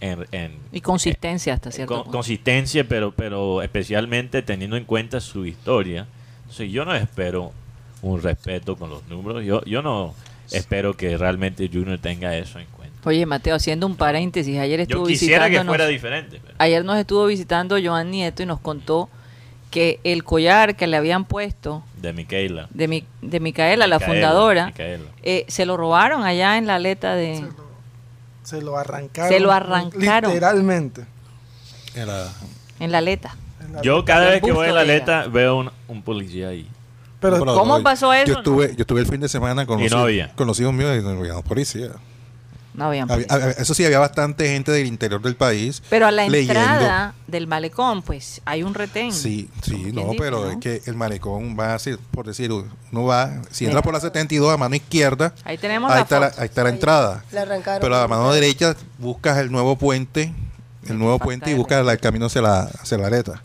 en, 0.00 0.26
en- 0.32 0.58
Y 0.72 0.80
consistencia 0.80 1.54
hasta 1.54 1.70
cierto 1.70 1.94
con- 1.94 2.02
punto. 2.04 2.16
consistencia, 2.18 2.86
pero, 2.88 3.12
pero 3.12 3.62
especialmente 3.62 4.42
teniendo 4.42 4.76
en 4.76 4.84
cuenta 4.84 5.20
su 5.20 5.46
historia. 5.46 6.06
Entonces 6.40 6.72
yo 6.72 6.84
no 6.84 6.94
espero 6.94 7.52
un 8.02 8.20
respeto 8.20 8.76
con 8.76 8.90
los 8.90 9.06
números, 9.08 9.44
yo, 9.44 9.64
yo 9.64 9.80
no 9.80 10.14
espero 10.50 10.94
que 10.94 11.16
realmente 11.16 11.70
Junior 11.72 11.98
tenga 11.98 12.36
eso 12.36 12.58
en 12.58 12.66
cuenta. 12.66 12.73
Oye, 13.04 13.26
Mateo, 13.26 13.54
haciendo 13.56 13.86
un 13.86 13.96
paréntesis, 13.96 14.58
ayer 14.58 14.78
Yo 14.80 14.82
estuvo 14.84 15.06
quisiera 15.06 15.50
que 15.50 15.62
fuera 15.64 15.86
diferente. 15.86 16.40
pero- 16.42 16.54
Ayer 16.58 16.84
nos 16.84 16.96
estuvo 16.98 17.26
visitando 17.26 17.76
Joan 17.82 18.10
Nieto 18.10 18.42
y 18.42 18.46
nos 18.46 18.60
contó 18.60 19.08
que 19.70 19.98
el 20.04 20.22
collar 20.24 20.76
que 20.76 20.86
le 20.86 20.96
habían 20.96 21.24
puesto 21.24 21.82
De 22.00 22.12
Micaela. 22.12 22.68
de, 22.70 22.88
mi, 22.88 23.04
de 23.22 23.40
Micaela, 23.40 23.86
la 23.86 23.98
fundadora, 24.00 24.66
Micaela. 24.66 25.04
eh, 25.22 25.44
se 25.48 25.66
lo 25.66 25.76
robaron 25.76 26.22
allá 26.22 26.56
en 26.58 26.66
la 26.66 26.76
aleta 26.76 27.14
de... 27.14 27.44
Se 28.44 28.60
lo 28.62 28.76
arrancaron. 28.78 29.32
Se 29.32 29.40
lo 29.40 29.50
arrancaron. 29.52 30.30
Literalmente. 30.30 31.04
Era- 31.94 32.28
En 32.78 32.92
la 32.92 32.98
aleta. 32.98 33.36
En 33.64 33.72
la- 33.74 33.82
Yo 33.82 34.04
cada 34.04 34.30
vez 34.30 34.42
que 34.42 34.52
voy 34.52 34.68
a 34.68 34.72
la 34.72 34.80
aleta 34.82 35.26
veo 35.28 35.56
un, 35.56 35.70
un 35.88 36.02
policía 36.02 36.48
ahí. 36.48 36.68
Pero 37.20 37.38
¿Cómo 37.44 37.78
no, 37.78 37.82
pasó 37.82 38.12
eso? 38.12 38.26
Yo 38.26 38.38
estuve, 38.38 38.68
yo 38.76 38.82
estuve 38.82 39.00
el 39.00 39.06
fin 39.06 39.20
de 39.20 39.28
semana 39.28 39.64
con, 39.66 39.80
los, 39.82 39.90
no 39.90 40.06
con 40.36 40.46
los 40.46 40.60
hijos 40.60 40.74
míos 40.74 40.94
y 40.98 41.02
no 41.02 41.10
había 41.10 41.34
policía. 41.40 41.88
No 42.74 42.86
habían 42.86 43.04
Había- 43.10 43.26
policía. 43.28 43.34
había- 43.46 43.62
eso 43.62 43.72
sí, 43.72 43.84
había 43.84 44.00
bastante 44.00 44.48
gente 44.48 44.72
del 44.72 44.86
interior 44.86 45.22
del 45.22 45.36
país. 45.36 45.80
Pero 45.90 46.06
a 46.06 46.10
la 46.10 46.26
leyendo. 46.28 46.60
entrada 46.60 47.14
del 47.28 47.46
malecón, 47.46 48.02
pues 48.02 48.42
hay 48.44 48.64
un 48.64 48.74
retén. 48.74 49.12
Sí, 49.12 49.48
sí, 49.62 49.92
no, 49.92 50.06
dice, 50.06 50.16
pero 50.18 50.40
¿no? 50.46 50.50
es 50.50 50.56
que 50.58 50.82
el 50.86 50.96
malecón 50.96 51.56
va 51.58 51.74
a 51.74 51.78
ser, 51.78 51.98
por 52.10 52.26
decir, 52.26 52.50
uno 52.52 53.04
va, 53.04 53.30
si 53.52 53.64
entra 53.64 53.80
por 53.80 53.92
la 53.94 54.00
72 54.00 54.52
a 54.52 54.56
mano 54.56 54.74
izquierda, 54.74 55.32
Ahí 55.44 55.56
tenemos 55.56 55.88
ahí 55.90 55.98
la 55.98 56.02
está, 56.02 56.18
la, 56.20 56.32
ahí 56.36 56.44
está 56.46 56.64
la 56.64 56.68
entrada. 56.70 57.24
Le 57.30 57.38
arrancaron. 57.38 57.80
Pero 57.80 57.96
a 57.96 58.08
mano 58.08 58.32
derecha 58.32 58.74
buscas 58.98 59.38
el 59.38 59.52
nuevo 59.52 59.76
puente, 59.78 60.32
el 60.88 60.98
nuevo 60.98 61.18
puente 61.20 61.52
y 61.52 61.54
buscas 61.54 61.86
la- 61.86 61.92
el 61.92 62.00
camino 62.00 62.26
hacia 62.26 62.42
la, 62.42 62.62
hacia 62.62 62.98
la 62.98 63.06
aleta. 63.06 63.40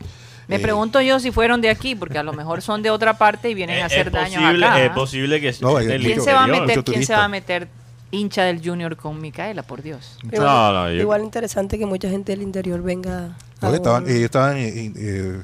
Me 0.48 0.56
Eh, 0.56 0.60
pregunto 0.60 1.00
yo 1.02 1.20
si 1.20 1.32
fueron 1.32 1.62
de 1.62 1.70
aquí, 1.70 1.94
porque 1.94 2.18
a 2.18 2.24
lo 2.24 2.34
mejor 2.34 2.64
son 2.64 2.82
de 2.82 2.90
otra 2.90 3.20
parte 3.20 3.52
y 3.52 3.54
vienen 3.54 3.76
a 3.78 3.80
Es- 3.86 3.94
hacer 3.94 4.08
es 4.08 4.14
daño 4.14 4.40
posible, 4.42 4.66
acá. 4.66 4.82
Es 4.84 4.90
¿ah? 4.90 4.94
posible 4.96 5.40
que 5.42 5.56
No, 5.62 5.76
¿Quién 5.76 6.02
mucho- 6.02 6.22
se 6.24 6.34
va 6.34 6.44
a 6.44 6.48
meter? 6.48 6.84
¿Quién 6.84 7.06
se 7.06 7.14
va 7.14 7.24
a 7.26 7.28
meter 7.28 7.68
hincha 8.12 8.44
del 8.44 8.62
Junior 8.64 8.96
con 8.98 9.20
Micaela? 9.22 9.64
Por 9.64 9.82
Dios. 9.82 10.18
Igual, 10.24 10.42
No, 10.42 10.74
no, 10.74 10.90
yo- 10.92 11.02
igual 11.02 11.24
interesante 11.24 11.78
que 11.78 11.86
mucha 11.86 12.10
gente 12.10 12.32
del 12.32 12.42
interior 12.42 12.82
venga. 12.82 13.38
a 13.62 13.70
estaban, 13.76 14.04
un- 14.04 14.10
ellos 14.10 14.24
estaban, 14.24 14.58
eh, 14.58 14.94
eh, 14.96 15.42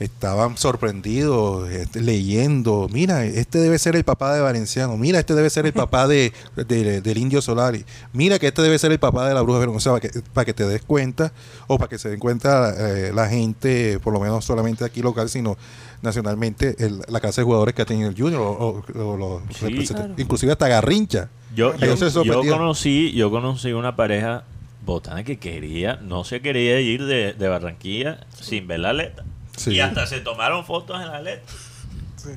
estaban 0.00 0.56
sorprendidos, 0.56 1.70
este, 1.70 2.00
leyendo. 2.00 2.88
Mira, 2.92 3.24
este 3.24 3.58
debe 3.58 3.78
ser 3.78 3.94
el 3.96 4.02
papá 4.04 4.34
de 4.34 4.40
Valenciano. 4.40 4.96
Mira, 4.96 5.20
este 5.20 5.34
debe 5.34 5.48
ser 5.50 5.66
el 5.66 5.72
papá 5.72 6.08
de, 6.08 6.32
de- 6.56 7.00
del 7.00 7.18
Indio 7.18 7.40
Solari. 7.40 7.84
Mira, 8.12 8.38
que 8.38 8.48
este 8.48 8.60
debe 8.62 8.78
ser 8.78 8.90
el 8.92 8.98
papá 8.98 9.28
de 9.28 9.34
la 9.34 9.42
Bruja 9.42 9.60
Verón. 9.60 9.76
O 9.76 9.80
sea, 9.80 9.92
para 9.92 10.00
que, 10.00 10.20
para 10.32 10.44
que 10.44 10.52
te 10.54 10.66
des 10.66 10.82
cuenta, 10.82 11.32
o 11.68 11.78
para 11.78 11.88
que 11.88 11.98
se 11.98 12.08
den 12.10 12.18
cuenta 12.18 12.74
eh, 12.76 13.12
la 13.14 13.28
gente, 13.28 13.98
por 14.00 14.12
lo 14.12 14.20
menos 14.20 14.44
solamente 14.44 14.84
aquí 14.84 15.00
local, 15.00 15.28
sino 15.28 15.56
nacionalmente, 16.04 16.76
el- 16.78 17.00
la 17.08 17.18
clase 17.20 17.40
de 17.40 17.44
jugadores 17.44 17.74
que 17.74 17.82
ha 17.82 17.84
tenido 17.84 18.08
el 18.08 18.16
Junior, 18.16 18.40
o, 18.40 18.50
o- 18.52 18.84
o 19.04 19.16
los 19.16 19.42
Sí. 19.56 19.66
representantes. 19.66 19.96
Claro. 19.96 20.14
inclusive 20.18 20.52
hasta 20.52 20.68
Garrincha. 20.68 21.28
Yo, 21.54 21.74
yo, 21.76 22.42
conocí, 22.48 23.12
yo 23.12 23.30
conocí 23.30 23.72
una 23.72 23.96
pareja 23.96 24.44
botana 24.84 25.24
que 25.24 25.38
quería, 25.38 25.96
no 26.02 26.24
se 26.24 26.40
quería 26.40 26.80
ir 26.80 27.04
de, 27.06 27.32
de 27.32 27.48
Barranquilla 27.48 28.20
sin 28.40 28.66
ver 28.66 28.80
la 28.80 28.90
aleta. 28.90 29.24
Sí. 29.56 29.70
Y 29.72 29.80
hasta 29.80 30.06
se 30.06 30.20
tomaron 30.20 30.64
fotos 30.64 31.00
en 31.00 31.08
la 31.08 31.16
aleta. 31.18 31.42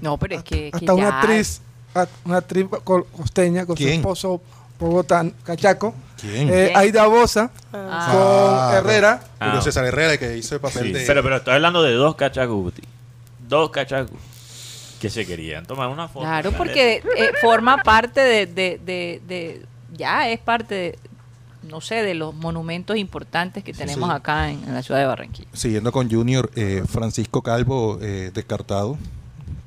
No, 0.02 0.18
pero 0.18 0.36
es 0.36 0.44
que, 0.44 0.70
que 0.72 0.78
Hasta 0.78 0.94
una 0.94 1.20
actriz, 1.20 1.62
una 2.26 2.38
actriz 2.38 2.66
co- 2.84 3.06
costeña 3.06 3.66
con 3.66 3.76
su 3.78 3.88
esposo 3.88 4.42
bogotán, 4.80 5.34
cachaco, 5.44 5.96
¿Quién? 6.22 6.50
eh. 6.54 6.72
Aida 6.76 7.08
Bosa, 7.08 7.50
Ah. 7.74 8.10
con 8.12 8.22
Ah, 8.22 8.78
Herrera. 8.78 9.20
Julio 9.40 9.54
Ah. 9.60 9.62
César 9.62 9.86
Herrera, 9.86 10.18
que 10.18 10.38
hizo 10.38 10.54
el 10.56 10.62
papel 10.62 10.84
Sí, 10.88 10.92
de. 10.94 11.06
pero, 11.08 11.24
pero 11.24 11.38
estoy 11.38 11.56
hablando 11.56 11.82
de 11.82 11.94
dos 11.94 12.16
cachacos, 12.16 12.56
Guti. 12.56 12.84
Dos 13.48 13.70
cachacos 13.72 14.12
que 15.00 15.10
se 15.10 15.26
querían 15.26 15.66
tomar 15.66 15.90
una 15.90 16.08
foto. 16.08 16.26
Claro, 16.26 16.52
porque 16.54 17.04
eh, 17.18 17.32
forma 17.42 17.78
parte 17.84 18.20
de, 18.22 18.46
de, 18.48 18.80
de, 18.84 19.22
de- 19.28 19.66
Ya 19.96 20.30
es 20.30 20.40
parte 20.40 20.76
de. 20.76 21.00
No 21.64 21.82
sé, 21.82 21.96
de 21.96 22.14
los 22.14 22.34
monumentos 22.34 22.96
importantes 22.98 23.64
que 23.64 23.74
tenemos 23.74 24.10
sí. 24.10 24.16
acá 24.16 24.50
en, 24.52 24.64
en 24.64 24.74
la 24.74 24.82
ciudad 24.84 25.02
de 25.02 25.06
Barranquilla. 25.08 25.50
Siguiendo 25.54 25.92
con 25.92 26.10
Junior, 26.10 26.50
eh, 26.56 26.84
Francisco 26.88 27.42
Calvo 27.42 28.00
eh, 28.02 28.32
descartado 28.34 28.98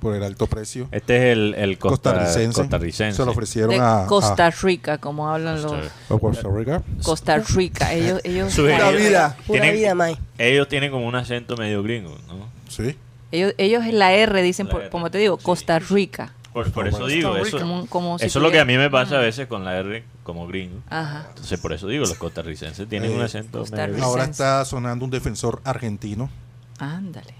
por 0.01 0.15
el 0.15 0.23
alto 0.23 0.47
precio. 0.47 0.89
Este 0.93 1.17
es 1.17 1.33
el, 1.37 1.55
el 1.59 1.79
costa- 1.79 2.13
costarricense. 2.13 2.59
costarricense. 2.63 3.17
Se 3.19 3.25
lo 3.27 3.33
ofrecieron 3.33 3.71
De 3.71 3.81
a, 3.81 4.07
Costa 4.09 4.47
a- 4.47 4.51
Rica, 4.51 4.97
como 4.99 5.29
hablan 5.29 5.61
los. 5.61 5.73
a 5.75 6.19
Costa 6.19 6.49
Rica. 6.49 6.83
Costa 7.03 7.39
Rica. 7.39 7.93
Ellos. 7.93 8.21
ellos, 8.25 8.53
Su- 8.53 8.63
Pura 8.63 8.91
vida. 8.93 9.37
Pura 9.47 9.61
Tienen- 9.61 9.75
vida, 9.79 9.95
May. 9.95 10.17
Ellos 10.39 10.69
tienen 10.69 10.91
como 10.91 11.07
un 11.07 11.15
acento 11.17 11.57
medio 11.59 11.83
gringo, 11.83 12.17
¿no? 12.29 12.49
Sí. 12.69 12.97
Ellos, 13.33 13.55
ellos 13.59 13.85
en 13.85 13.99
la 13.99 14.13
R 14.13 14.43
dicen, 14.43 14.67
La 14.67 14.73
por- 14.73 14.81
R, 14.83 14.91
como 14.91 15.11
te 15.11 15.19
digo, 15.19 15.39
sí. 15.39 15.45
Costa 15.45 15.79
Rica. 15.79 16.33
Por, 16.53 16.73
por 16.73 16.89
eso 16.89 17.07
digo, 17.07 17.37
eso, 17.37 17.59
Como, 17.61 17.87
como 17.87 18.19
si 18.19 18.27
eso 18.27 18.41
es 18.41 18.43
lo 18.43 18.51
que 18.51 18.59
a 18.59 18.65
mí 18.65 18.77
me 18.77 18.91
pasa 18.91 19.17
a 19.19 19.21
veces 19.21 19.47
con 19.47 19.65
la 19.65 19.77
R 19.79 20.03
como 20.25 20.49
gringo. 20.49 20.81
Ajá. 20.91 21.27
Entonces, 21.29 21.61
por 21.61 21.73
eso 21.73 21.87
digo, 21.87 22.05
los 22.07 22.15
costarricenses 22.19 22.89
tienen 22.89 23.13
Eh, 23.13 23.15
un 23.15 23.23
acento 23.23 23.65
Rica. 23.65 23.87
gringo. 23.87 24.05
Ahora 24.05 24.25
está 24.25 24.65
sonando 24.65 25.05
un 25.05 25.13
defensor 25.13 25.61
argentino. 25.65 26.29
Ándale. 26.81 27.35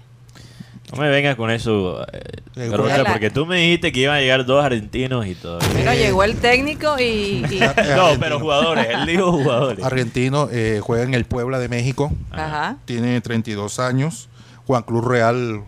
No 0.93 1.01
me 1.01 1.09
vengas 1.09 1.35
con 1.37 1.49
eso, 1.51 2.03
eh, 2.11 2.21
Eh, 2.57 2.71
porque 3.07 3.29
tú 3.29 3.45
me 3.45 3.57
dijiste 3.57 3.91
que 3.93 4.01
iban 4.01 4.17
a 4.17 4.19
llegar 4.19 4.45
dos 4.45 4.63
argentinos 4.63 5.25
y 5.25 5.35
todo. 5.35 5.59
Pero 5.73 5.93
llegó 5.93 6.23
el 6.23 6.35
técnico 6.37 6.97
y. 6.99 7.03
y- 7.49 7.59
No, 7.95 8.17
pero 8.19 8.39
jugadores, 8.39 8.87
él 8.89 9.05
dijo 9.05 9.31
jugadores. 9.31 9.85
Argentino, 9.85 10.49
eh, 10.51 10.79
juega 10.83 11.03
en 11.03 11.13
el 11.13 11.23
Puebla 11.25 11.59
de 11.59 11.69
México. 11.69 12.11
ajá. 12.31 12.77
Tiene 12.85 13.19
32 13.21 13.79
años. 13.79 14.27
Juan 14.71 14.83
Cruz 14.83 15.03
Real 15.03 15.63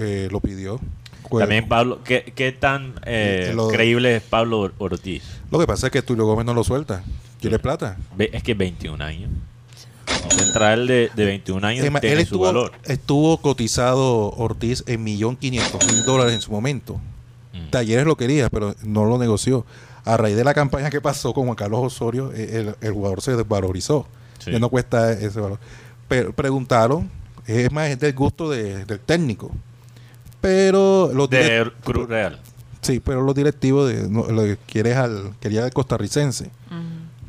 eh, 0.00 0.28
lo 0.32 0.40
pidió. 0.40 0.80
También 1.30 1.68
Pablo, 1.68 2.00
¿qué, 2.04 2.32
qué 2.34 2.50
tan 2.52 2.94
eh, 3.04 3.52
lo- 3.54 3.68
creíble 3.68 4.16
es 4.16 4.22
Pablo 4.22 4.60
Or- 4.60 4.74
Ortiz? 4.78 5.22
Lo 5.52 5.58
que 5.60 5.66
pasa 5.66 5.86
es 5.86 5.92
que 5.92 6.02
Tulio 6.02 6.24
Gómez 6.24 6.44
no 6.44 6.54
lo 6.54 6.64
suelta. 6.64 7.04
Quiere 7.40 7.58
plata. 7.60 7.96
Es 8.18 8.42
que 8.42 8.54
21 8.54 9.04
años. 9.04 9.30
Un 10.24 10.30
central 10.32 10.86
de, 10.88 11.08
de 11.14 11.24
21 11.24 11.64
años 11.66 11.84
Es 11.84 11.92
más, 11.92 12.00
tiene 12.00 12.16
él 12.16 12.20
su 12.26 12.34
estuvo, 12.34 12.44
valor. 12.46 12.72
estuvo 12.84 13.38
cotizado 13.40 14.30
Ortiz 14.32 14.82
en 14.88 15.06
1.500.000 15.06 16.04
dólares 16.04 16.34
en 16.34 16.40
su 16.40 16.50
momento. 16.50 16.98
Mm. 17.52 17.70
Talleres 17.70 18.06
lo 18.06 18.16
quería, 18.16 18.48
pero 18.50 18.74
no 18.82 19.04
lo 19.04 19.18
negoció. 19.18 19.64
A 20.04 20.16
raíz 20.16 20.34
de 20.36 20.42
la 20.44 20.54
campaña 20.54 20.90
que 20.90 21.00
pasó 21.00 21.32
con 21.34 21.44
Juan 21.44 21.54
Carlos 21.56 21.80
Osorio, 21.80 22.32
eh, 22.34 22.74
el, 22.80 22.86
el 22.88 22.92
jugador 22.92 23.20
se 23.20 23.36
desvalorizó. 23.36 24.06
Sí. 24.38 24.50
Ya 24.50 24.58
no 24.58 24.70
cuesta 24.70 25.12
ese 25.12 25.38
valor. 25.40 25.58
Pero 26.08 26.32
preguntaron, 26.32 27.10
es 27.48 27.72
más, 27.72 27.88
es 27.88 27.98
del 27.98 28.12
gusto 28.14 28.48
de- 28.50 28.84
del 28.84 29.00
técnico. 29.00 29.50
Pero 30.40 31.10
los 31.12 31.28
De 31.30 31.70
Cruz 31.82 32.08
Real. 32.08 32.38
sí, 32.80 33.00
pero 33.00 33.22
los 33.22 33.34
directivos 33.34 33.88
de, 33.88 34.08
no, 34.08 34.24
lo 34.28 34.42
que 34.42 34.56
quiere 34.66 34.92
es 34.92 34.96
al, 34.96 35.32
quería 35.40 35.64
al 35.64 35.72
costarricense. 35.72 36.50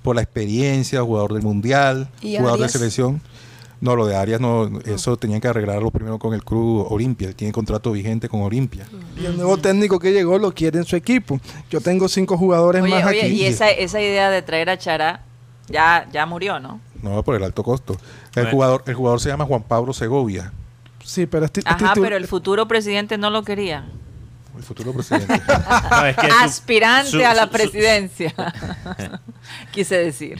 Por 0.03 0.15
la 0.15 0.21
experiencia, 0.21 1.01
jugador 1.01 1.33
del 1.33 1.43
mundial, 1.43 2.07
¿Y 2.21 2.37
jugador 2.37 2.53
Arias? 2.59 2.71
de 2.73 2.79
selección. 2.79 3.21
No, 3.81 3.95
lo 3.95 4.05
de 4.05 4.15
Arias 4.15 4.39
no, 4.41 4.79
eso 4.85 5.15
tenían 5.17 5.39
que 5.41 5.47
arreglarlo 5.47 5.89
primero 5.91 6.19
con 6.19 6.33
el 6.33 6.43
club 6.43 6.85
Olimpia. 6.89 7.27
Él 7.29 7.35
tiene 7.35 7.51
contrato 7.53 7.91
vigente 7.91 8.27
con 8.29 8.41
Olimpia. 8.41 8.85
Y 9.21 9.25
el 9.25 9.35
nuevo 9.37 9.57
técnico 9.57 9.99
que 9.99 10.11
llegó 10.11 10.37
lo 10.37 10.53
quiere 10.53 10.79
en 10.79 10.85
su 10.85 10.95
equipo. 10.95 11.39
Yo 11.69 11.79
tengo 11.81 12.07
cinco 12.07 12.37
jugadores 12.37 12.81
Oye, 12.81 12.93
más 12.93 13.05
oye, 13.05 13.21
aquí. 13.23 13.29
y 13.41 13.45
esa, 13.45 13.69
esa 13.69 14.01
idea 14.01 14.29
de 14.29 14.41
traer 14.41 14.69
a 14.69 14.77
Chará 14.77 15.23
ya, 15.67 16.07
ya 16.11 16.25
murió, 16.25 16.59
¿no? 16.59 16.79
No, 17.01 17.23
por 17.23 17.35
el 17.35 17.43
alto 17.43 17.63
costo. 17.63 17.93
El 18.35 18.43
Bueno. 18.43 18.51
jugador, 18.51 18.83
el 18.87 18.93
jugador 18.95 19.19
se 19.19 19.29
llama 19.29 19.45
Juan 19.45 19.63
Pablo 19.63 19.93
Segovia, 19.93 20.53
Sí, 21.03 21.25
pero 21.25 21.45
este, 21.45 21.61
este 21.61 21.71
Ajá, 21.71 21.93
pero 21.95 22.17
el 22.17 22.27
futuro 22.27 22.67
presidente 22.67 23.17
no 23.17 23.29
lo 23.29 23.43
quería. 23.43 23.85
El 24.59 24.65
futuro 24.65 24.93
presidente. 24.93 25.41
No, 25.91 26.05
es 26.05 26.15
que 26.15 26.27
su- 26.29 26.37
Aspirante 26.39 27.11
su- 27.11 27.25
a 27.25 27.33
la 27.33 27.43
su- 27.45 27.49
presidencia. 27.51 28.33
Quise 29.71 29.97
decir. 29.97 30.39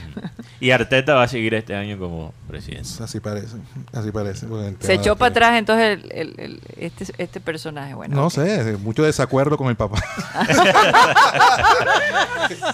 Y 0.60 0.70
Arteta 0.70 1.14
va 1.14 1.22
a 1.24 1.28
seguir 1.28 1.54
este 1.54 1.74
año 1.74 1.98
como 1.98 2.32
presidente. 2.46 2.88
así 3.02 3.18
parece, 3.18 3.56
así 3.92 4.10
parece. 4.12 4.46
Se 4.80 4.94
echó 4.94 5.16
para 5.16 5.30
atrás 5.30 5.58
entonces 5.58 5.98
el, 6.04 6.12
el- 6.12 6.34
el- 6.38 6.60
este, 6.76 7.06
este 7.18 7.40
personaje. 7.40 7.94
Bueno, 7.94 8.14
No 8.14 8.30
sé, 8.30 8.76
mucho 8.78 9.02
desacuerdo 9.02 9.56
con 9.56 9.68
el 9.68 9.76
papá. 9.76 9.98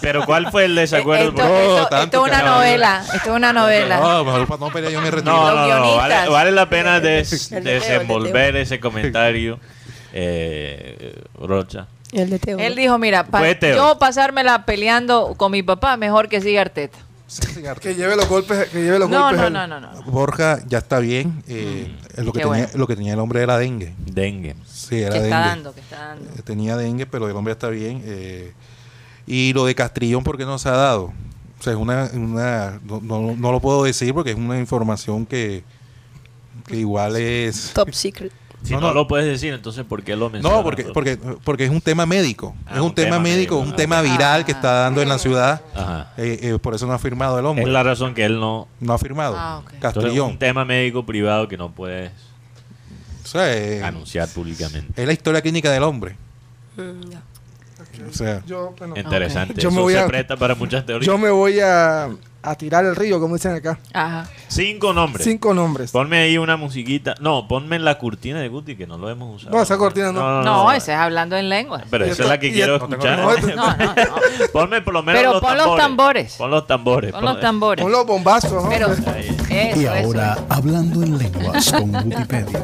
Pero 0.01 0.25
¿cuál 0.25 0.51
fue 0.51 0.65
el 0.65 0.75
desacuerdo? 0.75 1.29
Esto, 1.29 2.17
es 2.17 2.29
una 2.29 2.41
novela. 2.41 3.03
Esto 3.13 3.29
es 3.31 3.35
una 3.35 3.53
novela. 3.53 3.99
No, 3.99 4.23
mejor 4.25 4.47
para 4.47 4.59
no 4.59 4.69
pelear 4.71 4.91
yo 4.93 5.01
me 5.01 5.11
retiro. 5.11 5.33
No. 5.33 5.95
Vale, 5.95 6.29
vale 6.29 6.51
la 6.51 6.69
pena 6.69 6.99
des- 6.99 7.49
desenvolver 7.49 8.55
ese 8.57 8.79
comentario, 8.79 9.59
eh, 10.19 11.21
Rocha. 11.39 11.87
El 12.11 12.29
de 12.29 12.39
Teo. 12.39 12.57
Él 12.57 12.75
dijo, 12.75 12.97
mira, 12.97 13.25
pa- 13.27 13.39
Fue 13.39 13.53
Teo. 13.55 13.75
yo 13.75 13.99
pasármela 13.99 14.65
peleando 14.65 15.35
con 15.37 15.51
mi 15.51 15.61
papá, 15.61 15.95
mejor 15.97 16.27
que 16.29 16.41
siga 16.41 16.61
Arteta. 16.61 16.97
Que 17.81 17.93
lleve 17.93 18.15
los 18.15 18.27
golpes, 18.29 18.69
que 18.69 18.81
lleve 18.81 18.97
los 18.99 19.09
No, 19.09 19.21
golpes. 19.23 19.39
no, 19.41 19.47
él. 19.47 19.53
no, 19.53 19.67
no, 19.67 19.79
no. 19.81 20.01
Borja 20.03 20.59
ya 20.67 20.77
está 20.77 20.99
bien. 20.99 21.43
eh, 21.49 21.91
lo, 22.17 22.31
que 22.31 22.39
Qué 22.39 22.45
tenía, 22.45 22.47
bueno. 22.47 22.67
lo 22.75 22.87
que 22.87 22.95
tenía 22.95 23.13
el 23.13 23.19
hombre 23.19 23.41
era 23.43 23.57
dengue. 23.57 23.93
Dengue. 23.97 24.55
Sí, 24.65 25.01
era 25.01 25.09
Que 25.11 25.19
dengue. 25.21 25.27
está 25.35 25.39
dando, 25.39 25.73
que 25.73 25.81
está 25.81 25.97
dando. 26.07 26.29
Eh, 26.31 26.41
Tenía 26.45 26.77
dengue, 26.77 27.05
pero 27.05 27.27
el 27.29 27.35
hombre 27.35 27.51
está 27.51 27.67
bien. 27.69 28.01
eh, 28.05 28.53
y 29.25 29.51
lo 29.51 29.65
de 29.65 29.75
Castrillón, 29.75 30.23
¿por 30.23 30.37
qué 30.37 30.45
no 30.45 30.57
se 30.57 30.69
ha 30.69 30.73
dado? 30.77 31.11
O 31.59 31.63
sea, 31.63 31.73
es 31.73 31.79
una, 31.79 32.09
una 32.13 32.79
no, 32.85 33.01
no- 33.01 33.35
no 33.35 33.51
lo 33.51 33.59
puedo 33.59 33.83
decir 33.83 34.13
porque 34.13 34.31
es 34.31 34.37
una 34.37 34.57
información 34.57 35.25
que, 35.25 35.63
que 36.65 36.77
igual 36.77 37.17
es... 37.17 37.71
Top 37.73 37.91
secret. 37.91 38.31
Si 38.63 38.73
No, 38.73 38.81
no, 38.81 38.87
no. 38.87 38.93
lo 38.95 39.07
puedes 39.07 39.25
decir, 39.27 39.53
entonces 39.53 39.85
¿por 39.85 40.03
qué 40.03 40.15
lo 40.15 40.29
mencionas? 40.29 40.57
No, 40.57 40.63
porque, 40.63 40.83
porque, 40.85 41.17
porque 41.43 41.65
es 41.65 41.69
un 41.71 41.79
tema 41.79 42.05
médico. 42.05 42.55
Ah, 42.65 42.73
es 42.75 42.79
un, 42.79 42.87
un 42.87 42.95
tema, 42.95 43.11
tema 43.11 43.19
médico, 43.19 43.55
médico. 43.55 43.69
un 43.71 43.75
tema 43.75 44.01
viral 44.01 44.45
que 44.45 44.51
está 44.51 44.71
dando 44.81 45.01
en 45.01 45.09
la 45.09 45.19
ciudad. 45.19 45.61
Ajá. 45.75 46.11
eh, 46.17 46.39
eh, 46.41 46.57
por 46.59 46.73
eso 46.73 46.85
no 46.87 46.93
ha 46.93 46.99
firmado 46.99 47.37
el 47.39 47.45
hombre. 47.45 47.63
Es 47.65 47.69
la 47.71 47.83
razón 47.83 48.13
que 48.15 48.25
él 48.25 48.39
no... 48.39 48.67
No 48.79 48.93
ha 48.93 48.97
firmado. 48.97 49.35
Ah, 49.37 49.59
ok. 49.59 49.73
Entonces, 49.73 49.93
Castrillón. 50.01 50.31
un 50.31 50.37
tema 50.39 50.65
médico 50.65 51.05
privado 51.05 51.47
que 51.47 51.55
no 51.55 51.71
puedes 51.71 52.11
O 53.23 53.27
sea, 53.27 53.53
eh, 53.55 53.83
anunciar 53.83 54.27
públicamente. 54.29 54.99
es 55.01 55.05
la 55.07 55.13
historia 55.13 55.41
clínica 55.41 55.71
del 55.71 55.83
hombre. 55.83 56.15
Mm, 56.77 57.09
ya. 57.11 57.21
O 58.09 58.13
sea, 58.13 58.43
Yo, 58.45 58.73
bueno, 58.77 58.95
Interesante. 58.97 59.59
Yo 59.61 59.71
me 59.71 59.81
voy 59.81 59.93
se 59.93 59.99
a- 59.99 60.07
presta 60.07 60.35
para 60.35 60.55
muchas 60.55 60.85
teorías. 60.85 61.05
yo 61.05 61.17
me 61.17 61.29
voy 61.29 61.59
a, 61.59 62.09
a 62.43 62.55
tirar 62.55 62.85
el 62.85 62.95
río, 62.95 63.19
como 63.19 63.35
dicen 63.35 63.53
acá. 63.53 63.77
Ajá. 63.93 64.29
Cinco 64.47 64.93
nombres. 64.93 65.25
Cinco 65.25 65.53
nombres. 65.53 65.91
Ponme 65.91 66.17
ahí 66.19 66.37
una 66.37 66.55
musiquita. 66.57 67.15
No, 67.19 67.47
ponme 67.47 67.77
la 67.79 67.97
cortina 67.97 68.39
de 68.39 68.47
Guti, 68.47 68.75
que 68.75 68.87
no 68.87 68.97
lo 68.97 69.09
hemos 69.09 69.37
usado. 69.41 69.55
No, 69.57 69.61
esa 69.63 69.77
cortina 69.77 70.11
no. 70.11 70.41
No, 70.43 70.71
ese 70.71 70.93
es 70.93 70.97
hablando 70.97 71.35
en 71.35 71.49
lengua. 71.49 71.83
Pero 71.89 72.05
esa 72.05 72.23
es 72.23 72.29
la 72.29 72.39
que 72.39 72.51
quiero 72.53 72.75
escuchar. 72.77 73.19
no, 73.19 73.33
No, 73.33 73.55
no, 73.55 73.75
no. 73.75 74.15
Ponme 74.53 74.81
por 74.81 74.93
lo 74.93 75.03
menos 75.03 75.19
Pero 75.19 75.33
los 75.33 75.41
pon 75.41 75.57
tambores. 75.77 75.77
los 75.77 75.77
tambores. 75.77 76.37
Pon 76.37 76.51
los 76.51 76.67
tambores. 76.67 77.11
Con 77.13 77.23
los 77.25 77.33
Pon- 77.33 77.41
tambores. 77.41 77.83
Con 77.83 77.91
los 77.91 78.05
bombazos, 78.05 78.63
¿no? 78.63 78.69
Pero, 78.69 78.87
Ahí. 79.13 79.35
eso, 79.49 79.81
Y 79.81 79.85
ahora, 79.85 80.33
eso. 80.33 80.45
hablando 80.49 81.03
en 81.03 81.17
lenguas 81.17 81.71
con 81.71 81.95
Wikipedia. 82.07 82.61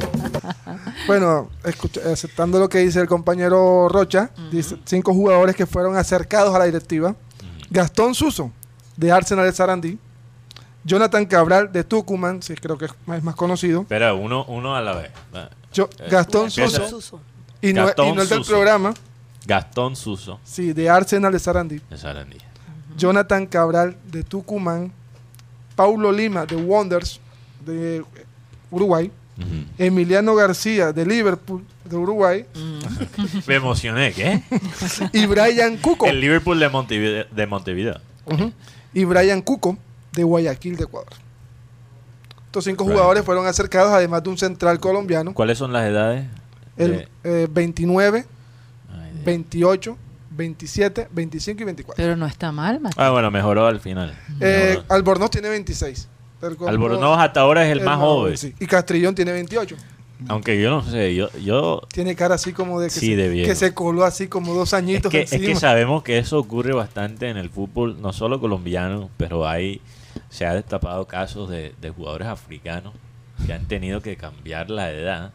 Bueno, 1.06 1.50
escucha- 1.64 2.00
aceptando 2.12 2.58
lo 2.58 2.68
que 2.68 2.78
dice 2.78 3.00
el 3.00 3.06
compañero 3.06 3.88
Rocha, 3.88 4.30
dice 4.50 4.76
cinco 4.84 5.12
jugadores 5.12 5.54
que 5.56 5.66
fueron 5.66 5.96
acercados 5.96 6.54
a 6.54 6.58
la 6.58 6.64
directiva. 6.64 7.14
Gastón 7.70 8.14
Suso, 8.14 8.52
de 8.96 9.12
Arsenal 9.12 9.44
de 9.46 9.52
Sarandí. 9.52 9.98
Jonathan 10.84 11.24
Cabral, 11.24 11.72
de 11.72 11.82
Tucumán, 11.82 12.42
sí, 12.42 12.54
creo 12.54 12.76
que 12.76 12.84
es 12.86 12.92
más, 13.06 13.18
es 13.18 13.24
más 13.24 13.34
conocido. 13.34 13.82
Espera, 13.82 14.12
uno, 14.14 14.44
uno 14.48 14.76
a 14.76 14.82
la 14.82 14.94
vez. 14.94 15.10
Yo, 15.72 15.88
Eh, 15.98 16.08
Gastón. 16.10 16.50
Suso, 16.50 16.88
Suso. 16.88 17.20
y 17.62 17.72
no, 17.72 17.86
Gastón 17.86 18.08
y 18.08 18.12
no 18.12 18.22
el 18.22 18.28
del 18.28 18.38
Suso. 18.38 18.50
programa, 18.52 18.92
Gastón 19.46 19.96
Suso 19.96 20.38
sí, 20.44 20.72
de 20.72 20.88
Arsenal 20.90 21.32
de 21.32 21.38
Sarandí. 21.38 21.80
de 21.88 21.96
Sarandí. 21.98 22.36
Jonathan 22.96 23.46
Cabral, 23.46 23.96
de 24.10 24.22
Tucumán. 24.22 24.92
Paulo 25.74 26.12
Lima, 26.12 26.46
de 26.46 26.54
Wonders, 26.54 27.18
de 27.64 28.04
Uruguay. 28.70 29.10
Emiliano 29.78 30.36
García, 30.36 30.92
de 30.92 31.04
Liverpool, 31.04 31.64
de 31.84 31.96
Uruguay. 31.96 32.46
Me 33.48 33.54
emocioné, 33.56 34.12
¿qué? 34.12 34.42
Y 35.12 35.26
Brian 35.26 35.76
Cuco. 35.78 36.06
El 36.06 36.20
Liverpool 36.20 36.60
de 36.60 36.68
Montevideo. 36.68 37.24
De 37.32 37.46
Montevideo. 37.48 38.00
Y 38.94 39.04
Brian 39.04 39.42
Cuco, 39.42 39.76
de 40.12 40.22
Guayaquil, 40.24 40.76
de 40.76 40.84
Ecuador. 40.84 41.12
Estos 42.46 42.64
cinco 42.64 42.84
Brian 42.84 42.96
jugadores 42.98 43.24
fueron 43.24 43.46
acercados, 43.46 43.92
además 43.92 44.22
de 44.22 44.30
un 44.30 44.38
central 44.38 44.78
colombiano. 44.80 45.34
¿Cuáles 45.34 45.58
son 45.58 45.72
las 45.72 45.84
edades? 45.86 46.26
El 46.76 46.90
de- 46.98 47.08
eh, 47.24 47.48
29, 47.50 48.24
Ay, 48.92 49.10
Dios. 49.12 49.24
28, 49.24 49.98
27, 50.30 51.08
25 51.12 51.62
y 51.62 51.64
24. 51.64 52.02
Pero 52.02 52.16
no 52.16 52.26
está 52.26 52.52
mal, 52.52 52.80
Mati. 52.80 52.96
Ah, 52.98 53.10
bueno, 53.10 53.30
mejoró 53.30 53.66
al 53.66 53.80
final. 53.80 54.16
Eh, 54.40 54.76
Mejoró. 54.76 54.94
Albornoz 54.94 55.30
tiene 55.30 55.48
26. 55.48 56.08
El 56.42 56.56
Col- 56.56 56.68
Albornoz 56.68 57.18
hasta 57.18 57.40
ahora 57.40 57.64
es 57.64 57.72
el, 57.72 57.82
más 57.84 57.98
joven. 57.98 58.36
sí. 58.36 58.54
Y 58.60 58.66
Castrillón 58.66 59.14
tiene 59.14 59.32
28. 59.32 59.76
Aunque 60.28 60.60
yo 60.60 60.70
no 60.70 60.82
sé, 60.82 61.14
yo, 61.14 61.28
yo 61.42 61.82
Tiene 61.92 62.14
cara 62.16 62.36
así 62.36 62.52
como 62.52 62.80
de 62.80 62.88
que, 62.88 62.94
Sí, 63.00 63.08
se, 63.08 63.16
de 63.16 63.28
viejo. 63.28 63.48
que 63.48 63.54
se 63.54 63.74
coló 63.74 64.04
así 64.04 64.28
como 64.28 64.54
dos 64.54 64.68
es 64.70 64.74
añitos 64.74 65.12
es 65.12 65.30
que 65.30 65.54
sabemos 65.56 66.02
que 66.02 66.18
eso 66.18 66.38
ocurre 66.38 66.72
bastante 66.72 67.28
en 67.28 67.36
el 67.36 67.50
fútbol, 67.50 68.00
no 68.00 68.12
solo 68.12 68.40
colombiano, 68.40 69.10
pero 69.16 69.46
hay 69.46 69.80
se 70.30 70.46
ha 70.46 70.54
destapado 70.54 71.06
casos 71.06 71.48
de, 71.50 71.74
de 71.80 71.90
jugadores 71.90 72.28
africanos 72.28 72.94
que 73.46 73.52
han 73.52 73.66
tenido 73.66 74.00
que 74.00 74.16
cambiar 74.16 74.70
la 74.70 74.90
edad 74.90 75.32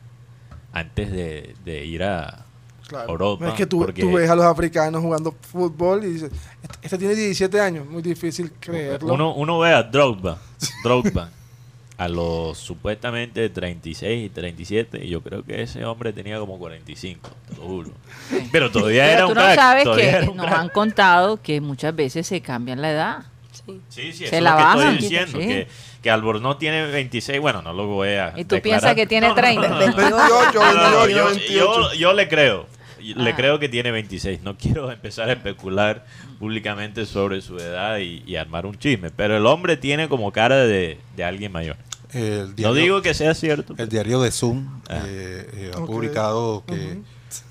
antes 0.74 1.12
de, 1.12 1.56
de 1.66 1.86
ir 1.86 2.04
a 2.04 2.46
Claro. 2.88 3.12
Europa. 3.12 3.50
Es 3.50 3.54
que 3.54 3.68
tú, 3.68 3.82
porque 3.82 4.02
tú 4.02 4.14
ves 4.14 4.28
a 4.32 4.36
los 4.36 4.46
africanos 4.46 5.04
jugando 5.04 5.36
fútbol 5.52 6.04
y 6.06 6.14
dices, 6.14 6.32
este, 6.64 6.78
este 6.82 6.98
tiene 6.98 7.14
17 7.14 7.62
años, 7.62 7.88
muy 7.88 8.02
difícil 8.02 8.52
creerlo. 8.60 9.14
uno, 9.14 9.36
uno 9.36 9.60
ve 9.60 9.72
a 9.72 9.84
Drogba, 9.84 10.40
Drogba 10.84 11.30
a 12.00 12.08
los 12.08 12.58
supuestamente 12.58 13.50
36 13.50 14.26
y 14.26 14.30
37 14.30 15.06
y 15.06 15.10
yo 15.10 15.22
creo 15.22 15.44
que 15.44 15.62
ese 15.62 15.84
hombre 15.86 16.14
tenía 16.14 16.40
como 16.40 16.58
45, 16.58 17.30
te 17.50 17.56
lo 17.58 17.62
juro. 17.64 17.92
Pero 18.52 18.72
todavía 18.72 19.04
Pero 19.04 19.14
era 19.14 19.22
tú 19.26 19.28
un 19.30 19.36
no 19.36 19.42
crack, 19.42 19.56
sabes 19.56 19.84
que 19.96 20.10
era 20.10 20.30
un 20.32 20.38
nos 20.38 20.46
crack. 20.48 20.60
han 20.60 20.70
contado 20.70 21.42
que 21.42 21.60
muchas 21.62 21.94
veces 21.96 22.26
se 22.26 22.42
cambian 22.42 22.82
la 22.82 22.92
edad. 22.92 23.18
Sí. 23.52 23.82
Sí, 23.90 24.12
sí, 24.14 24.18
Se 24.20 24.26
eso 24.28 24.36
es 24.38 24.42
la 24.42 24.52
lo 24.52 24.58
que 24.58 24.64
bajan, 24.64 24.80
estoy 24.94 24.98
diciendo, 25.10 25.40
sí. 25.40 25.48
que, 25.48 25.68
que 26.02 26.10
Albornoz 26.10 26.58
tiene 26.58 26.86
26, 26.88 27.40
bueno, 27.42 27.62
no 27.62 27.74
lo 27.74 27.86
voy 27.88 28.10
a 28.10 28.30
Y 28.38 28.46
tú 28.46 28.56
declarar. 28.56 28.62
piensas 28.62 28.96
que 28.96 29.06
tiene 29.06 29.34
30. 29.34 29.68
28, 29.78 30.10
No, 30.10 30.74
no, 30.74 31.00
28, 31.06 31.10
yo, 31.10 31.26
28. 31.26 31.48
yo- 31.58 31.94
yo 31.94 32.14
le 32.14 32.28
creo. 32.30 32.68
Le 33.02 33.32
Ah. 33.32 33.36
creo 33.36 33.60
que 33.60 33.70
tiene 33.70 33.92
26. 33.92 34.42
No 34.44 34.58
quiero 34.58 34.92
empezar 34.92 35.30
a 35.30 35.34
especular 35.34 36.06
públicamente 36.40 37.06
sobre 37.06 37.42
su 37.42 37.58
edad 37.58 37.98
y, 38.00 38.24
y 38.26 38.36
armar 38.36 38.66
un 38.66 38.78
chisme. 38.78 39.10
Pero 39.12 39.38
el 39.38 39.46
hombre 39.46 39.78
tiene 39.78 40.08
como 40.10 40.32
cara 40.32 40.58
de, 40.58 41.00
de 41.16 41.24
alguien 41.24 41.52
mayor. 41.52 41.78
el 42.14 42.48
No 42.50 42.54
diario, 42.56 42.74
digo 42.76 43.02
que 43.02 43.14
sea 43.14 43.34
cierto. 43.34 43.76
el 43.78 43.90
diario 43.90 44.22
de 44.22 44.32
Zoom 44.32 44.82
Ah. 44.90 45.02
eh, 45.06 45.50
eh, 45.54 45.72
ha 45.76 45.86
publicado 45.86 46.64
que... 46.66 46.74
Ujú. 46.74 47.04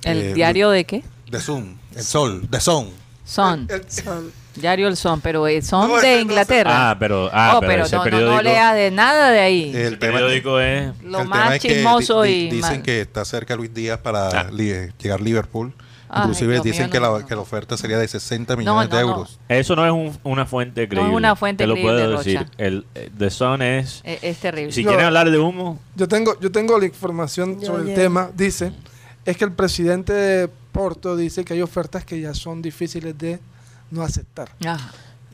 ¿El 0.02 0.18
eh, 0.18 0.34
diario 0.34 0.70
de 0.70 0.84
qué? 0.84 1.04
De 1.30 1.38
Zoom, 1.40 1.76
el 1.94 2.02
sol, 2.02 2.48
de 2.50 2.60
Son. 2.60 2.88
Son. 3.24 3.68
El- 3.70 3.88
Son. 3.90 4.32
Diario 4.60 4.88
El 4.88 4.96
Son, 4.96 5.20
pero 5.20 5.46
eh, 5.46 5.62
son 5.62 5.88
No, 5.88 5.96
de 6.00 6.20
Inglaterra. 6.20 6.90
Ah, 6.90 6.96
pero, 6.98 7.30
ah, 7.32 7.54
oh, 7.56 7.60
pero, 7.60 7.72
pero 7.72 7.84
ese 7.86 7.96
no, 7.96 7.98
no, 7.98 8.04
periódico, 8.04 8.32
no 8.36 8.42
lea 8.42 8.74
de 8.74 8.90
nada 8.90 9.30
de 9.30 9.40
ahí. 9.40 9.72
El 9.74 9.98
periódico 9.98 10.60
es... 10.60 10.92
Lo 11.02 11.20
el 11.22 11.28
más 11.28 11.38
tema 11.44 11.56
es 11.56 11.62
que 11.62 11.68
chismoso 11.68 12.22
di- 12.22 12.30
y 12.30 12.34
di- 12.50 12.56
Dicen 12.56 12.72
mal. 12.76 12.82
que 12.82 13.00
está 13.00 13.24
cerca 13.24 13.56
Luis 13.56 13.72
Díaz 13.72 13.98
para 14.00 14.28
Ah. 14.28 14.50
li- 14.52 14.88
llegar 15.00 15.20
a 15.20 15.22
Liverpool. 15.22 15.72
Ay, 16.10 16.22
Inclusive 16.22 16.52
Dios 16.54 16.64
dicen 16.64 16.84
mío, 16.84 16.90
que, 16.92 17.00
no, 17.00 17.12
la, 17.12 17.18
no. 17.20 17.26
que 17.26 17.34
la 17.34 17.40
oferta 17.42 17.76
sería 17.76 17.98
de 17.98 18.08
60 18.08 18.56
millones 18.56 18.88
no, 18.88 18.96
de 18.96 19.02
no. 19.02 19.08
euros. 19.10 19.38
Eso 19.46 19.76
no 19.76 19.84
es 19.84 19.92
un- 19.92 20.18
una 20.24 20.46
fuente 20.46 20.88
creíble. 20.88 21.12
una 21.14 21.36
fuente 21.36 21.64
Te 21.64 21.68
lo 21.68 21.74
creíble, 21.74 21.92
puedo 21.92 22.16
Rocha. 22.16 22.22
decir. 22.30 22.46
El 22.56 22.86
eh, 22.94 23.10
The 23.18 23.28
Sun 23.28 23.60
es... 23.60 24.00
Es, 24.04 24.18
es 24.24 24.38
terrible. 24.38 24.72
Si 24.72 24.84
quieren 24.84 25.04
hablar 25.04 25.30
de 25.30 25.38
humo, 25.38 25.78
Yo 25.96 26.08
tengo, 26.08 26.38
yo 26.40 26.50
tengo 26.50 26.78
la 26.78 26.86
información 26.86 27.62
sobre 27.62 27.90
el 27.90 27.94
tema. 27.94 28.30
Dice, 28.34 28.72
es 29.26 29.36
que 29.36 29.44
el 29.44 29.52
presidente 29.52 30.14
de 30.14 30.48
Porto 30.72 31.14
dice 31.14 31.44
que 31.44 31.52
hay 31.52 31.60
ofertas 31.60 32.06
que 32.06 32.18
ya 32.20 32.32
son 32.32 32.62
difíciles 32.62 33.18
de 33.18 33.38
no 33.90 34.02
aceptar. 34.02 34.50
Ajá. 34.64 34.90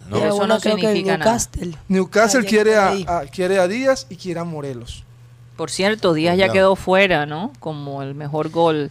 no. 0.09 0.17
Era 0.17 0.29
Eso 0.29 0.47
no 0.47 0.59
creo 0.61 0.77
que 0.77 0.83
significa 0.83 1.19
nada. 1.19 1.31
Newcastle. 1.31 1.79
Newcastle 1.89 2.45
quiere 2.45 2.77
a, 2.77 3.23
quiere 3.33 3.59
a 3.59 3.69
Díaz 3.69 4.07
y 4.11 4.17
quiere 4.17 4.41
a 4.41 4.45
Morelos. 4.45 5.05
Por 5.57 5.71
cierto, 5.71 6.15
Díaz 6.15 6.37
ya 6.37 6.49
quedó 6.49 6.75
fuera, 6.77 7.27
¿no? 7.27 7.53
Como 7.61 8.03
el 8.03 8.15
mejor 8.15 8.51
gol, 8.51 8.91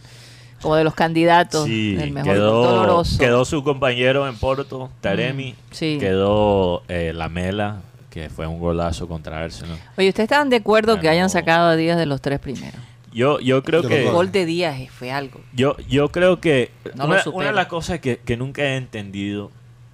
como 0.62 0.76
de 0.76 0.84
los 0.84 0.94
candidatos. 0.94 1.66
Sí, 1.66 1.96
el 2.00 2.10
mejor 2.10 2.28
gol 2.28 2.36
quedó, 2.36 2.62
doloroso. 2.64 3.18
quedó 3.18 3.44
su 3.44 3.62
compañero 3.62 4.26
en 4.26 4.36
Porto, 4.36 4.90
Taremi. 5.02 5.52
Mm, 5.52 5.74
sí. 5.74 5.98
Quedó 6.00 6.82
eh, 6.88 7.12
Lamela, 7.14 7.82
que 8.08 8.30
fue 8.30 8.46
un 8.46 8.58
golazo 8.58 9.06
contra 9.08 9.44
Arsenal. 9.44 9.78
Oye, 9.98 10.08
¿ustedes 10.08 10.24
están 10.30 10.48
de 10.48 10.56
acuerdo 10.56 10.98
que 11.00 11.08
hayan 11.08 11.28
sacado 11.28 11.68
a 11.68 11.76
Díaz 11.76 11.98
de 11.98 12.06
los 12.06 12.22
tres 12.22 12.40
primeros? 12.40 12.80
Yo, 13.14 13.38
yo 13.38 13.62
creo 13.62 13.82
que... 13.82 14.06
El 14.06 14.12
gol 14.12 14.32
de 14.32 14.44
Díaz 14.44 14.78
eh, 14.80 14.90
fue 14.92 15.12
algo. 15.12 15.40
Yo, 15.54 15.76
yo 15.88 16.10
creo 16.10 16.40
que 16.40 16.72
No 16.94 17.06
una, 17.06 17.22
una 17.32 17.46
de 17.46 17.52
las 17.52 17.68
cosas 17.68 18.00
que, 18.00 18.18
que 18.18 18.36
nunca 18.36 18.62
he 18.62 18.76
entendido 18.76 19.50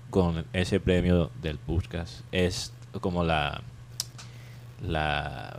con 0.08 0.46
ese 0.54 0.80
premio 0.80 1.30
del 1.42 1.58
Puskas 1.58 2.24
es 2.32 2.72
como 3.00 3.22
la... 3.22 3.62
la 4.82 5.58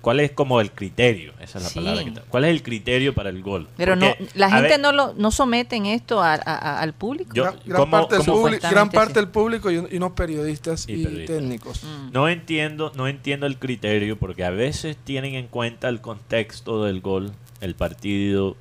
¿Cuál 0.00 0.20
es 0.20 0.30
como 0.30 0.60
el 0.60 0.70
criterio? 0.70 1.32
Esa 1.40 1.58
es 1.58 1.64
la 1.64 1.70
Sí. 1.70 1.74
palabra 1.80 2.04
que... 2.04 2.12
¿Cuál 2.28 2.44
es 2.44 2.50
el 2.52 2.62
criterio 2.62 3.14
para 3.14 3.30
el 3.30 3.42
gol? 3.42 3.68
Pero 3.76 3.96
no, 3.96 4.14
la 4.34 4.48
gente 4.50 4.68
ver, 4.70 4.80
no 4.80 4.92
lo 4.92 5.12
no 5.14 5.30
someten 5.30 5.86
esto 5.86 6.22
a- 6.22 6.34
a- 6.34 6.36
a- 6.36 6.80
al 6.80 6.92
público. 6.94 7.34
Yo- 7.34 7.42
gran 7.44 7.56
gran 7.66 7.80
¿cómo- 7.80 7.90
parte, 7.90 8.16
del, 8.16 8.24
cómo- 8.26 8.40
público, 8.42 8.68
gran 8.70 8.90
parte 8.90 9.14
sí. 9.14 9.20
del 9.20 9.28
público 9.28 9.70
y, 9.70 9.76
un- 9.78 9.88
y 9.90 9.96
unos 9.96 10.12
periodistas 10.12 10.88
Y 10.88 10.92
y, 10.92 11.04
periodistas. 11.04 11.36
técnicos. 11.36 11.84
Mm. 11.84 12.12
No 12.12 12.28
entiendo, 12.28 12.92
no 12.94 13.08
entiendo 13.08 13.46
el 13.46 13.58
criterio 13.58 14.16
porque 14.18 14.44
a 14.44 14.50
veces 14.50 14.96
tienen 15.04 15.34
en 15.34 15.48
cuenta 15.48 15.88
el 15.88 16.00
contexto 16.00 16.84
del 16.84 17.00
gol, 17.00 17.32
el 17.60 17.74
partido, 17.74 18.56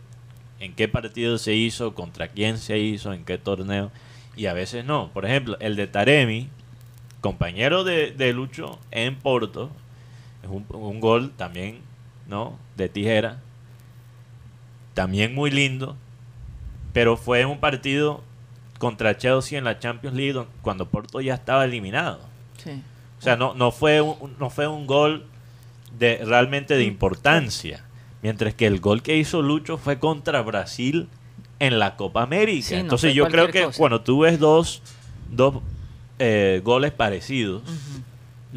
en 0.60 0.74
qué 0.74 0.88
partido 0.88 1.38
se 1.38 1.54
hizo, 1.54 1.94
contra 1.94 2.30
quién 2.30 2.58
se 2.58 2.80
hizo, 2.80 3.14
en 3.14 3.24
qué 3.26 3.38
torneo, 3.38 3.92
y 4.36 4.48
a 4.48 4.54
veces 4.54 4.86
no. 4.86 5.12
Por 5.14 5.26
ejemplo, 5.26 5.56
el 5.60 5.76
de 5.76 5.86
Taremi, 5.86 6.50
compañero 7.22 7.84
de, 7.84 8.12
de 8.12 8.34
Lucho 8.34 8.80
en 8.92 9.16
Porto, 9.16 9.70
es 10.48 10.54
un, 10.54 10.66
un 10.76 11.00
gol 11.00 11.32
también, 11.36 11.80
¿no? 12.28 12.58
De 12.76 12.90
tijera, 12.90 13.40
también 14.94 15.36
muy 15.36 15.52
lindo, 15.52 15.96
pero 16.94 17.18
fue 17.18 17.46
un 17.46 17.60
partido 17.60 18.24
contra 18.80 19.18
Chelsea 19.18 19.58
en 19.58 19.64
la 19.64 19.80
Champions 19.80 20.16
League 20.16 20.46
cuando 20.62 20.88
Porto 20.88 21.22
ya 21.22 21.36
estaba 21.36 21.66
eliminado. 21.66 22.20
Sí. 22.64 22.82
O 23.20 23.22
sea, 23.22 23.36
no, 23.36 23.54
no, 23.54 23.72
fue 23.72 24.02
un, 24.02 24.36
no 24.40 24.50
fue 24.50 24.68
un 24.68 24.88
gol 24.88 25.26
de 25.98 26.22
realmente 26.24 26.76
de 26.76 26.84
importancia. 26.84 27.84
Mientras 28.22 28.54
que 28.54 28.66
el 28.66 28.80
gol 28.80 29.04
que 29.04 29.18
hizo 29.18 29.42
Lucho 29.42 29.78
fue 29.78 30.00
contra 30.00 30.42
Brasil 30.42 31.08
en 31.60 31.80
la 31.80 31.96
Copa 31.96 32.24
América. 32.24 32.68
Sí, 32.68 32.76
no 32.76 32.82
Entonces 32.82 33.14
yo 33.14 33.28
creo 33.28 33.50
que 33.50 33.66
cosa. 33.66 33.78
cuando 33.78 34.02
tú 34.02 34.22
ves 34.22 34.40
dos, 34.40 34.82
dos 35.32 35.62
eh, 36.20 36.62
goles 36.64 36.92
parecidos, 36.92 37.64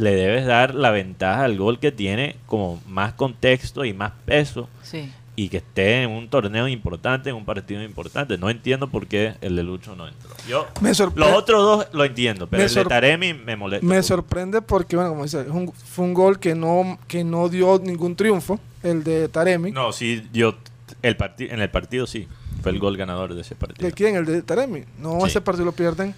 le 0.01 0.15
debes 0.15 0.47
dar 0.47 0.75
la 0.75 0.91
ventaja 0.91 1.45
al 1.45 1.57
gol 1.59 1.79
que 1.79 1.93
tiene 1.93 2.37
como 2.47 2.81
más 2.89 3.13
contexto 3.13 3.85
y 3.85 3.93
más 3.93 4.13
peso 4.25 4.69
Sí. 4.83 5.11
y 5.37 5.49
que 5.49 5.59
esté 5.59 6.03
en 6.03 6.11
un 6.11 6.29
torneo 6.29 6.67
importante, 6.69 7.31
en 7.31 7.37
un 7.37 7.45
partido 7.45 7.83
importante. 7.83 8.37
No 8.39 8.51
entiendo 8.51 8.89
por 8.89 9.07
qué 9.07 9.35
el 9.41 9.57
de 9.57 9.63
Lucho 9.63 9.95
no 9.97 10.09
entró. 10.09 10.31
Yo, 10.49 10.67
Me 10.81 10.91
los 10.91 11.33
otros 11.33 11.63
dos 11.63 11.87
lo 11.93 12.05
entiendo, 12.05 12.47
pero 12.49 12.63
el 12.65 12.75
de 12.75 12.85
Taremi 12.85 13.35
me 13.35 13.57
molesta. 13.57 13.87
Me 13.87 14.03
sorprende 14.03 14.63
porque, 14.63 14.97
bueno, 14.97 15.11
como 15.11 15.23
dice, 15.25 15.43
es 15.43 15.49
un- 15.49 15.73
fue 15.73 16.05
un 16.07 16.15
gol 16.15 16.39
que 16.39 16.55
no, 16.55 16.99
que 17.07 17.23
no 17.25 17.49
dio 17.49 17.79
ningún 17.83 18.17
triunfo, 18.17 18.59
el 18.83 19.05
de 19.05 19.29
Taremi. 19.29 19.71
No, 19.71 19.93
sí, 19.93 20.27
yo 20.33 20.57
el 21.03 21.17
en 21.39 21.61
el 21.61 21.71
partido 21.71 22.07
sí. 22.07 22.27
Fue 22.63 22.73
el 22.73 22.79
gol 22.79 22.97
ganador 22.99 23.33
de 23.35 23.41
ese 23.41 23.55
partido. 23.55 23.87
¿De 23.87 23.93
quién? 23.95 24.17
El 24.17 24.27
de 24.27 24.43
Taremi. 24.43 24.85
No, 24.99 25.21
Sí. 25.21 25.29
ese 25.29 25.41
partido 25.41 25.65
lo 25.65 25.73
pierden 25.73 26.15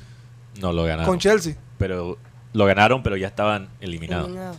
No 0.61 0.73
lo 0.73 0.83
ganaron. 0.83 1.07
con 1.07 1.19
Chelsea. 1.21 1.55
Pero 1.79 2.19
lo 2.53 2.65
ganaron, 2.67 3.03
pero 3.03 3.17
ya 3.17 3.27
estaban 3.29 3.69
eliminados. 3.81 4.27
Eliminados. 4.27 4.57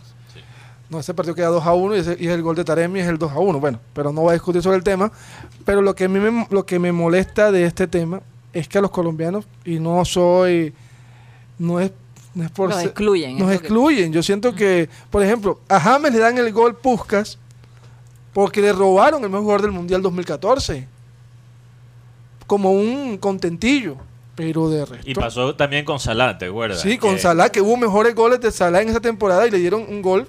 No, 0.90 1.00
ese 1.00 1.14
partido 1.14 1.34
queda 1.34 1.48
2 1.48 1.64
a 1.64 1.72
1 1.72 1.96
y, 1.96 1.98
ese- 2.00 2.16
y 2.20 2.26
el 2.28 2.42
gol 2.42 2.54
de 2.56 2.64
Taremi 2.64 3.00
es 3.00 3.06
el 3.08 3.16
2 3.18 3.32
a 3.32 3.38
1. 3.38 3.58
Bueno, 3.58 3.80
pero 3.94 4.12
no 4.12 4.20
voy 4.20 4.30
a 4.30 4.32
discutir 4.34 4.62
sobre 4.62 4.76
el 4.76 4.84
tema. 4.84 5.10
Pero 5.64 5.80
lo 5.82 5.94
que 5.94 6.04
a 6.04 6.08
mí 6.08 6.18
me, 6.20 6.46
lo 6.50 6.66
que 6.66 6.78
me 6.78 6.92
molesta 6.92 7.50
de 7.50 7.64
este 7.64 7.86
tema 7.86 8.20
es 8.52 8.68
que 8.68 8.78
a 8.78 8.80
los 8.82 8.90
colombianos, 8.90 9.46
y 9.64 9.78
no 9.80 10.04
soy. 10.04 10.74
No 11.58 11.80
es, 11.80 11.90
no 12.34 12.44
es 12.44 12.50
por 12.50 12.72
ser- 12.72 12.86
excluyen, 12.86 13.38
Nos 13.38 13.48
que- 13.48 13.54
excluyen. 13.56 14.12
Yo 14.12 14.22
siento 14.22 14.54
que, 14.54 14.88
por 15.10 15.22
ejemplo, 15.22 15.60
a 15.68 15.80
James 15.80 16.12
le 16.12 16.18
dan 16.18 16.36
el 16.36 16.52
gol 16.52 16.76
Puskas 16.76 17.38
porque 18.32 18.60
le 18.60 18.72
robaron 18.72 19.22
el 19.24 19.30
mejor 19.30 19.42
jugador 19.44 19.62
del 19.62 19.72
Mundial 19.72 20.02
2014. 20.02 20.86
Como 22.46 22.72
un 22.72 23.16
contentillo. 23.18 23.96
Pero 24.36 24.68
de 24.68 24.84
resto. 24.84 25.08
Y 25.08 25.14
pasó 25.14 25.54
también 25.54 25.84
con 25.84 26.00
Salah, 26.00 26.36
¿te 26.38 26.46
acuerdas? 26.46 26.80
Sí, 26.80 26.98
con 26.98 27.14
Que- 27.14 27.20
Salah, 27.20 27.50
que 27.50 27.60
hubo 27.60 27.76
mejores 27.76 28.14
goles 28.14 28.40
de 28.40 28.50
Salah 28.50 28.82
en 28.82 28.88
esa 28.88 29.00
temporada 29.00 29.46
y 29.46 29.50
le 29.50 29.58
dieron 29.58 29.84
un 29.88 30.02
gol 30.02 30.26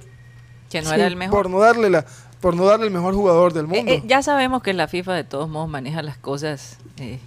Que 0.70 0.82
no 0.82 0.90
Sí, 0.90 0.96
era 0.96 1.08
el 1.08 1.16
mejor. 1.16 1.44
Por 1.44 1.50
no 1.50 1.60
darle 1.60 1.90
la, 1.90 2.06
por 2.42 2.56
no 2.56 2.66
darle 2.66 2.86
el 2.88 2.92
mejor 2.92 3.14
jugador 3.16 3.54
del 3.54 3.66
Eh, 3.66 3.68
mundo. 3.68 3.92
eh, 3.92 4.04
ya 4.06 4.22
sabemos 4.22 4.62
que 4.62 4.74
la 4.74 4.88
FIFA 4.88 5.14
de 5.14 5.24
todos 5.24 5.50
modos 5.50 5.70
maneja 5.70 6.02
las 6.04 6.18
cosas 6.18 6.78
eh, 6.98 7.20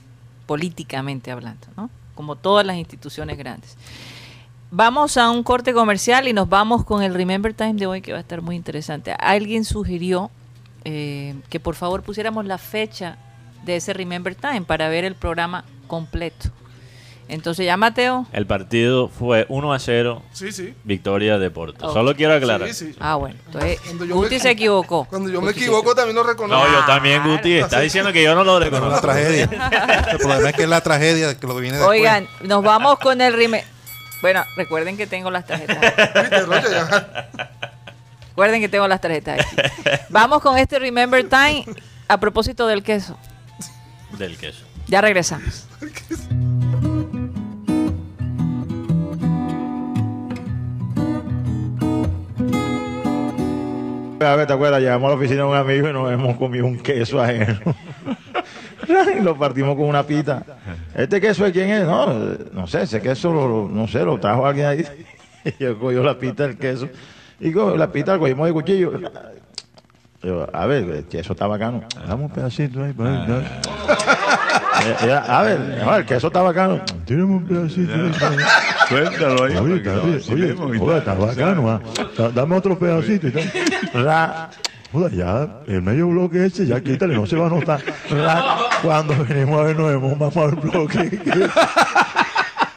políticamente 0.47 1.31
hablando, 1.31 1.67
¿no? 1.77 1.91
Como 2.15 2.37
todas 2.37 2.65
las 2.67 2.77
instituciones 2.77 3.37
grandes. 3.39 3.77
Vamos 4.71 5.17
a 5.17 5.31
un 5.31 5.43
corte 5.43 5.73
comercial 5.73 6.29
y 6.29 6.33
nos 6.33 6.49
vamos 6.49 6.85
con 6.85 7.03
el 7.03 7.15
Remember 7.15 7.55
Time 7.55 7.75
de 7.75 7.87
hoy 7.87 8.03
que 8.03 8.13
va 8.13 8.19
a 8.19 8.21
estar 8.21 8.43
muy 8.43 8.55
interesante. 8.55 9.13
Alguien 9.19 9.65
sugirió 9.65 10.31
eh, 10.85 11.35
que 11.49 11.59
por 11.59 11.75
favor 11.75 12.03
pusiéramos 12.03 12.45
la 12.45 12.59
fecha 12.59 13.17
de 13.65 13.77
ese 13.77 13.93
Remember 13.95 14.35
Time 14.35 14.63
para 14.63 14.89
ver 14.89 15.05
el 15.05 15.15
programa 15.15 15.65
completo. 15.87 16.51
Entonces 17.29 17.67
ya 17.67 17.77
Mateo. 17.77 18.27
El 18.33 18.47
partido 18.47 19.09
fue 19.09 19.45
1 19.51 19.73
a 19.75 19.79
0, 19.79 20.23
sí, 20.33 20.51
sí. 20.51 20.75
victoria 20.85 21.39
de 21.39 21.51
Porto. 21.51 21.93
Solo 21.93 22.17
quiero 22.17 22.33
aclarar. 22.35 22.67
Sí, 22.73 22.87
sí. 22.93 22.97
Ah, 22.99 23.17
bueno. 23.17 23.39
Entonces 23.47 23.79
Guti 24.09 24.35
me- 24.37 24.41
se 24.41 24.51
equivocó. 24.51 25.05
Cuando 25.05 25.29
yo 25.29 25.41
me 25.43 25.49
Guti 25.49 25.61
equivoco 25.61 25.95
también 25.95 26.17
lo 26.17 26.23
reconozco. 26.23 26.67
No, 26.67 26.73
yo 26.73 26.87
también, 26.87 27.23
Guti. 27.23 27.59
Está 27.59 27.81
diciendo 27.81 28.13
que 28.15 28.23
yo 28.23 28.35
no 28.35 28.45
lo 28.45 28.59
Pero 28.59 28.67
es 28.67 28.73
la 28.73 28.79
reconozco. 28.79 29.07
tragedia. 29.07 29.45
El 30.13 30.19
problema 30.19 30.49
es 30.49 30.57
que 30.57 30.63
es 30.63 30.69
la 30.71 30.81
tragedia 30.81 31.39
que 31.39 31.47
lo 31.47 31.55
viene 31.57 31.77
después. 31.77 31.99
Oigan, 32.01 32.27
nos 32.45 32.63
vamos 32.65 32.99
con 32.99 33.21
el 33.21 33.33
Remember. 33.35 33.65
Bueno, 34.23 34.43
recuerden 34.57 34.97
que 34.97 35.07
tengo 35.07 35.31
las 35.31 35.47
tarjetas. 35.47 35.79
Recuerden 38.31 38.61
que 38.61 38.69
tengo 38.69 38.89
las 38.89 39.01
tarjetas 39.01 39.41
aquí. 39.41 39.57
Vamos 40.09 40.41
con 40.43 40.57
este 40.57 40.79
Remember 40.79 41.29
Time 41.29 41.65
a 42.09 42.19
propósito 42.19 42.67
del 42.67 42.83
queso. 42.83 43.19
Del 44.17 44.37
queso. 44.39 44.65
Ya 44.87 45.01
regresamos. 45.01 45.67
A 54.21 54.37
ver, 54.37 54.47
¿te 54.47 54.53
acuerdas? 54.53 54.81
Llegamos 54.81 55.07
a 55.07 55.11
la 55.11 55.17
oficina 55.17 55.43
de 55.43 55.49
un 55.49 55.57
amigo 55.57 55.89
y 55.89 55.93
nos 55.93 56.11
hemos 56.13 56.37
comido 56.37 56.67
un 56.67 56.79
queso 56.79 57.21
ajeno. 57.21 57.59
y 59.19 59.23
lo 59.23 59.37
partimos 59.37 59.77
con 59.77 59.85
una 59.87 60.03
pita. 60.03 60.43
¿Este 60.95 61.21
queso 61.21 61.45
de 61.45 61.53
quién 61.53 61.71
es? 61.71 61.85
No, 61.85 62.13
no 62.53 62.67
sé, 62.67 62.83
ese 62.83 63.01
queso, 63.01 63.33
lo, 63.33 63.69
no 63.69 63.87
sé, 63.87 64.05
lo 64.05 64.19
trajo 64.19 64.45
alguien 64.47 64.67
ahí. 64.67 64.85
Y 65.45 65.53
yo 65.63 65.79
cogió 65.79 66.03
la 66.03 66.19
pita 66.19 66.47
del 66.47 66.57
queso. 66.57 66.89
Y 67.39 67.53
con 67.53 67.79
la 67.79 67.93
pita 67.93 68.13
la 68.13 68.19
cogimos 68.19 68.47
de 68.47 68.53
cuchillo. 68.53 68.93
Yo, 70.23 70.49
a 70.53 70.67
ver, 70.67 70.85
el 70.85 71.05
queso 71.05 71.33
está 71.35 71.47
bacano. 71.47 71.85
Dame 72.07 72.25
un 72.25 72.31
pedacito 72.31 72.83
ahí. 72.83 72.93
pues, 72.93 73.09
¿no? 74.81 74.87
Eh, 74.91 74.97
eh, 75.03 75.21
a 75.27 75.43
ver, 75.43 75.59
no, 75.85 75.97
el 75.97 76.05
queso 76.07 76.27
está 76.29 76.43
bacano. 76.43 76.81
Tírame 77.05 77.25
un 77.35 77.47
pedacito 77.47 77.93
ahí. 77.95 78.13
Suéltalo 78.89 79.45
ahí. 79.45 79.57
Oye, 79.57 79.77
está, 79.77 79.91
que 79.93 79.99
oye, 80.35 80.53
oye, 80.53 80.99
está 80.99 81.15
bacano, 81.15 81.71
ah. 81.71 81.81
Da- 82.17 82.31
Dame 82.31 82.57
otro 82.57 82.79
pedacito 82.79 83.29
y 83.29 83.31
tal. 83.33 84.05
Ra. 84.05 84.51
Joder, 84.91 85.13
ya, 85.13 85.49
el 85.67 85.83
medio 85.83 86.09
bloque 86.09 86.47
ese, 86.47 86.65
ya 86.67 86.81
quítale, 86.81 87.15
no 87.15 87.27
se 87.27 87.37
va 87.37 87.47
a 87.47 87.51
notar. 87.51 87.81
Ra. 88.11 88.57
Cuando 88.83 89.15
venimos 89.25 89.61
a 89.61 89.65
ver, 89.65 89.77
nos 89.77 89.93
hemos 89.93 90.13
mamado 90.19 90.49
el 90.49 90.55
bloque. 90.57 91.21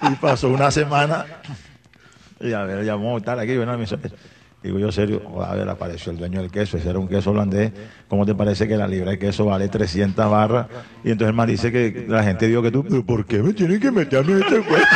y 0.01 0.15
pasó 0.15 0.49
una 0.49 0.69
semana. 0.71 1.25
Y 2.39 2.51
a 2.53 2.63
ver, 2.63 2.83
llamó 2.83 3.17
y 3.17 3.21
tal, 3.21 3.39
aquí, 3.39 3.55
bueno, 3.55 3.73
me 3.73 3.81
dice, 3.81 3.97
Digo 4.63 4.78
yo, 4.78 4.91
serio, 4.91 5.21
a 5.43 5.56
ver, 5.56 5.67
apareció 5.67 6.12
el 6.12 6.19
dueño 6.19 6.39
del 6.39 6.52
queso, 6.52 6.78
ese 6.78 6.89
era 6.89 7.00
un 7.00 7.08
queso 7.08 7.32
holandés. 7.32 7.71
¿Cómo 8.08 8.28
te 8.28 8.36
parece 8.36 8.67
que 8.67 8.78
la 8.78 8.88
libra 8.88 9.12
de 9.12 9.17
queso 9.17 9.45
vale 9.45 9.69
300 9.69 10.30
barras? 10.30 10.67
Y 11.04 11.10
entonces 11.10 11.30
el 11.30 11.36
man 11.36 11.47
dice 11.47 11.71
que 11.71 12.06
la 12.08 12.24
gente 12.24 12.47
dijo 12.47 12.62
que 12.62 12.69
tú, 12.69 12.84
¿pero 12.84 13.04
por 13.04 13.26
qué 13.26 13.41
me 13.41 13.54
tienen 13.54 13.80
que 13.80 13.89
meter 13.89 14.19
a 14.19 14.21
mí 14.21 14.34
en 14.34 14.41
este 14.43 14.62
cuento? 14.62 14.88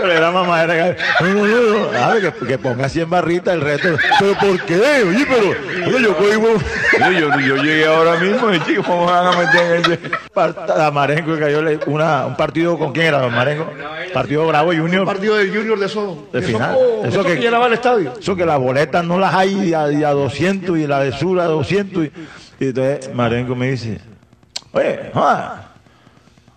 Pero 0.00 0.12
era 0.12 0.30
mamá, 0.30 0.62
era 0.62 0.96
no, 1.20 1.26
no, 1.26 1.46
no, 1.46 1.92
no, 1.92 1.98
a 1.98 2.14
ver, 2.14 2.32
que, 2.32 2.46
que 2.46 2.58
ponga 2.58 2.88
100 2.88 3.10
barritas 3.10 3.54
el 3.54 3.60
resto. 3.60 3.96
¿Pero 4.18 4.34
por 4.38 4.60
qué? 4.64 4.74
Oye, 4.76 5.26
pero, 5.28 5.88
oye, 5.88 6.02
yo 6.02 6.16
cojo 6.16 6.58
Yo, 6.98 7.10
yo, 7.12 7.40
yo 7.40 7.56
llegué 7.56 7.86
ahora 7.86 8.16
mismo 8.18 8.52
y 8.52 8.60
chicos, 8.60 8.86
¿cómo 8.86 9.06
van 9.06 9.26
a 9.26 9.32
meter 9.32 9.76
en 9.76 9.92
ese? 9.92 9.98
a 10.34 10.90
Marengo 10.90 11.34
que 11.34 11.40
cayó 11.40 11.60
una, 11.86 12.26
un 12.26 12.36
partido 12.36 12.78
con 12.78 12.92
quién 12.92 13.06
era 13.06 13.26
Marengo 13.28 13.66
partido 14.12 14.46
Bravo 14.46 14.72
Junior 14.72 15.04
partido 15.04 15.36
de 15.36 15.48
Junior 15.48 15.78
de 15.78 15.86
esos 15.86 16.32
de 16.32 16.42
final 16.42 16.76
eso 16.76 17.06
esos 17.08 17.26
que 17.26 17.34
que 17.34 17.40
llenaba 17.40 17.66
el 17.66 17.72
estadio. 17.74 18.14
eso 18.18 18.36
que 18.36 18.46
las 18.46 18.58
boletas 18.58 19.04
no 19.04 19.18
las 19.18 19.34
hay 19.34 19.70
y 19.70 19.74
a, 19.74 19.90
y 19.90 20.04
a 20.04 20.10
200 20.10 20.78
y 20.78 20.86
la 20.86 21.00
de 21.00 21.12
Sur 21.12 21.40
a 21.40 21.44
200 21.44 22.04
y, 22.04 22.12
y 22.60 22.68
entonces 22.68 23.14
Marengo 23.14 23.54
me 23.54 23.70
dice 23.70 24.00
oye 24.72 25.10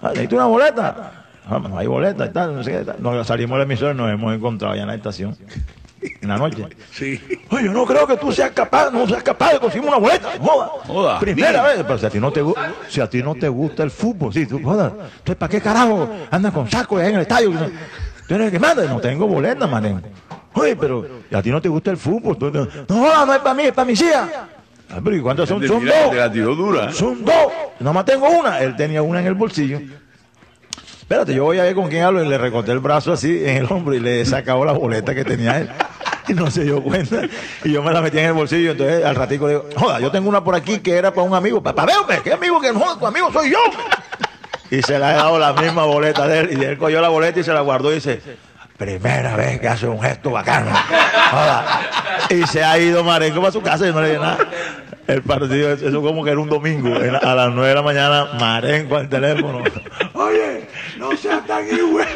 necesito 0.02 0.36
una 0.36 0.46
boleta 0.46 1.21
no 1.50 1.78
hay 1.78 1.88
boleta 1.88 2.26
y 2.26 2.30
tal, 2.30 2.56
no 2.56 2.64
sé 2.64 2.72
qué 2.72 2.86
tal. 2.86 2.96
Nos 3.02 3.28
salimos 3.28 3.56
de 3.56 3.58
la 3.60 3.64
emisora 3.64 3.94
y 3.94 3.96
nos 3.98 4.12
hemos 4.12 4.34
encontrado 4.36 4.74
allá 4.74 4.84
en 4.84 4.88
la 4.88 4.96
estación 4.96 5.38
en 6.02 6.30
la 6.30 6.38
noche 6.38 6.66
Sí. 6.92 7.20
Oye, 7.50 7.66
yo 7.66 7.74
no 7.74 7.86
creo 7.86 8.08
que 8.08 8.18
tú 8.18 8.32
seas 8.32 8.52
capaz, 8.52 8.90
no 8.92 9.08
seas 9.08 9.22
capaz 9.24 9.54
de 9.54 9.60
conseguir 9.60 9.88
una 9.88 9.98
boleta. 9.98 10.30
Joda. 10.40 10.68
Joda. 10.88 11.20
Primera 11.20 11.62
vez. 11.64 11.84
Pero 11.84 11.98
si 11.98 12.06
a 12.06 12.10
ti 12.10 12.20
no 12.20 12.32
te 12.32 12.44
si 12.90 13.02
a 13.02 13.10
ti 13.10 13.22
no 13.22 13.36
te 13.36 13.48
gusta 13.48 13.84
el 13.84 13.92
fútbol, 13.92 14.34
sí, 14.34 14.46
tú, 14.46 14.62
joda. 14.64 14.88
Entonces, 14.88 15.36
¿para 15.36 15.50
qué 15.50 15.62
carajo 15.62 16.10
andas 16.30 16.54
con 16.54 16.70
saco 16.70 16.98
ahí 16.98 17.10
en 17.10 17.16
el 17.16 17.22
estadio? 17.22 17.52
Tú 18.28 18.36
eres 18.36 18.48
el 18.48 18.52
que 18.52 18.60
manda. 18.60 18.84
No 18.86 19.00
tengo 19.00 19.28
boleta, 19.28 19.68
manen. 19.68 20.02
Oye, 20.54 20.76
pero 20.76 21.06
¿y 21.30 21.36
a 21.36 21.42
ti 21.42 21.50
no 21.52 21.62
te 21.62 21.70
gusta 21.70 21.92
el 21.92 21.98
fútbol. 21.98 22.38
Tú- 22.38 22.52
no, 22.52 22.68
joda, 22.88 23.26
no 23.26 23.34
es 23.34 23.40
para 23.40 23.54
mí, 23.56 23.64
es 23.64 23.72
para 23.74 23.86
mis 23.86 24.02
hijas. 24.02 24.28
Ah, 24.90 25.00
pero 25.04 25.16
¿y 25.16 25.22
cuántas 25.22 25.48
son? 25.48 25.66
Son 25.68 25.86
dos. 25.86 26.12
Son 26.94 27.24
dos. 27.24 27.36
Nomás 27.80 28.06
tengo 28.06 28.28
una. 28.30 28.60
Él 28.60 28.76
tenía 28.76 29.02
una 29.02 29.20
en 29.22 29.28
el 29.28 29.34
bolsillo. 29.36 29.80
Espérate, 31.12 31.34
yo 31.34 31.43
voy 31.43 31.60
a 31.60 31.63
ver 31.63 31.76
con 31.76 31.89
quién 31.89 32.04
hablo 32.04 32.24
y 32.24 32.26
le 32.30 32.38
recorté 32.38 32.71
el 32.71 32.80
brazo 32.80 33.12
así 33.12 33.43
en 33.43 33.58
el 33.58 33.65
hombro 33.69 33.93
y 33.93 34.00
le 34.00 34.21
he 34.21 34.26
sacado 34.26 34.63
la 34.63 34.71
boleta 34.71 35.13
que 35.13 35.26
tenía 35.26 35.58
él. 35.58 35.69
Y 36.30 36.34
no 36.34 36.50
se 36.50 36.63
dio 36.63 36.82
cuenta. 36.82 37.24
Y 37.65 37.71
yo 37.74 37.84
me 37.84 37.91
la 37.91 38.00
metí 38.00 38.19
en 38.19 38.28
el 38.28 38.34
bolsillo. 38.34 38.71
Entonces 38.71 39.04
al 39.04 39.15
ratico 39.15 39.47
le 39.47 39.54
digo, 39.56 39.65
joda, 39.76 40.00
yo 40.00 40.10
tengo 40.12 40.30
una 40.30 40.41
por 40.41 40.56
aquí 40.56 40.80
que 40.80 40.93
era 40.95 41.12
para 41.12 41.28
un 41.28 41.34
amigo. 41.34 41.62
Para 41.62 41.84
verme, 41.84 42.21
¿qué 42.24 42.32
amigo 42.32 42.62
que? 42.62 42.71
Tu 42.71 43.06
amigo 43.06 43.34
soy 43.34 43.52
yo. 43.52 43.58
Y 44.69 44.82
se 44.84 44.97
le 44.97 45.04
ha 45.04 45.13
dado 45.13 45.38
la 45.38 45.51
misma 45.51 45.84
boleta 45.84 46.28
de 46.28 46.39
él. 46.39 46.57
Y 46.57 46.64
él 46.64 46.78
cogió 46.78 47.01
la 47.01 47.09
boleta 47.09 47.41
y 47.41 47.43
se 47.43 47.51
la 47.51 47.59
guardó 47.59 47.91
y 47.91 47.95
dice, 47.95 48.22
primera 48.78 49.36
vez 49.36 49.59
que 49.59 49.68
hace 49.68 49.88
un 49.88 50.01
gesto 50.01 50.30
bacano. 50.30 50.72
Joda. 51.32 51.82
Y 52.30 52.47
se 52.47 52.64
ha 52.64 52.80
ido 52.80 53.03
Marengo 53.03 53.41
para 53.41 53.51
su 53.51 53.62
casa 53.62 53.86
y 53.86 53.91
no 53.91 53.99
le 53.99 54.09
dije 54.09 54.22
nada. 54.22 54.38
El 55.08 55.22
partido, 55.24 55.74
eso 55.74 56.02
como 56.02 56.24
que 56.24 56.32
era 56.32 56.39
un 56.39 56.49
domingo, 56.49 56.95
era 56.95 57.18
a 57.18 57.36
las 57.36 57.52
9 57.52 57.70
de 57.70 57.76
la 57.76 57.82
mañana, 57.82 58.26
Marengo 58.39 58.97
al 58.97 59.10
teléfono. 59.10 59.64
Oye, 60.14 60.68
no 60.97 61.16
seas 61.18 61.45
tan 61.47 61.66
güey. 61.68 62.08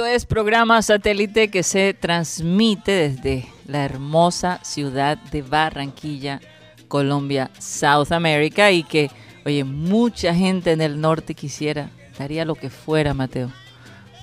Esto 0.00 0.08
es 0.14 0.24
programa 0.24 0.80
satélite 0.80 1.50
que 1.50 1.62
se 1.62 1.92
transmite 1.92 2.90
desde 2.90 3.44
la 3.66 3.84
hermosa 3.84 4.58
ciudad 4.62 5.18
de 5.18 5.42
Barranquilla, 5.42 6.40
Colombia, 6.88 7.50
South 7.58 8.10
America 8.10 8.70
y 8.70 8.82
que, 8.82 9.10
oye, 9.44 9.62
mucha 9.64 10.34
gente 10.34 10.72
en 10.72 10.80
el 10.80 11.02
norte 11.02 11.34
quisiera, 11.34 11.90
daría 12.18 12.46
lo 12.46 12.54
que 12.54 12.70
fuera, 12.70 13.12
Mateo, 13.12 13.50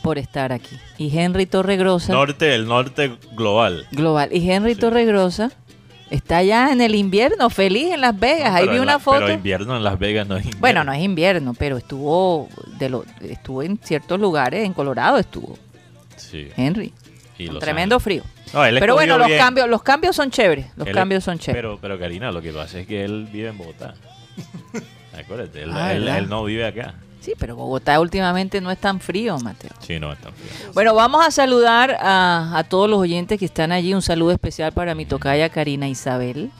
por 0.01 0.17
estar 0.17 0.51
aquí. 0.51 0.75
Y 0.97 1.15
Henry 1.15 1.45
Torregrosa, 1.45 2.11
Norte, 2.11 2.55
el 2.55 2.67
norte 2.67 3.15
global. 3.35 3.85
global, 3.91 4.29
y 4.33 4.49
Henry 4.49 4.73
Sí. 4.73 4.79
Torregrosa 4.79 5.51
está 6.09 6.41
ya 6.41 6.71
en 6.71 6.81
el 6.81 6.95
invierno, 6.95 7.51
feliz 7.51 7.93
en 7.93 8.01
Las 8.01 8.19
Vegas. 8.19 8.55
Ahí 8.55 8.67
vi 8.67 8.79
una 8.79 8.93
la- 8.93 8.99
foto. 8.99 9.19
Pero 9.19 9.33
invierno 9.33 9.77
en 9.77 9.83
Las 9.83 9.99
Vegas 9.99 10.25
no 10.27 10.37
es 10.37 10.45
invierno. 10.45 10.59
Bueno, 10.61 10.83
no 10.85 10.91
es 10.93 11.03
invierno, 11.03 11.53
pero 11.53 11.77
estuvo 11.77 12.49
de 12.79 12.89
lo, 12.89 13.05
estuvo 13.21 13.61
en 13.61 13.77
ciertos 13.83 14.19
lugares, 14.19 14.65
en 14.65 14.73
Colorado 14.73 15.19
estuvo 15.19 15.55
Sí. 16.29 16.49
Henry. 16.57 16.93
Y 17.37 17.47
Los 17.47 17.59
tremendo 17.59 17.99
frío. 17.99 18.23
No, 18.53 18.61
Pero 18.79 18.95
bueno, 18.95 19.17
los 19.17 19.27
bien. 19.27 19.39
cambios, 19.39 19.69
los 19.69 19.83
cambios 19.83 20.15
son 20.15 20.31
chéveres. 20.31 20.67
Los 20.75 20.87
Él- 20.87 20.93
cambios 20.95 21.23
son 21.23 21.37
chéveres. 21.37 21.61
Pero, 21.61 21.77
pero 21.79 21.99
Karina, 21.99 22.31
lo 22.31 22.41
que 22.41 22.51
pasa 22.51 22.79
es 22.79 22.87
que 22.87 23.03
él 23.05 23.27
vive 23.31 23.49
en 23.49 23.57
Bogotá. 23.57 23.93
Acuérdate, 25.17 25.63
él, 25.63 25.71
Ah, 25.73 25.93
él- 25.93 26.07
él 26.07 26.29
no 26.29 26.43
vive 26.43 26.65
acá. 26.65 26.95
Sí, 27.21 27.33
pero 27.37 27.55
Bogotá 27.55 27.99
últimamente 27.99 28.61
no 28.61 28.71
es 28.71 28.77
tan 28.77 28.99
frío, 28.99 29.37
Mateo. 29.39 29.71
Sí, 29.79 29.99
no, 29.99 30.13
está 30.13 30.31
frío. 30.31 30.71
Bueno, 30.73 30.95
vamos 30.95 31.25
a 31.25 31.31
saludar 31.31 31.97
a, 31.99 32.57
a 32.57 32.63
todos 32.63 32.89
los 32.89 32.99
oyentes 32.99 33.37
que 33.37 33.45
están 33.45 33.71
allí. 33.71 33.93
Un 33.93 34.01
saludo 34.01 34.31
especial 34.31 34.71
para 34.71 34.95
mi 34.95 35.05
tocaya 35.05 35.49
Karina 35.49 35.87
Isabel, 35.89 36.51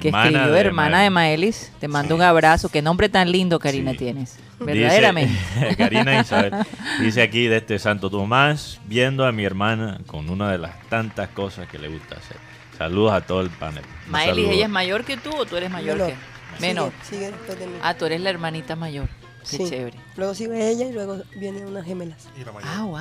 que 0.00 0.08
escribió 0.08 0.52
de 0.52 0.60
hermana 0.60 1.02
de 1.02 1.10
Mael. 1.10 1.40
Maelis. 1.40 1.72
Te 1.80 1.88
mando 1.88 2.14
un 2.14 2.22
abrazo. 2.22 2.68
Qué 2.68 2.82
nombre 2.82 3.08
tan 3.08 3.30
lindo, 3.32 3.58
Karina, 3.58 3.92
Sí. 3.92 3.96
tienes. 3.98 4.36
Dice- 4.36 4.64
Verdaderamente. 4.64 5.36
Karina 5.78 6.20
Isabel. 6.20 6.52
Dice 7.00 7.22
aquí 7.22 7.46
desde 7.46 7.78
Santo 7.78 8.08
Tomás, 8.10 8.80
viendo 8.86 9.26
a 9.26 9.32
mi 9.32 9.44
hermana 9.44 9.98
con 10.06 10.30
una 10.30 10.50
de 10.52 10.58
las 10.58 10.80
tantas 10.88 11.28
cosas 11.30 11.68
que 11.68 11.78
le 11.78 11.88
gusta 11.88 12.16
hacer. 12.16 12.36
Saludos 12.78 13.12
a 13.12 13.20
todo 13.22 13.40
el 13.40 13.50
panel. 13.50 13.82
Maelis. 14.08 14.48
¿ella 14.50 14.64
es 14.66 14.70
mayor 14.70 15.04
que 15.04 15.16
tú 15.16 15.30
o 15.34 15.46
tú 15.46 15.56
eres 15.56 15.70
mayor 15.70 15.96
Menor. 15.96 16.10
que? 16.12 16.60
Menor. 16.60 16.92
Sigue, 17.02 17.16
sigue 17.26 17.30
después 17.32 17.58
de 17.58 17.66
mí. 17.66 17.72
Ah, 17.82 17.94
tú 17.94 18.04
eres 18.06 18.20
la 18.20 18.30
hermanita 18.30 18.76
mayor. 18.76 19.08
Qué 19.50 19.56
Sí. 19.58 19.68
chévere. 19.68 19.96
Luego 20.16 20.34
sigue 20.34 20.68
ella 20.70 20.86
y 20.86 20.92
luego 20.92 21.22
vienen 21.36 21.66
unas 21.66 21.84
gemelas. 21.84 22.28
Y 22.40 22.44
la 22.44 22.52
mayor, 22.52 22.68
Ah, 22.72 22.82
wow. 22.82 22.98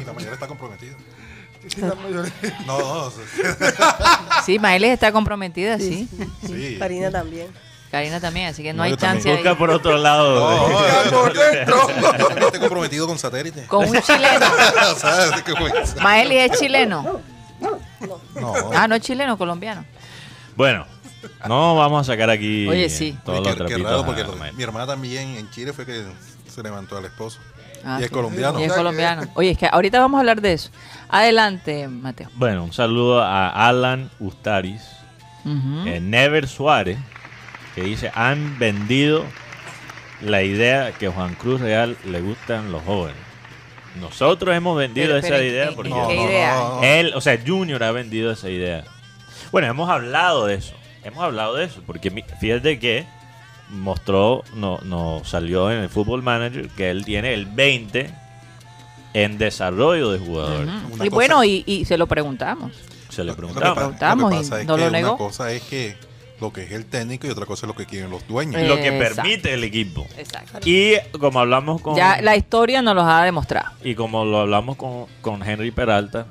y 0.00 0.04
la 0.04 0.12
mayor 0.12 0.32
está 0.34 0.46
comprometida. 0.46 0.94
No, 2.66 2.78
no, 2.78 3.10
sí. 4.44 4.58
Maelis 4.60 4.90
está 4.90 5.12
comprometida, 5.12 5.78
sí. 5.78 6.08
sí. 6.46 6.76
Karina 6.78 7.10
también. 7.10 7.48
Karina 7.90 8.20
también, 8.20 8.48
así 8.48 8.62
que 8.62 8.72
no 8.72 8.78
No, 8.78 8.82
hay 8.84 8.96
chance 8.96 9.28
ahí. 9.28 9.36
Busca 9.36 9.56
por 9.56 9.70
otro 9.70 9.96
lado. 9.96 10.40
No, 10.40 10.86
Ya 10.86 11.10
por 11.10 11.32
dentro. 11.32 11.86
Yo 12.38 12.46
estoy 12.46 12.60
comprometido 12.60 13.06
con 13.06 13.18
satélite. 13.18 13.66
Con 13.66 13.88
un 13.88 14.00
chileno. 14.00 14.46
sea, 14.98 15.36
es 16.44 16.58
chileno. 16.58 17.20
No, 17.60 17.78
Ah, 18.74 18.86
no 18.88 18.96
es 18.96 19.02
chileno, 19.02 19.38
colombiano. 19.38 19.84
Bueno, 20.56 20.86
no 21.48 21.76
vamos 21.76 22.08
a 22.08 22.12
sacar 22.12 22.30
aquí 22.30 22.66
Oye, 22.68 22.88
sí. 22.88 23.16
todos 23.24 23.40
Oye, 23.40 23.48
los 23.48 23.56
qué, 23.56 23.64
qué 23.64 23.68
trapitos 23.82 23.90
raro, 23.90 24.06
porque 24.06 24.52
mi 24.52 24.62
hermana 24.62 24.86
también 24.86 25.36
en 25.36 25.50
Chile 25.50 25.72
fue 25.72 25.86
que 25.86 26.04
se 26.48 26.62
levantó 26.62 26.96
al 26.96 27.04
esposo. 27.04 27.38
Ah, 27.84 27.98
y 28.00 28.02
es 28.04 28.08
sí. 28.08 28.14
colombiano. 28.14 28.60
Y 28.60 28.64
es 28.64 28.72
colombiano. 28.72 29.22
Oye, 29.34 29.50
es 29.50 29.58
que 29.58 29.68
ahorita 29.70 30.00
vamos 30.00 30.18
a 30.18 30.20
hablar 30.20 30.40
de 30.40 30.52
eso. 30.54 30.70
Adelante, 31.08 31.86
Mateo. 31.88 32.28
Bueno, 32.34 32.64
un 32.64 32.72
saludo 32.72 33.22
a 33.22 33.48
Alan 33.68 34.10
Ustaris, 34.18 34.82
eh, 35.44 36.00
Never 36.02 36.48
Suárez, 36.48 36.98
que 37.74 37.82
dice, 37.82 38.10
han 38.14 38.58
vendido 38.58 39.24
la 40.20 40.42
idea 40.42 40.92
que 40.92 41.08
Juan 41.08 41.34
Cruz 41.34 41.60
Real 41.60 41.96
le 42.04 42.20
gustan 42.20 42.72
los 42.72 42.82
jóvenes. 42.82 43.16
Nosotros 44.00 44.54
hemos 44.54 44.76
vendido 44.76 45.06
Pero, 45.06 45.18
esa 45.18 45.28
pero, 45.28 45.40
¿en- 45.40 45.46
idea 45.48 45.70
porque 45.74 45.90
en 45.90 46.06
qué 46.08 46.22
idea? 46.24 46.78
él, 46.82 47.12
o 47.14 47.20
sea, 47.20 47.38
Junior 47.46 47.82
ha 47.84 47.92
vendido 47.92 48.30
esa 48.32 48.50
idea. 48.50 48.84
Bueno, 49.52 49.68
hemos 49.68 49.88
hablado 49.88 50.46
de 50.46 50.56
eso. 50.56 50.74
Hemos 51.04 51.22
hablado 51.22 51.54
de 51.54 51.64
eso. 51.64 51.82
Porque 51.86 52.10
fíjate 52.40 52.78
que 52.78 53.06
mostró, 53.70 54.42
no, 54.54 54.78
no 54.84 55.22
salió 55.24 55.70
en 55.70 55.78
el 55.78 55.88
Football 55.88 56.22
Manager 56.22 56.68
que 56.70 56.90
él 56.90 57.04
tiene 57.04 57.34
el 57.34 57.46
20 57.46 58.10
en 59.14 59.38
desarrollo 59.38 60.10
de 60.10 60.18
jugadores. 60.18 60.68
Y 60.94 60.98
cosa- 60.98 61.10
bueno, 61.10 61.44
y, 61.44 61.64
y 61.66 61.84
se 61.84 61.96
lo 61.98 62.06
preguntamos. 62.06 62.72
Se 63.08 63.22
le 63.24 63.28
Lo 63.30 63.36
que 63.36 63.42
preguntamos 63.42 64.24
lo 64.24 64.28
que 64.30 64.36
y 64.36 64.38
pasa 64.48 64.60
es 64.60 64.66
no 64.66 64.76
que 64.76 64.82
lo 64.82 64.88
una 64.88 65.16
cosa 65.16 65.50
es 65.52 65.62
que 65.62 65.96
lo 66.38 66.52
que 66.52 66.64
es 66.64 66.72
el 66.72 66.84
técnico 66.84 67.26
y 67.26 67.30
otra 67.30 67.46
cosa 67.46 67.64
es 67.64 67.68
lo 67.68 67.74
que 67.74 67.86
quieren 67.86 68.10
los 68.10 68.26
dueños. 68.28 68.60
Lo 68.68 68.76
que 68.76 68.88
Exacto. 68.88 69.22
permite 69.22 69.54
el 69.54 69.64
equipo. 69.64 70.06
Exacto. 70.18 70.58
Y 70.68 70.96
como 71.18 71.40
hablamos 71.40 71.80
con... 71.80 71.96
Ya 71.96 72.20
la 72.20 72.36
historia 72.36 72.82
nos 72.82 72.94
los 72.94 73.04
ha 73.06 73.22
demostrado. 73.24 73.70
Y 73.82 73.94
como 73.94 74.24
lo 74.26 74.40
hablamos 74.40 74.76
con, 74.76 75.06
con 75.22 75.42
Henry 75.42 75.70
Peralta, 75.70 76.26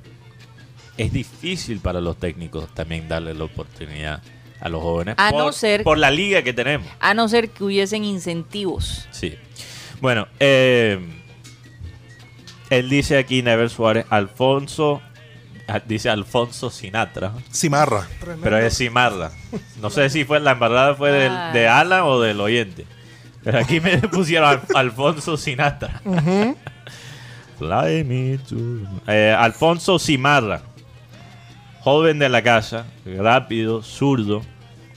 es 0.98 1.12
difícil 1.12 1.80
para 1.80 2.02
los 2.02 2.18
técnicos 2.18 2.68
también 2.76 3.08
darle 3.08 3.34
la 3.34 3.46
oportunidad 3.46 4.22
a 4.66 4.70
los 4.70 4.82
jóvenes 4.82 5.14
A 5.20 5.30
por, 5.30 5.44
no 5.46 5.52
ser- 5.52 5.84
por 5.84 5.98
la 6.00 6.10
liga 6.10 6.42
que 6.42 6.52
tenemos. 6.52 6.88
A 7.00 7.14
no 7.14 7.28
ser 7.30 7.50
que 7.50 7.64
hubiesen 7.64 8.04
incentivos. 8.04 9.08
Sí. 9.12 9.36
Bueno, 10.02 10.28
eh, 10.40 11.00
él 12.72 12.90
dice 12.90 13.18
aquí, 13.20 13.44
Never 13.44 13.70
Suárez, 13.70 14.06
Alfonso, 14.10 15.02
ah, 15.68 15.80
dice 15.86 16.10
Alfonso 16.10 16.70
Sinatra, 16.72 17.32
Cimarra. 17.54 18.08
pero 18.42 18.58
es 18.58 18.74
Simarra. 18.76 19.32
No 19.80 19.90
sé 19.92 20.10
si 20.10 20.26
fue 20.26 20.40
la 20.40 20.52
embarrada 20.54 20.96
fue 20.96 21.12
del, 21.12 21.32
Ah. 21.32 21.52
de 21.54 21.68
Alan 21.68 22.02
o 22.04 22.20
del 22.20 22.42
oyente. 22.42 22.86
Pero 23.44 23.60
aquí 23.60 23.80
me 23.80 23.98
pusieron 24.10 24.50
Al- 24.50 24.62
Alfonso 24.74 25.38
Sinatra. 25.38 26.02
Fly 27.60 28.04
me 28.04 28.38
to- 28.40 28.56
Eh, 29.08 29.34
Alfonso 29.38 30.00
Simarra, 30.00 30.62
joven 31.82 32.18
de 32.20 32.30
la 32.30 32.42
casa, 32.42 32.88
rápido, 33.06 33.84
zurdo. 33.84 34.42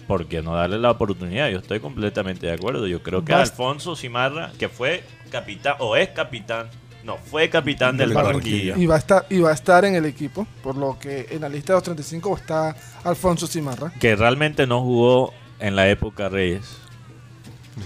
¿Por 0.09 0.27
qué 0.27 0.43
no 0.43 0.55
darle 0.57 0.79
la 0.79 0.91
oportunidad? 0.91 1.49
Yo 1.51 1.59
estoy 1.59 1.79
completamente 1.81 2.47
de 2.47 2.53
acuerdo. 2.55 2.87
Yo 2.89 3.03
creo 3.03 3.25
que. 3.25 3.33
Alfonso 3.35 3.95
Simarra, 3.95 4.51
que 4.59 4.69
fue 4.69 5.05
capitán, 5.31 5.75
o 5.79 5.95
es 5.97 6.09
capitán, 6.09 6.69
no, 7.05 7.19
fue 7.19 7.49
capitán 7.51 7.97
del 7.97 8.13
Barranquilla. 8.15 8.77
Y 8.77 8.87
va, 8.87 8.95
a 8.97 8.99
estar, 8.99 9.27
y 9.29 9.39
va 9.41 9.51
a 9.51 9.55
estar 9.55 9.85
en 9.85 9.95
el 9.95 10.07
equipo, 10.07 10.47
por 10.63 10.77
lo 10.77 10.99
que 10.99 11.29
en 11.31 11.43
la 11.43 11.49
lista 11.51 11.75
de 11.75 11.77
los 11.77 11.83
35 11.85 12.37
está 12.39 12.75
Alfonso 13.05 13.47
Cimarra. 13.47 13.93
Que 14.01 14.17
realmente 14.17 14.67
no 14.67 14.81
jugó 14.83 15.33
en 15.61 15.77
la 15.77 15.89
época 15.89 16.29
Reyes. 16.31 16.79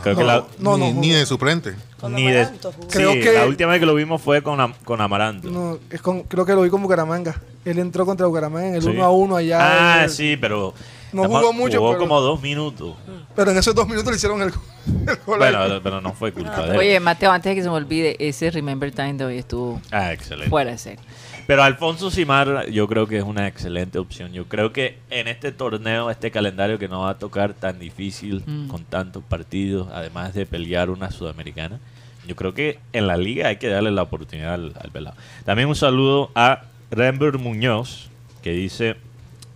Creo 0.03 0.17
que 0.17 0.23
No, 0.23 0.27
la, 0.27 0.45
no, 0.59 0.79
ni, 0.79 0.93
no, 0.93 1.01
ni 1.01 1.11
de 1.11 1.27
suplente. 1.27 1.75
Con 2.01 2.15
ni 2.15 2.31
de, 2.31 2.47
sí, 2.47 2.53
Creo 2.89 3.13
que- 3.13 3.33
la 3.33 3.47
última 3.47 3.73
vez 3.73 3.81
que 3.81 3.87
lo 3.87 3.95
vimos 3.95 4.23
fue 4.23 4.43
con, 4.43 4.59
Am- 4.61 4.73
con 4.85 5.01
Amaranto. 5.01 5.51
No, 5.51 5.79
es 5.91 6.01
con- 6.01 6.23
creo 6.23 6.47
que 6.47 6.55
lo 6.55 6.63
vi 6.63 6.71
con 6.71 6.83
Bucaramanga. 6.83 7.41
Él 7.65 7.79
entró 7.79 8.07
contra 8.07 8.27
Bucaramanga 8.27 8.69
en 8.69 8.75
el 8.77 8.83
Sí. 8.83 8.89
1 8.89 9.05
a 9.05 9.11
1 9.11 9.37
allá. 9.37 10.03
Ah, 10.05 10.09
sí, 10.09 10.37
pero. 10.41 10.73
No 11.13 11.25
jugó 11.25 11.53
mucho, 11.53 11.79
Jugó 11.79 11.91
pero- 11.93 12.01
como 12.01 12.21
dos 12.21 12.41
minutos. 12.43 12.95
Pero 13.37 13.51
en 13.51 13.59
esos 13.59 13.75
dos 13.75 13.87
minutos 13.87 14.11
le 14.11 14.17
hicieron 14.17 14.43
el, 14.43 14.49
el 15.09 15.17
gol. 15.27 15.39
Bueno, 15.39 15.81
pero 15.83 16.01
no 16.01 16.13
fue 16.13 16.33
culpa 16.33 16.63
de 16.67 16.71
él. 16.73 16.77
Oye, 16.77 17.01
Mateo, 17.01 17.31
antes 17.31 17.51
de 17.51 17.57
que 17.57 17.63
se 17.63 17.69
me 17.69 17.75
olvide, 17.77 18.17
ese 18.19 18.51
Remember 18.51 18.91
Time 18.93 19.15
de 19.15 19.25
hoy 19.25 19.39
estuvo 19.39 19.81
Ah, 19.91 20.13
excelente. 20.13 20.51
fuera 20.51 20.71
de 20.71 20.79
serie. 20.79 21.01
Pero 21.47 21.63
Alfonso 21.65 22.11
Simar, 22.11 22.67
yo 22.71 22.87
creo 22.87 23.07
que 23.09 23.19
es 23.19 23.25
una 23.25 23.49
excelente 23.49 23.99
opción. 23.99 24.33
Yo 24.33 24.47
creo 24.47 24.73
que 24.73 24.99
en 25.11 25.27
este 25.29 25.51
torneo, 25.51 26.09
este 26.09 26.31
calendario 26.31 26.79
que 26.79 26.87
nos 26.89 27.03
va 27.05 27.11
a 27.11 27.19
tocar 27.19 27.53
tan 27.55 27.79
difícil, 27.81 28.43
Mm. 28.47 28.69
con 28.69 28.85
tantos 28.85 29.23
partidos, 29.25 29.89
además 29.93 30.35
de 30.35 30.47
pelear 30.47 30.89
una 30.89 31.11
sudamericana, 31.11 31.81
yo 32.29 32.37
creo 32.37 32.55
que 32.55 32.79
en 32.93 33.09
la 33.09 33.17
liga 33.17 33.49
hay 33.49 33.57
que 33.57 33.69
darle 33.69 33.91
la 33.91 34.03
oportunidad 34.03 34.55
al, 34.55 34.73
al 34.81 34.91
pelado. 34.93 35.17
También 35.45 35.69
un 35.69 35.75
saludo 35.75 36.31
a 36.37 36.63
Rember 36.93 37.37
Muñoz, 37.39 38.09
que 38.43 38.53
dice: 38.53 38.95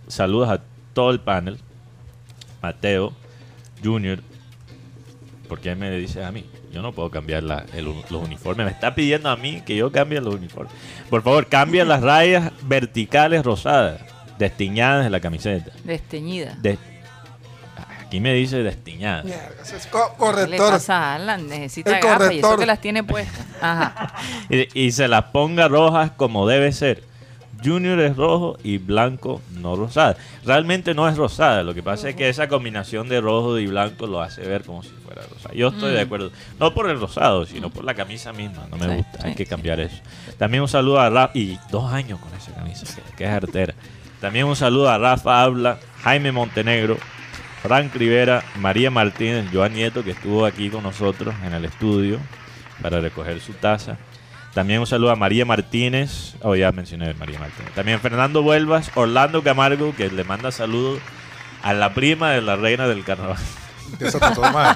Saludos 0.09 0.49
a 0.49 0.61
todo 0.97 1.11
el 1.11 1.19
panel, 1.19 1.59
Mateo, 2.59 3.13
Junior. 3.83 4.17
¿Por 5.47 5.59
qué 5.59 5.75
me 5.75 5.91
dices 5.91 6.25
a 6.25 6.31
mí? 6.31 6.43
Yo 6.73 6.81
no 6.81 6.91
puedo 6.91 7.11
cambiar 7.11 7.43
la- 7.43 7.67
el 7.75 7.85
los 7.85 8.23
uniformes. 8.23 8.65
Me 8.65 8.71
está 8.71 8.95
pidiendo 8.95 9.29
a 9.29 9.35
mí 9.37 9.61
que 9.63 9.75
yo 9.75 9.91
cambie 9.91 10.19
los 10.19 10.33
uniformes. 10.33 10.73
Por 11.07 11.21
favor, 11.21 11.45
cambia 11.45 11.85
las 11.85 12.01
rayas 12.01 12.51
verticales 12.63 13.45
rosadas, 13.45 14.01
destiñadas 14.39 15.05
en 15.05 15.11
la 15.11 15.19
camiseta. 15.19 15.71
Desteñida. 15.83 16.55
De- 16.63 16.79
Aquí 18.03 18.19
me 18.19 18.33
dice 18.33 18.63
ese 19.61 19.75
es 19.77 19.85
co- 19.85 19.99
¿Qué 20.07 20.11
le 20.13 20.17
corrector. 20.17 20.71
pasa 20.71 21.11
a 21.11 21.15
Alan? 21.15 21.47
Necesita 21.47 21.97
El 21.99 22.03
gafas 22.03 22.31
y 22.31 22.39
eso 22.39 22.57
que 22.57 22.65
las 22.65 22.81
tiene 22.81 23.03
puestas. 23.03 23.45
Ajá. 23.61 24.15
Y, 24.49 24.85
y 24.87 24.91
se 24.93 25.07
las 25.07 25.25
ponga 25.25 25.67
rojas 25.67 26.09
como 26.17 26.47
debe 26.47 26.71
ser. 26.71 27.03
Junior 27.67 27.99
es 27.99 28.15
rojo 28.15 28.57
y 28.63 28.77
blanco 28.77 29.41
no 29.59 29.75
rosada. 29.75 30.15
Realmente 30.45 30.93
no 30.93 31.07
es 31.09 31.17
rosada. 31.17 31.63
Lo 31.63 31.73
que 31.73 31.83
pasa 31.83 32.09
es 32.09 32.15
que 32.15 32.29
esa 32.29 32.47
combinación 32.47 33.09
de 33.09 33.19
rojo 33.19 33.59
y 33.59 33.67
blanco 33.67 34.07
lo 34.07 34.21
hace 34.21 34.41
ver 34.41 34.63
como 34.63 34.83
si 34.83 34.89
fuera 35.05 35.23
rosada. 35.23 35.53
Yo 35.53 35.67
estoy 35.69 35.91
de 35.93 36.01
acuerdo. 36.01 36.31
No 36.59 36.73
por 36.73 36.89
el 36.89 36.99
rosado, 36.99 37.45
sino 37.45 37.69
por 37.69 37.83
la 37.83 37.93
camisa 37.93 38.31
misma. 38.31 38.67
No 38.71 38.77
me 38.77 38.85
Sí, 38.87 38.95
gusta. 38.95 39.27
Hay 39.27 39.35
que 39.35 39.45
cambiar 39.45 39.79
eso. 39.79 39.97
También 40.37 40.61
un 40.63 40.69
saludo 40.69 40.99
a 40.99 41.09
Rafa. 41.09 41.37
Y 41.37 41.59
dos 41.69 41.91
años 41.91 42.19
con 42.19 42.33
esa 42.33 42.53
camisa. 42.53 42.85
Que, 42.95 43.15
que 43.17 43.23
es 43.25 43.29
artera. 43.29 43.73
También 44.21 44.45
un 44.45 44.55
saludo 44.55 44.89
a 44.89 44.97
Rafa 44.97 45.43
Habla, 45.43 45.77
Jaime 46.01 46.31
Montenegro, 46.31 46.97
Frank 47.61 47.93
Rivera, 47.95 48.43
María 48.59 48.89
Martínez, 48.89 49.45
Joan 49.53 49.73
Nieto, 49.73 50.03
que 50.03 50.11
estuvo 50.11 50.45
aquí 50.45 50.69
con 50.69 50.83
nosotros 50.83 51.35
en 51.45 51.53
el 51.53 51.65
estudio 51.65 52.17
para 52.81 52.99
recoger 52.99 53.39
su 53.39 53.53
taza. 53.53 53.97
También 54.57 54.79
un 54.79 54.87
saludo 54.87 55.11
a 55.11 55.15
María 55.15 55.45
Martínez. 55.45 56.33
Oh, 56.41 56.55
ya 56.55 56.71
mencioné 56.71 57.11
a 57.11 57.13
María 57.13 57.37
Martínez. 57.37 57.71
También 57.75 57.99
Fernando 57.99 58.41
Vuelvas, 58.41 58.89
Orlando 58.95 59.43
Camargo, 59.43 59.93
que 59.95 60.09
le 60.09 60.23
manda 60.23 60.51
saludos 60.51 60.99
a 61.61 61.73
la 61.73 61.93
prima 61.93 62.31
de 62.31 62.41
la 62.41 62.55
reina 62.55 62.87
del 62.87 63.03
carnaval. 63.03 63.37
Eso 63.99 64.17
está 64.17 64.33
todo 64.33 64.51
mal. 64.51 64.75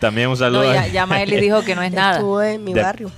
También 0.00 0.26
un 0.26 0.32
No, 0.32 0.36
saludo 0.38 0.62
a... 0.68 0.74
ya, 0.74 0.86
ya 0.88 1.06
Maeli 1.06 1.36
dijo 1.36 1.62
que 1.62 1.76
no 1.76 1.82
es 1.82 1.92
nada. 1.92 2.14
Estuvo 2.14 2.42
en 2.42 2.64
mi 2.64 2.74
De- 2.74 2.82
barrio. 2.82 3.12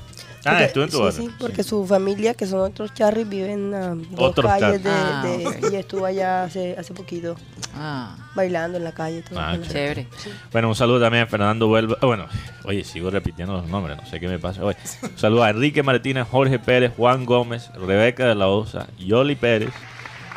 Ah, 0.47 0.51
Porque- 0.51 0.65
estuvo 0.65 0.85
en 0.85 0.91
tu 0.91 0.97
sí, 0.97 1.03
barrio. 1.03 1.23
Sí, 1.23 1.31
porque 1.39 1.63
Sí. 1.63 1.69
su 1.71 1.87
familia, 1.87 2.35
que 2.35 2.47
son 2.47 2.61
otros 2.61 2.93
charris, 2.93 3.29
viven 3.29 3.73
a 3.75 3.95
dos 3.95 4.05
Otros 4.17 4.47
calles 4.53 4.83
de. 4.85 4.91
Ah, 4.91 5.23
de- 5.25 5.69
y 5.73 5.77
estuvo 5.77 6.05
allá 6.05 6.45
hace, 6.45 6.77
hace 6.79 6.93
poquito 6.93 7.35
Ah, 7.75 8.17
bailando 8.35 8.77
en 8.79 8.85
la 8.85 8.93
calle. 8.93 9.23
Todo 9.23 9.41
Ah, 9.41 9.57
chévere. 9.61 10.07
Bueno, 10.53 10.69
un 10.69 10.75
saludo 10.75 11.01
también 11.01 11.25
a 11.25 11.27
Fernando 11.27 11.67
Vuelva. 11.67 11.97
ah, 12.01 12.07
Bueno, 12.07 12.27
oye, 12.65 12.85
sigo 12.85 13.11
repitiendo 13.11 13.55
los 13.55 13.67
nombres, 13.69 13.97
no 13.97 14.07
sé 14.07 14.21
qué 14.21 14.29
me 14.29 14.39
pasa 14.39 14.63
hoy. 14.65 14.75
Un 15.03 15.17
saludo 15.19 15.45
a 15.45 15.51
Enrique 15.51 15.83
Martínez, 15.83 16.27
Jorge 16.31 16.59
Pérez, 16.59 16.93
Juan 16.97 17.25
Gómez, 17.25 17.71
Rebeca 17.75 18.27
de 18.29 18.35
la 18.35 18.49
Osa, 18.49 18.87
Yoli 18.99 19.35
Pérez, 19.37 19.71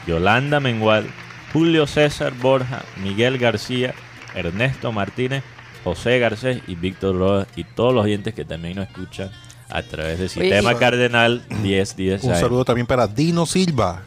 Yolanda 0.07 0.59
Mengual, 0.59 1.05
Julio 1.53 1.85
César 1.87 2.33
Borja, 2.33 2.83
Miguel 3.03 3.37
García, 3.37 3.93
Ernesto 4.35 4.91
Martínez, 4.91 5.43
José 5.83 6.19
Garcés 6.19 6.61
y 6.67 6.75
Víctor 6.75 7.17
Rodas 7.17 7.47
y 7.55 7.63
todos 7.63 7.93
los 7.93 8.03
oyentes 8.05 8.33
que 8.33 8.45
también 8.45 8.75
nos 8.77 8.87
escuchan 8.87 9.31
a 9.69 9.81
través 9.83 10.19
del 10.19 10.29
sistema 10.29 10.73
y- 10.73 10.75
Cardenal 10.75 11.43
1010. 11.61 12.23
Un 12.23 12.35
saludo 12.35 12.65
también 12.65 12.87
para 12.87 13.07
Dino 13.07 13.45
Silva. 13.45 14.03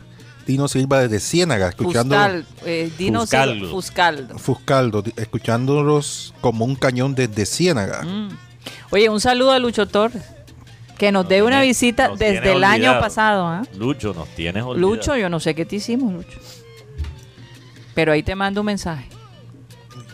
Dino 0.46 0.66
Silva 0.68 1.00
desde 1.02 1.20
Ciénaga, 1.20 1.68
escuchando 1.68 2.14
Fuscal, 2.16 2.46
eh, 2.64 2.90
Dino 2.98 3.20
Fuscaldo. 3.20 4.38
Fuscaldo. 4.38 5.04
Escuchándolos 5.16 6.34
como 6.40 6.64
un 6.64 6.74
cañón 6.74 7.14
desde 7.14 7.46
Ciénaga. 7.46 8.02
Mm. 8.02 8.30
Oye, 8.90 9.08
un 9.08 9.20
saludo 9.20 9.52
a 9.52 9.58
Lucho 9.60 9.86
Torres, 9.86 10.24
que 10.98 11.12
nos 11.12 11.24
Nos 11.24 11.28
dé 11.30 11.42
una 11.42 11.60
visita 11.62 12.10
desde 12.18 12.52
el 12.52 12.64
año 12.64 12.98
pasado. 12.98 13.46
¿ah? 13.46 13.62
Lucho, 13.76 14.12
nos 14.12 14.28
tienes 14.30 14.64
olvidado. 14.64 14.94
Lucho, 14.94 15.16
yo 15.16 15.28
no 15.28 15.38
sé 15.38 15.54
qué 15.54 15.64
te 15.64 15.76
hicimos, 15.76 16.12
Lucho. 16.12 16.38
Pero 17.94 18.12
ahí 18.12 18.22
te 18.22 18.34
mando 18.34 18.60
un 18.62 18.66
mensaje. 18.66 19.06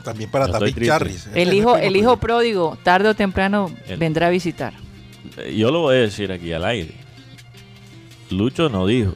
También 0.04 0.30
para 0.30 0.46
David. 0.46 0.76
Charris. 0.86 1.26
El 1.34 1.48
Ese 1.48 1.56
hijo, 1.56 1.76
el 1.76 1.96
hijo 1.96 2.16
pródigo, 2.18 2.76
tarde 2.82 3.08
o 3.08 3.14
temprano, 3.14 3.70
El- 3.88 3.96
vendrá 3.98 4.26
a 4.28 4.30
visitar. 4.30 4.72
Yo 5.54 5.70
lo 5.70 5.80
voy 5.80 5.96
a 5.96 6.00
decir 6.00 6.30
aquí 6.32 6.52
al 6.52 6.64
aire. 6.64 6.94
Lucho 8.30 8.68
no 8.68 8.86
dijo. 8.86 9.14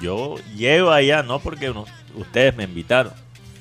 Yo 0.00 0.36
llego 0.56 0.90
allá 0.92 1.22
no 1.22 1.40
porque 1.40 1.70
uno- 1.70 1.84
ustedes 2.14 2.54
me 2.56 2.64
invitaron, 2.64 3.12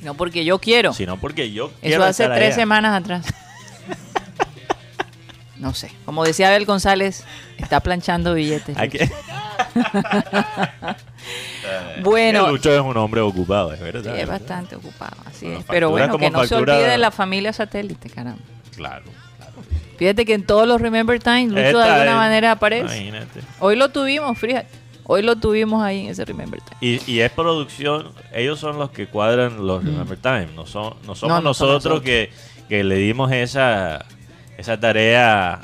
No 0.01 0.13
porque 0.13 0.45
yo 0.45 0.59
quiero. 0.59 0.93
sino 0.93 1.17
porque 1.19 1.51
yo 1.51 1.65
Eso 1.67 1.75
quiero 1.81 2.03
hace 2.05 2.23
estar 2.23 2.37
tres 2.37 2.49
allá. 2.49 2.55
semanas 2.55 3.01
atrás. 3.01 3.25
No 5.57 5.73
sé. 5.73 5.91
Como 6.05 6.23
decía 6.23 6.49
Abel 6.49 6.65
González, 6.65 7.23
está 7.57 7.79
planchando 7.79 8.35
billetes. 8.35 8.77
Bueno, 12.01 12.49
Lucho 12.51 12.73
es 12.73 12.79
un 12.79 12.95
hombre 12.97 13.21
ocupado, 13.21 13.73
es 13.73 13.79
verdad. 13.79 14.13
Sí, 14.15 14.21
es 14.21 14.27
bastante 14.27 14.75
ocupado, 14.75 15.17
así 15.25 15.45
Bueno, 15.45 15.59
es. 15.59 15.65
Pero 15.67 15.89
bueno, 15.89 16.17
que 16.17 16.29
no 16.29 16.45
se 16.45 16.55
olvide 16.55 16.87
de 16.87 16.97
la 16.97 17.11
familia 17.11 17.51
satélite, 17.51 18.09
caramba. 18.09 18.41
Claro, 18.75 19.05
claro. 19.37 19.53
Fíjate 19.97 20.25
que 20.25 20.33
en 20.33 20.45
todos 20.45 20.67
los 20.67 20.79
Remember 20.79 21.19
Time, 21.21 21.47
Lucho 21.47 21.59
de 21.79 21.83
alguna 21.83 22.11
es- 22.11 22.15
manera 22.15 22.51
aparece. 22.53 22.85
Imagínate. 22.97 23.41
Hoy 23.59 23.75
lo 23.75 23.89
tuvimos, 23.89 24.37
fíjate. 24.37 24.67
Hoy 25.09 25.21
lo 25.21 25.37
tuvimos 25.37 25.81
ahí 25.81 26.01
en 26.05 26.07
ese 26.11 26.25
Remember 26.25 26.59
Time. 26.61 26.77
Y, 26.81 27.11
y 27.11 27.21
es 27.21 27.31
producción, 27.31 28.09
ellos 28.33 28.59
son 28.59 28.77
los 28.77 28.91
que 28.91 29.07
cuadran 29.07 29.65
los 29.65 29.83
Remember 29.83 30.17
Time, 30.17 30.47
no, 30.55 30.65
son, 30.65 30.95
no 31.05 31.15
somos. 31.15 31.37
No, 31.37 31.41
no 31.41 31.53
somos 31.53 31.73
nosotros, 31.83 31.83
nosotros. 31.85 32.01
Que, 32.03 32.29
que 32.69 32.83
le 32.83 32.95
dimos 32.97 33.31
esa, 33.31 34.05
esa 34.57 34.79
tarea 34.79 35.61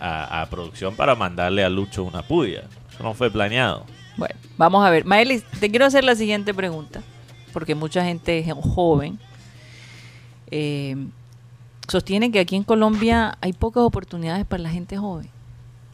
a, 0.00 0.40
a 0.42 0.46
producción 0.50 0.94
para 0.96 1.14
mandarle 1.14 1.62
a 1.64 1.68
Lucho 1.68 2.02
una 2.04 2.22
puya. 2.22 2.64
Eso 2.92 3.02
no 3.02 3.14
fue 3.14 3.30
planeado. 3.30 3.86
Bueno, 4.16 4.34
vamos 4.56 4.84
a 4.84 4.90
ver. 4.90 5.04
Maelis, 5.04 5.44
te 5.60 5.70
quiero 5.70 5.84
hacer 5.86 6.02
la 6.02 6.16
siguiente 6.16 6.52
pregunta, 6.52 7.00
porque 7.52 7.76
mucha 7.76 8.04
gente 8.04 8.40
es 8.40 8.52
joven. 8.52 9.18
eh, 10.50 10.96
sostiene 11.88 12.30
que 12.30 12.38
aquí 12.38 12.56
en 12.56 12.64
Colombia 12.64 13.36
hay 13.40 13.52
pocas 13.52 13.82
oportunidades 13.82 14.46
para 14.46 14.62
la 14.62 14.70
gente 14.70 14.96
joven, 14.98 15.28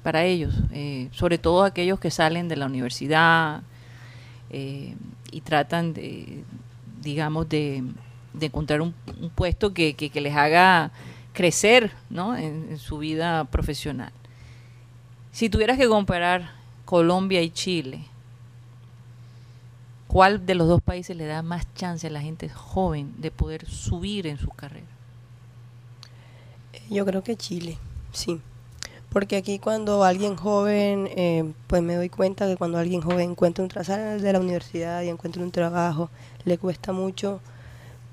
para 0.03 0.25
ellos, 0.25 0.55
eh, 0.73 1.09
sobre 1.13 1.39
todo 1.39 1.63
aquellos 1.63 2.01
que 2.01 2.11
salen 2.11 2.49
de 2.49 2.57
la 2.57 2.67
universidad 2.67 3.63
eh, 4.51 4.97
y 5.31 5.41
tratan 5.41 5.95
de, 5.95 6.45
digamos, 7.01 7.49
de, 7.49 7.85
encontrar 8.41 8.81
un, 8.81 8.95
puesto 9.35 9.73
que 9.73 10.11
les 10.15 10.35
haga 10.35 10.91
crecer 11.33 11.93
¿no? 12.11 12.37
en, 12.37 12.67
en 12.71 12.79
su 12.79 12.99
vida 12.99 13.45
profesional. 13.45 14.13
Si 15.33 15.49
tuvieras 15.49 15.79
que 15.79 15.89
comparar 15.89 16.53
Colombia 16.85 17.43
y 17.43 17.51
Chile, 17.51 18.05
¿cuál 20.07 20.45
de 20.47 20.55
los 20.55 20.69
dos 20.69 20.83
países 20.83 21.17
le 21.17 21.27
da 21.27 21.43
más 21.43 21.67
chance 21.75 22.07
a 22.07 22.11
la 22.11 22.21
gente 22.21 22.49
joven 22.49 23.15
de 23.19 23.31
poder 23.31 23.67
subir 23.67 24.27
en 24.27 24.39
su 24.39 24.49
carrera? 24.49 24.94
Yo 26.91 27.05
creo 27.05 27.23
que 27.23 27.37
Chile, 27.37 27.79
sí. 28.13 28.41
Porque 29.11 29.37
aquí 29.37 29.59
cuando 29.61 30.03
alguien 30.03 30.35
joven, 30.37 31.09
eh, 31.17 31.53
pues 31.69 31.83
me 31.83 31.95
doy 31.95 32.09
cuenta 32.09 32.47
que 32.49 32.57
cuando 32.57 32.79
alguien 32.79 33.01
joven 33.01 33.31
encuentra 33.31 33.63
un 33.63 33.69
trabajo 33.71 33.93
de 33.95 34.33
la 34.33 34.41
universidad 34.41 35.03
y 35.03 35.09
encuentra 35.09 35.43
un 35.43 35.53
trabajo, 35.53 36.11
le 36.45 36.59
cuesta 36.59 36.93
mucho 36.93 37.41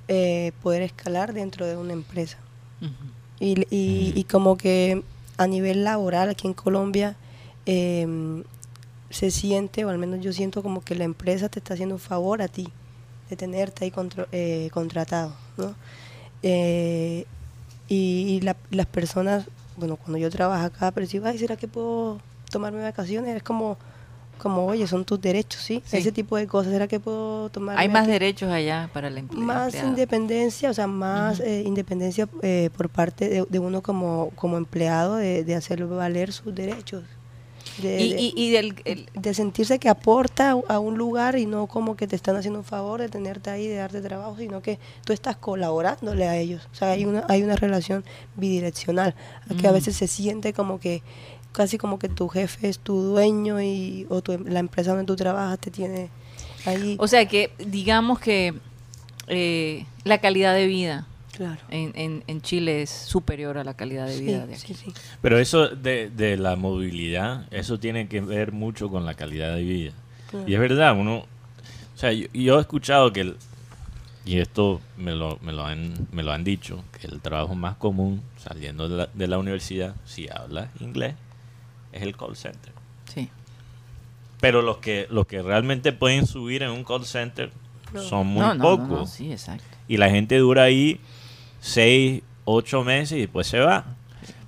eh, 0.07 0.51
poder 0.61 0.84
escalar 0.84 1.34
dentro 1.34 1.65
de 1.65 1.76
una 1.78 1.93
empresa. 1.93 2.38
Y, 3.39 3.61
y- 3.76 4.13
y 4.15 4.24
como 4.26 4.57
que 4.57 5.03
a 5.38 5.47
nivel 5.47 5.84
laboral 5.84 6.30
aquí 6.30 6.47
en 6.47 6.53
Colombia 6.53 7.15
eh, 7.65 8.43
se 9.09 9.32
siente, 9.32 9.84
o 9.86 9.89
al 9.89 9.97
menos 9.97 10.19
yo 10.22 10.32
siento 10.34 10.61
como 10.61 10.82
que 10.82 10.93
la 10.95 11.03
empresa 11.05 11.49
te 11.49 11.59
está 11.59 11.74
haciendo 11.74 11.95
un 11.95 11.99
favor 12.01 12.41
a 12.43 12.47
ti 12.47 12.69
de 13.30 13.36
tenerte 13.38 13.86
ahí 13.86 13.91
contro- 13.91 14.28
eh, 14.32 14.69
contratado, 14.72 15.34
¿no? 15.57 15.74
Y, 17.92 18.38
y 18.38 18.42
la- 18.42 18.56
las 18.70 18.86
personas, 18.86 19.46
bueno, 19.76 19.98
cuando 19.98 20.18
yo 20.18 20.30
trabajo 20.30 20.64
acá, 20.66 20.92
percibo, 20.92 21.26
ay, 21.28 21.38
¿será 21.38 21.58
que 21.58 21.68
puedo 21.68 22.20
tomarme 22.50 22.82
vacaciones? 22.82 23.36
Es 23.36 23.44
como, 23.44 23.78
como 24.38 24.66
oye, 24.66 24.88
son 24.88 25.04
tus 25.04 25.20
derechos, 25.20 25.62
¿sí? 25.62 25.84
Sí. 25.86 25.98
Ese 25.98 26.12
tipo 26.12 26.38
de 26.38 26.48
cosas, 26.48 26.72
¿será 26.72 26.88
que 26.88 27.00
puedo 27.02 27.50
tomar 27.50 27.78
Hay 27.78 27.89
más 27.89 28.08
derechos 28.08 28.50
allá 28.50 28.89
para 28.94 29.10
el 29.10 29.18
empleo. 29.18 29.42
más 29.44 29.74
independencia, 29.76 30.70
o 30.70 30.74
sea, 30.74 30.88
más 30.88 31.39
eh, 31.42 31.64
independencia 31.66 32.30
eh, 32.42 32.70
por 32.78 32.88
parte 32.89 33.28
de, 33.28 33.46
de 33.50 33.60
uno 33.60 33.82
como, 33.82 34.32
como 34.36 34.58
empleado 34.58 35.16
de, 35.18 35.44
de 35.44 35.56
hacer 35.56 35.86
valer 35.86 36.32
sus 36.32 36.56
derechos. 36.56 37.04
De, 37.82 38.02
Y, 38.02 38.14
y, 38.14 38.34
y 38.36 38.52
del, 38.52 38.76
el- 38.86 39.08
de 39.14 39.34
sentirse 39.34 39.80
que 39.80 39.90
aporta 39.90 40.52
a 40.68 40.80
un 40.80 40.98
lugar 40.98 41.38
y 41.38 41.46
no 41.46 41.68
como 41.68 41.96
que 41.96 42.08
te 42.08 42.16
están 42.16 42.36
haciendo 42.36 42.60
un 42.60 42.66
favor 42.66 43.02
de 43.02 43.10
tenerte 43.10 43.50
ahí, 43.50 43.68
de 43.68 43.76
darte 43.76 44.02
trabajo, 44.02 44.36
sino 44.38 44.62
que 44.62 44.78
tú 45.06 45.14
estás 45.14 45.36
colaborándole 45.38 46.28
a 46.28 46.38
ellos. 46.38 46.68
O 46.72 46.76
sea, 46.76 46.92
hay 46.92 47.06
una, 47.06 47.26
hay 47.30 47.44
una 47.44 47.56
relación 47.56 48.04
bidireccional, 48.36 49.16
que 49.60 49.68
a 49.68 49.72
Mm. 49.72 49.74
veces 49.74 49.96
se 49.96 50.08
siente 50.08 50.54
como 50.54 50.80
que 50.80 51.02
casi 51.52 51.78
como 51.78 52.00
que 52.00 52.08
tu 52.10 52.30
jefe 52.30 52.70
es 52.70 52.80
tu 52.80 53.02
dueño 53.02 53.62
y 53.62 54.06
o 54.10 54.22
tu, 54.22 54.32
em- 54.34 54.46
la 54.48 54.60
empresa 54.60 54.92
donde 54.92 55.06
tú 55.06 55.16
trabajas 55.16 55.60
te 55.60 55.70
tiene 55.72 56.10
ahí. 56.66 56.96
o 57.00 57.08
sea 57.08 57.26
que 57.28 57.52
digamos 57.60 58.20
que 58.20 58.54
eh, 59.28 59.86
la 60.04 60.18
calidad 60.20 60.54
de 60.56 60.68
vida 60.68 61.08
claro. 61.32 61.60
en, 61.70 61.92
en, 61.96 62.24
en 62.28 62.42
Chile 62.42 62.82
es 62.82 62.90
superior 62.90 63.58
a 63.58 63.64
la 63.64 63.74
calidad 63.76 64.08
de 64.08 64.20
vida 64.20 64.42
Sí, 64.44 64.48
de 64.48 64.54
aquí. 64.56 64.74
sí, 64.74 64.74
sí. 64.74 64.94
Pero 65.22 65.40
eso 65.40 65.68
de, 65.70 66.10
de 66.10 66.38
la 66.38 66.56
movilidad, 66.56 67.48
eso 67.52 67.80
tiene 67.80 68.08
que 68.08 68.22
ver 68.22 68.52
mucho 68.52 68.90
con 68.90 69.06
la 69.06 69.14
calidad 69.16 69.56
de 69.56 69.64
vida. 69.64 69.92
Claro. 70.30 70.48
Y 70.48 70.54
es 70.54 70.60
verdad, 70.60 70.96
uno, 70.98 71.18
o 71.20 71.98
sea, 71.98 72.12
yo, 72.14 72.28
yo 72.34 72.58
he 72.58 72.62
escuchado 72.62 73.12
que, 73.14 73.22
el- 73.22 73.38
y 74.24 74.38
esto 74.40 74.80
me 74.98 75.14
lo, 75.14 75.40
me, 75.42 75.52
lo 75.52 75.66
han, 75.66 76.08
me 76.12 76.22
lo 76.24 76.32
han 76.32 76.44
dicho, 76.44 76.84
que 77.00 77.08
el 77.08 77.22
trabajo 77.22 77.56
más 77.56 77.76
común 77.78 78.22
saliendo 78.38 78.88
de 78.88 78.98
la, 78.98 79.10
de 79.14 79.28
la 79.28 79.38
universidad, 79.40 79.96
si 80.06 80.28
hablas 80.30 80.70
inglés, 80.80 81.16
es 81.92 82.04
el 82.04 82.16
call 82.16 82.36
center. 82.38 82.72
Sí. 83.14 83.30
Pero 84.40 84.62
los 84.62 84.78
que, 84.78 85.08
los 85.10 85.26
que 85.28 85.42
realmente 85.42 85.92
pueden 85.92 86.26
subir 86.28 86.64
en 86.64 86.70
un 86.72 86.84
call 86.84 87.06
center 87.06 87.52
No. 87.94 88.02
son 88.02 88.28
muy 88.28 88.42
No, 88.42 88.54
no, 88.54 88.54
no, 88.54 88.64
pocos. 88.78 88.90
no, 88.90 89.06
sí, 89.08 89.32
exacto. 89.32 89.64
Y 89.88 89.98
la 89.98 90.10
gente 90.10 90.38
dura 90.38 90.64
ahí 90.64 91.00
seis, 91.62 92.22
ocho 92.43 92.84
meses 92.84 93.18
y 93.18 93.22
después 93.22 93.47
se 93.47 93.59
va. 93.59 93.86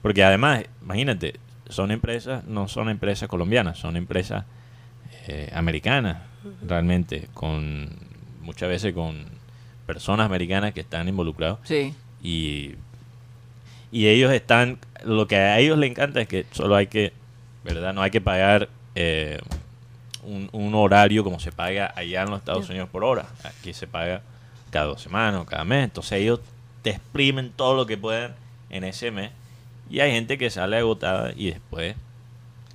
Porque 0.02 0.24
además, 0.26 0.64
imagínate, 0.82 1.40
son 1.70 1.92
empresas, 1.92 2.44
no 2.44 2.68
son 2.68 2.90
empresas 2.90 3.30
colombianas, 3.30 3.78
son 3.80 3.96
empresas 3.96 4.44
eh, 5.28 5.50
americanas, 5.54 6.18
realmente, 6.68 7.30
con 7.34 7.90
muchas 8.42 8.68
veces 8.68 8.94
con 8.94 9.24
personas 9.86 10.26
americanas 10.26 10.74
que 10.74 10.82
están 10.82 11.08
involucrados 11.08 11.60
Sí. 11.64 11.94
y, 12.22 12.76
y 13.92 14.08
ellos 14.08 14.34
están, 14.34 14.80
lo 15.06 15.28
que 15.28 15.38
a 15.38 15.60
ellos 15.60 15.78
les 15.78 15.90
encanta 15.92 16.20
es 16.20 16.28
que 16.28 16.46
solo 16.52 16.76
hay 16.76 16.88
que, 16.88 17.14
¿verdad? 17.64 17.94
No 17.94 18.02
hay 18.02 18.12
que 18.12 18.20
pagar 18.22 18.68
eh, 18.96 19.40
un, 20.24 20.50
un 20.52 20.76
horario 20.76 21.24
como 21.24 21.40
se 21.40 21.52
paga 21.54 21.94
allá 21.96 22.24
en 22.24 22.30
los 22.30 22.40
Estados 22.40 22.70
Unidos 22.70 22.90
por 22.90 23.04
hora. 23.06 23.26
Aquí 23.44 23.74
se 23.74 23.88
paga 23.88 24.22
cada 24.72 24.86
dos 24.88 25.02
semanas 25.02 25.42
o 25.42 25.46
cada 25.46 25.64
mes. 25.64 25.84
Entonces 25.86 26.14
ellos 26.20 26.40
te 26.84 26.92
exprimen 26.92 27.52
todo 27.56 27.76
lo 27.76 27.86
que 27.88 27.98
puedan 27.98 28.36
en 28.70 28.84
ese 28.84 29.10
mes 29.10 29.32
Y 29.90 30.00
hay 30.00 30.12
gente 30.12 30.38
que 30.38 30.50
sale 30.50 30.78
agotada 30.78 31.34
y 31.36 31.50
después, 31.52 31.96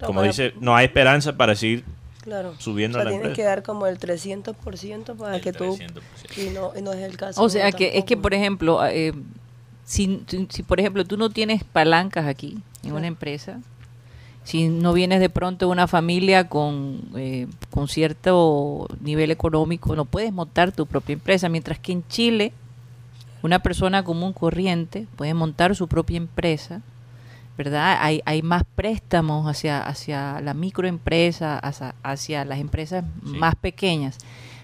No, 0.00 0.06
como 0.08 0.20
para- 0.20 0.28
dice, 0.28 0.52
no 0.60 0.74
hay 0.76 0.86
esperanza 0.86 1.36
para 1.36 1.54
seguir 1.54 1.84
Claro. 2.22 2.54
subiendo 2.58 2.98
o 2.98 3.00
sea, 3.00 3.04
la 3.04 3.10
tienes 3.10 3.28
empresa. 3.28 3.36
que 3.42 3.48
dar 3.48 3.62
como 3.62 3.86
el 3.86 3.98
300% 3.98 5.16
para 5.16 5.36
El 5.36 5.40
que 5.42 5.52
tú... 5.52 5.64
300%. 5.76 6.02
Y 6.36 6.50
no, 6.50 6.72
y 6.76 6.82
no 6.82 6.92
es 6.92 7.00
el 7.00 7.16
caso. 7.16 7.42
O 7.42 7.48
sea, 7.48 7.72
que 7.72 7.96
es 7.98 8.04
que, 8.04 8.16
por 8.16 8.34
ejemplo, 8.34 8.84
eh, 8.86 9.14
si, 9.84 10.22
si, 10.50 10.62
por 10.62 10.78
ejemplo 10.80 11.04
tú 11.06 11.16
no 11.16 11.30
tienes 11.30 11.64
palancas 11.64 12.26
aquí 12.26 12.58
en 12.82 12.92
una 12.92 13.06
empresa, 13.06 13.60
si 14.44 14.68
no 14.68 14.92
vienes 14.92 15.20
de 15.20 15.30
pronto 15.30 15.66
de 15.66 15.72
una 15.72 15.86
familia 15.88 16.48
con, 16.48 17.02
eh, 17.16 17.46
con 17.70 17.88
cierto 17.88 18.86
nivel 19.00 19.30
económico, 19.30 19.96
no 19.96 20.04
puedes 20.04 20.32
montar 20.32 20.72
tu 20.72 20.86
propia 20.86 21.14
empresa, 21.14 21.48
mientras 21.48 21.78
que 21.78 21.92
en 21.92 22.06
Chile 22.08 22.52
una 23.42 23.60
persona 23.60 24.02
común 24.04 24.32
corriente 24.32 25.06
puede 25.16 25.34
montar 25.34 25.74
su 25.76 25.86
propia 25.88 26.16
empresa, 26.16 26.80
¿verdad? 27.56 27.98
Hay, 28.00 28.20
hay 28.24 28.42
más 28.42 28.62
préstamos 28.74 29.46
hacia, 29.48 29.80
hacia 29.82 30.40
la 30.40 30.54
microempresa, 30.54 31.58
hacia, 31.58 31.94
hacia 32.02 32.44
las 32.44 32.58
empresas 32.58 33.04
Sí. 33.24 33.36
más 33.36 33.54
pequeñas, 33.56 34.16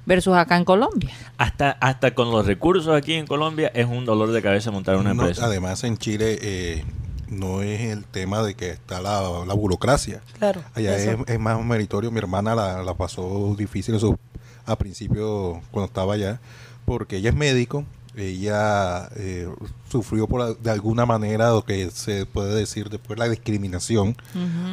versus 0.06 0.34
acá 0.36 0.56
en 0.56 0.64
Colombia. 0.64 1.10
Hasta, 1.38 1.72
hasta 1.72 2.14
con 2.14 2.30
los 2.30 2.46
recursos 2.46 2.94
aquí 2.94 3.14
en 3.14 3.26
Colombia 3.26 3.70
es 3.74 3.86
un 3.86 4.04
dolor 4.04 4.30
de 4.32 4.42
cabeza 4.42 4.70
montar 4.70 4.96
una 4.96 5.14
No, 5.14 5.22
empresa. 5.22 5.46
además, 5.46 5.82
en 5.84 5.96
Chile 5.96 6.38
eh, 6.42 6.84
no 7.28 7.62
es 7.62 7.80
el 7.80 8.04
tema 8.04 8.42
de 8.42 8.54
que 8.54 8.70
está 8.70 9.00
la, 9.00 9.44
la 9.46 9.54
burocracia. 9.54 10.20
Claro. 10.38 10.62
Allá 10.74 10.96
es, 10.96 11.40
más 11.40 11.64
meritorio. 11.64 12.10
Mi 12.10 12.18
hermana 12.18 12.54
la, 12.54 12.82
la 12.82 12.94
pasó 12.94 13.54
difícil 13.56 13.94
eso 13.96 14.18
a 14.66 14.76
principio 14.76 15.60
cuando 15.70 15.86
estaba 15.86 16.14
allá, 16.14 16.38
porque 16.84 17.16
ella 17.16 17.30
es 17.30 17.36
médico. 17.36 17.84
Ella 18.16 19.08
eh, 19.16 19.48
sufrió 19.90 20.26
por, 20.28 20.56
de 20.58 20.70
alguna 20.70 21.04
manera 21.06 21.50
lo 21.50 21.64
que 21.64 21.90
se 21.90 22.26
puede 22.26 22.54
decir 22.54 22.88
después 22.88 23.18
la 23.18 23.28
discriminación 23.28 24.16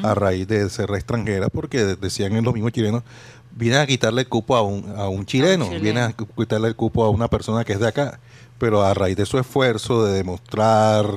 a 0.04 0.14
raíz 0.14 0.48
de 0.48 0.70
ser 0.70 0.92
extranjera, 0.92 1.50
porque 1.50 1.84
decían 1.96 2.36
en 2.36 2.44
los 2.46 2.54
mismos 2.54 2.72
chilenos, 2.72 3.04
vienen 3.56 3.80
a 3.82 3.88
quitarle 3.88 4.22
el 4.22 4.28
cupo 4.28 4.56
a 4.56 4.62
un, 4.62 4.94
a 4.96 5.08
un 5.10 5.26
chileno, 5.26 5.66
chileno. 5.66 5.84
vienen 5.84 6.04
a 6.04 6.14
quitarle 6.14 6.68
el 6.68 6.76
cupo 6.76 7.04
a 7.04 7.10
una 7.10 7.28
persona 7.28 7.64
que 7.64 7.74
es 7.74 7.80
de 7.80 7.88
acá. 7.88 8.20
Pero 8.60 8.84
a 8.84 8.94
raíz 8.94 9.18
de 9.18 9.26
su 9.26 9.40
esfuerzo, 9.40 10.06
de 10.06 10.14
demostrar 10.14 11.08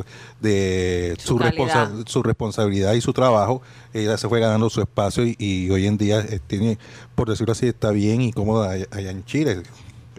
de 0.41 1.15
Su 1.19 1.29
su, 1.29 1.39
responsa- 1.39 1.91
su 2.07 2.23
responsabilidad 2.23 2.95
y 2.95 3.03
su 3.03 3.13
trabajo, 3.13 3.61
ella 3.93 4.17
se 4.17 4.31
fue 4.31 4.41
ganando 4.41 4.71
su 4.71 4.81
espacio 4.81 5.27
y, 5.27 5.37
y 5.39 5.71
hoy 5.71 5.87
en 5.87 5.99
día 5.99 6.21
eh, 6.21 6.41
tiene, 6.47 6.79
por 7.15 7.29
decirlo 7.29 7.53
así, 7.53 7.67
está 7.67 7.91
bien 7.91 8.23
y 8.23 8.33
cómoda 8.33 8.71
allá 8.71 9.11
en 9.11 9.27
Chile, 9.27 9.63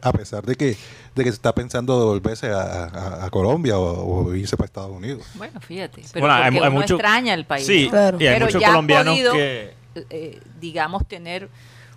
a 0.04 0.12
pesar 0.14 0.46
de 0.46 0.56
que, 0.56 0.78
de 1.16 1.24
que 1.24 1.30
se 1.32 1.36
está 1.36 1.56
pensando 1.56 1.98
devolverse 2.00 2.48
a, 2.52 2.60
a- 2.86 3.26
a 3.26 3.30
Colombia 3.30 3.78
o, 3.78 4.26
o 4.28 4.36
irse 4.36 4.58
para 4.58 4.66
Estados 4.66 4.92
Unidos. 4.92 5.24
Bueno, 5.36 5.60
fíjate, 5.62 6.04
pero 6.14 6.26
Bueno, 6.28 6.36
porque 6.44 6.58
hay 6.58 6.62
uno 6.68 6.72
mucho- 6.72 6.96
extraña 6.96 7.34
el 7.34 7.46
país. 7.46 7.66
Sí, 7.66 7.86
¿no? 7.86 7.92
Claro. 7.92 8.18
y 8.20 8.28
hay 8.28 8.34
Pero 8.36 8.46
muchos 8.48 8.62
ya 8.62 8.68
colombianos 8.68 9.14
podido, 9.14 9.34
que... 9.34 9.74
eh, 10.10 10.40
digamos, 10.60 11.08
tener 11.08 11.50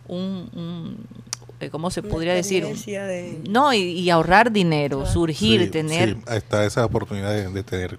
un, 0.06 0.48
un, 0.54 1.06
eh, 1.60 1.68
¿cómo 1.70 1.90
se 1.90 2.02
podría 2.02 2.32
decir? 2.32 2.64
De- 2.64 3.40
No, 3.50 3.72
y, 3.74 3.78
y 3.78 4.08
ahorrar 4.10 4.52
dinero, 4.52 5.04
surgir, 5.04 5.62
Sí, 5.64 5.68
tener... 5.70 6.14
sí, 6.14 6.20
está 6.28 6.64
esa 6.64 6.84
oportunidad 6.84 7.32
de, 7.32 7.48
de 7.50 7.62
tener, 7.64 7.98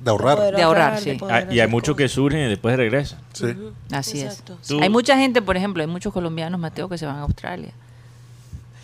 de 0.00 0.10
ahorrar. 0.10 0.52
De 0.56 0.62
ahorrar, 0.62 1.00
de 1.00 1.14
sí. 1.14 1.18
Ah, 1.30 1.44
y 1.48 1.60
hay 1.60 1.68
muchos 1.68 1.94
que 1.96 2.08
surgen 2.08 2.40
y 2.46 2.48
después 2.48 2.76
regresan. 2.76 3.20
Sí. 3.34 3.56
Así 3.92 4.20
Exacto. 4.22 4.58
es. 4.60 4.66
Tú- 4.66 4.80
Hay 4.82 4.88
mucha 4.90 5.16
gente, 5.16 5.40
por 5.40 5.56
ejemplo, 5.56 5.80
hay 5.80 5.86
muchos 5.88 6.12
colombianos, 6.12 6.58
Mateo, 6.58 6.88
que 6.88 6.98
se 6.98 7.06
van 7.06 7.16
a 7.16 7.20
Australia. 7.22 7.72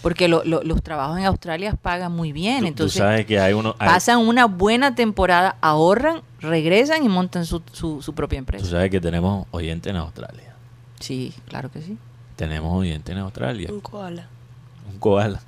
Porque 0.03 0.29
lo- 0.29 0.45
lo- 0.45 0.63
los 0.63 0.83
trabajos 0.83 1.19
en 1.19 1.25
Australia 1.27 1.75
pagan 1.81 2.13
muy 2.13 2.33
bien. 2.33 2.59
Tú- 2.59 2.63
tú 2.65 2.69
entonces, 2.69 2.99
sabes 2.99 3.27
que 3.27 3.41
hay 3.41 3.53
uno... 3.53 3.75
hay- 3.79 3.89
pasan 3.89 4.19
una 4.21 4.45
buena 4.47 4.95
temporada, 4.95 5.57
ahorran, 5.61 6.23
regresan 6.41 7.05
y 7.05 7.09
montan 7.09 7.45
su, 7.47 7.63
su, 7.73 8.01
su 8.03 8.15
propia 8.15 8.37
tú 8.37 8.41
empresa. 8.41 8.67
sabes 8.67 8.91
que 8.91 9.01
tenemos 9.01 9.47
oyentes 9.51 9.91
en 9.91 9.97
Australia. 9.97 10.55
Sí, 11.01 11.33
claro 11.49 11.71
que 11.71 11.83
sí. 11.83 11.97
Tenemos 12.37 12.73
oyentes 12.77 13.13
en 13.13 13.19
Australia. 13.23 13.69
Un 13.73 13.81
koala. 13.81 14.29
Un 14.93 14.99
koala. 14.99 15.41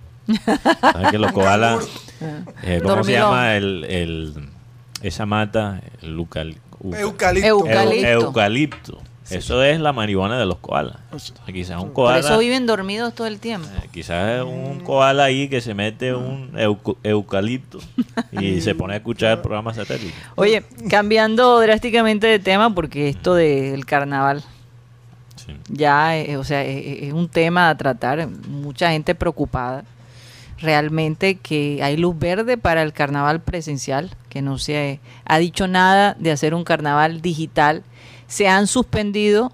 ¿Sabes 0.80 1.10
que 1.10 1.18
los 1.18 1.32
koalas... 1.32 1.84
eh, 2.62 2.80
¿Cómo 2.84 3.04
se 3.04 3.12
llama 3.12 3.56
el, 3.56 3.84
el- 3.84 4.48
esa 5.02 5.26
mata? 5.26 5.80
El 6.02 6.16
eucal- 6.18 6.56
Eucalipto. 6.82 7.48
Eu- 7.48 7.66
eu- 7.66 8.22
Eucalipto. 8.24 9.00
Eso 9.30 9.62
es 9.62 9.80
la 9.80 9.92
marihuana 9.92 10.38
de 10.38 10.46
los 10.46 10.58
koalas. 10.58 10.96
Quizás 11.46 11.76
un 11.80 11.86
Por 11.88 11.92
koala... 11.94 12.18
eso 12.18 12.38
viven 12.38 12.66
dormidos 12.66 13.14
todo 13.14 13.26
el 13.26 13.38
tiempo. 13.38 13.68
eh, 13.82 13.88
Quizás 13.92 14.38
es 14.38 14.42
un 14.42 14.80
koala 14.80 15.24
ahí 15.24 15.48
que 15.48 15.60
se 15.60 15.74
mete 15.74 16.14
un 16.14 16.50
euco- 16.56 16.96
eucalipto 17.02 17.78
y 18.32 18.60
se 18.62 18.74
pone 18.74 18.94
a 18.94 18.96
escuchar 18.96 19.40
programas 19.42 19.76
satélites. 19.76 20.14
Oye, 20.36 20.64
cambiando 20.88 21.60
drásticamente 21.60 22.26
de 22.26 22.38
tema, 22.38 22.74
porque 22.74 23.08
esto 23.08 23.34
del 23.34 23.86
carnaval 23.86 24.42
Sí. 25.36 25.54
ya, 25.68 26.18
eh, 26.18 26.36
o 26.36 26.44
sea, 26.44 26.62
eh, 26.64 27.06
es 27.06 27.12
un 27.14 27.28
tema 27.28 27.70
a 27.70 27.76
tratar, 27.76 28.28
mucha 28.48 28.90
gente 28.90 29.14
preocupada. 29.14 29.84
Realmente 30.58 31.36
que 31.36 31.80
hay 31.82 31.96
luz 31.96 32.18
verde 32.18 32.58
para 32.58 32.82
el 32.82 32.92
carnaval 32.92 33.40
presencial, 33.40 34.10
que 34.28 34.42
no 34.42 34.58
se 34.58 35.00
ha 35.24 35.38
dicho 35.38 35.66
nada 35.66 36.14
de 36.18 36.30
hacer 36.32 36.52
un 36.52 36.64
carnaval 36.64 37.22
digital. 37.22 37.82
Se 38.30 38.48
han 38.48 38.66
suspendido 38.66 39.52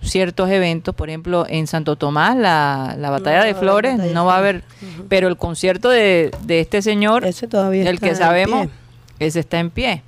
ciertos 0.00 0.50
eventos, 0.50 0.94
por 0.94 1.08
ejemplo, 1.08 1.46
en 1.48 1.66
Santo 1.66 1.96
Tomás, 1.96 2.36
la, 2.36 2.94
la 2.98 3.10
batalla 3.10 3.38
va 3.40 3.44
de 3.44 3.54
flores, 3.54 3.96
batalla 3.96 4.12
no 4.14 4.24
va 4.26 4.34
a 4.34 4.38
haber, 4.38 4.62
flores. 4.62 4.94
Ujú. 4.98 5.06
pero 5.08 5.28
el 5.28 5.36
concierto 5.36 5.88
de, 5.88 6.30
de 6.42 6.60
este 6.60 6.80
señor, 6.82 7.24
Ese 7.26 7.48
todavía 7.48 7.82
el 7.88 7.96
está 7.96 8.08
que 8.08 8.14
sabemos, 8.14 8.66
pie. 8.66 9.26
ese 9.26 9.40
está 9.40 9.58
en 9.58 9.70
pie. 9.70 10.02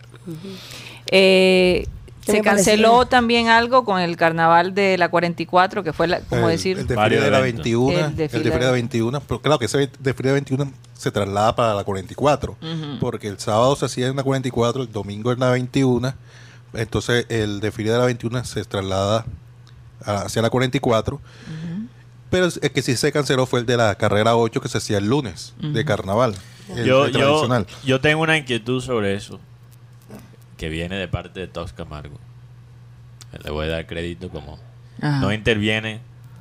Eh, 1.11 1.87
¿Qué 2.25 2.33
se 2.33 2.39
me 2.39 2.45
canceló 2.45 2.91
pareció? 2.95 3.07
también 3.07 3.49
algo 3.49 3.85
con 3.85 4.01
el 4.01 4.17
carnaval 4.17 4.75
de 4.75 4.99
la 4.99 5.09
44, 5.09 5.85
que 5.85 5.93
fue, 5.93 6.09
la, 6.09 6.21
como 6.21 6.49
decir, 6.49 6.77
el 6.79 6.87
desfile 6.89 7.21
de 7.21 7.31
la 7.31 7.39
eventos. 7.39 7.65
21, 7.65 7.93
El 7.99 8.05
el 8.05 8.17
desfile. 8.17 8.51
de 8.51 8.61
la 8.61 8.71
21, 8.73 9.21
pero 9.21 9.41
claro 9.41 9.59
que 9.61 9.67
ese 9.67 9.89
desfile 10.01 10.31
de 10.31 10.33
21 10.35 10.73
se 10.95 11.11
traslada 11.13 11.55
para 11.55 11.75
la 11.75 11.85
44, 11.85 12.57
Ujú. 12.61 12.99
porque 13.01 13.29
el 13.29 13.39
sábado 13.39 13.77
se 13.77 13.85
hacía 13.87 14.09
en 14.09 14.17
la 14.17 14.25
44, 14.25 14.83
el 14.83 14.91
domingo 14.93 15.31
en 15.31 15.39
la 15.39 15.51
21, 15.53 16.13
entonces 16.73 17.27
el 17.29 17.61
desfile 17.61 17.91
de 17.91 17.99
la 17.99 18.05
21 18.07 18.45
se 18.45 18.65
traslada 18.65 19.25
hacia 20.05 20.43
la 20.43 20.51
44, 20.51 21.21
pero 22.31 22.47
el 22.47 22.73
que 22.73 22.83
sí 22.83 22.97
se 22.97 23.13
canceló 23.13 23.47
fue 23.47 23.61
el 23.61 23.67
de 23.67 23.77
la 23.77 23.95
carrera 23.97 24.37
8 24.37 24.61
que 24.61 24.69
se 24.69 24.79
hacía 24.79 24.99
el 24.99 25.09
lunes 25.09 25.55
de 25.59 25.85
carnaval, 25.85 26.35
el, 26.75 26.85
Yo, 26.85 27.07
el 27.07 27.13
yo, 27.85 28.01
tengo 28.01 28.23
una 28.23 28.37
inquietud 28.37 28.83
sobre 28.83 29.15
eso 29.15 29.39
que 30.57 30.69
viene 30.69 30.97
de 30.97 31.09
parte 31.09 31.41
de 31.41 31.47
Tox 31.47 31.73
Camargo. 31.73 32.19
Le 33.45 33.51
voy 33.51 33.67
a 33.67 33.71
dar 33.71 33.87
crédito 33.87 34.31
como 34.31 34.59
Ajá. 35.01 35.21
no 35.21 35.33
interviene 35.33 36.01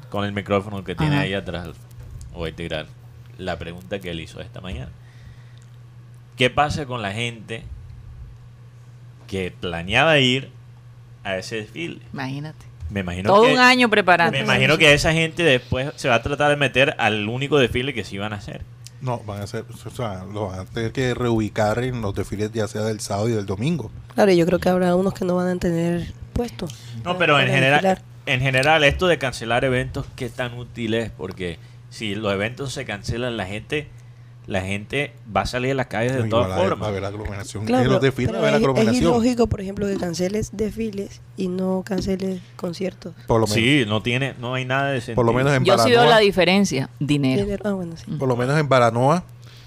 con 0.10 0.24
el 0.24 0.32
micrófono 0.32 0.84
que 0.84 0.96
tiene 0.96 1.16
Ajá. 1.16 1.24
ahí 1.24 1.34
atrás. 1.34 1.70
Voy 2.34 2.52
a 2.52 2.56
tirar 2.56 2.88
la 3.38 3.60
pregunta 3.60 4.00
que 4.00 4.12
él 4.12 4.20
hizo 4.20 4.40
esta 4.40 4.62
mañana. 4.62 4.92
¿Qué 6.38 6.50
pasa 6.50 6.86
con 6.86 7.02
la 7.02 7.12
gente 7.12 7.64
que 9.28 9.52
planeaba 9.52 10.18
ir 10.20 10.50
a 11.24 11.38
ese 11.38 11.58
desfile? 11.58 12.00
imagínate. 12.14 12.66
Me 12.90 13.00
imagino 13.00 13.30
Todo 13.30 13.46
que, 13.46 13.54
un 13.54 13.60
año 13.60 13.90
preparando. 13.90 14.38
Me 14.38 14.44
imagino 14.44 14.78
que 14.78 14.94
esa 14.94 15.12
gente 15.12 15.44
después 15.44 15.92
se 15.96 16.08
va 16.08 16.16
a 16.16 16.22
tratar 16.22 16.50
de 16.52 16.56
meter 16.56 16.96
al 17.00 17.28
único 17.28 17.58
desfile 17.58 17.94
que 17.94 18.04
sí 18.04 18.18
van 18.18 18.34
a 18.34 18.38
hacer. 18.38 18.62
No, 19.02 19.20
van 19.20 19.42
a 19.42 19.44
hacer, 19.44 19.66
o 19.70 19.90
sea, 19.90 20.24
lo 20.32 20.48
van 20.48 20.60
a 20.60 20.66
tener 20.66 20.92
que 20.92 21.14
reubicar 21.14 21.84
en 21.84 22.02
los 22.02 22.16
desfiles 22.16 22.52
ya 22.54 22.68
sea 22.68 22.82
del 22.82 23.00
sábado 23.00 23.30
y 23.30 23.34
del 23.34 23.46
domingo. 23.46 23.92
Claro, 24.14 24.32
yo 24.32 24.46
creo 24.46 24.60
que 24.60 24.70
habrá 24.70 24.96
unos 24.96 25.14
que 25.14 25.26
no 25.26 25.36
van 25.36 25.48
a 25.48 25.60
tener 25.60 26.14
puesto. 26.34 26.68
No, 27.04 27.18
pero 27.18 27.40
en 27.40 27.48
general, 27.48 27.82
desfilar. 27.82 28.02
en 28.26 28.42
general 28.42 28.84
esto 28.84 29.08
de 29.08 29.18
cancelar 29.18 29.66
eventos, 29.66 30.06
¿qué 30.16 30.30
tan 30.30 30.58
útil 30.58 30.94
es? 30.94 31.12
Porque 31.12 31.60
si 31.90 32.16
los 32.16 32.34
eventos 32.34 32.74
se 32.74 32.86
cancelan, 32.86 33.38
la 33.38 33.46
gente, 33.46 33.88
la 34.48 34.62
gente 34.62 35.12
va 35.36 35.41
a 35.41 35.46
salir 35.46 35.72
a 35.72 35.74
las 35.76 35.88
calles 35.88 36.12
de 36.14 36.18
Igual 36.28 36.30
todas 36.30 36.60
formas. 36.60 36.82
va 36.82 36.86
a 36.86 36.89
haber 36.89 37.06
aglomeración. 37.06 37.66
Claro, 37.66 37.84
en 37.84 37.89
los 37.89 38.00
pero- 38.00 38.06
desfiles 38.12 38.34
va 38.34 38.38
a 38.38 38.41
pero 38.41 38.48
haber 38.48 38.56
es, 38.56 38.62
es 38.62 38.68
aglomeración. 38.70 39.04
ilógico, 39.14 39.48
por 39.48 39.62
ejemplo, 39.62 39.88
que 39.88 39.98
canceles 39.98 40.50
desfiles 40.54 41.22
y 41.36 41.48
no 41.48 41.82
canceles 41.86 42.41
conciertos. 42.56 43.14
Por 43.28 43.39
lo 43.41 43.48
menos, 43.48 43.56
Sí, 43.56 43.86
no 43.88 44.02
tiene, 44.04 44.36
no 44.39 44.54
hay 44.54 44.66
nada 44.66 44.91
de 44.91 45.02
sentido. 45.02 45.16
por 45.16 45.26
lo 45.26 45.34
menos 45.34 45.52
en 45.54 45.64
Yo 45.66 45.78
sí 45.80 45.89
veo 45.89 46.02
Baranoa- 46.02 46.10
la 46.16 46.20
diferencia. 46.20 46.89
Dinero. 47.00 47.43
Dinero- 47.43 47.64
Ah, 47.68 47.72
bueno, 47.74 47.96
sí. 47.98 48.06
Por 48.20 48.28
lo 48.28 48.36
menos 48.36 48.60
en 48.60 48.70
Baranoa 48.70 49.24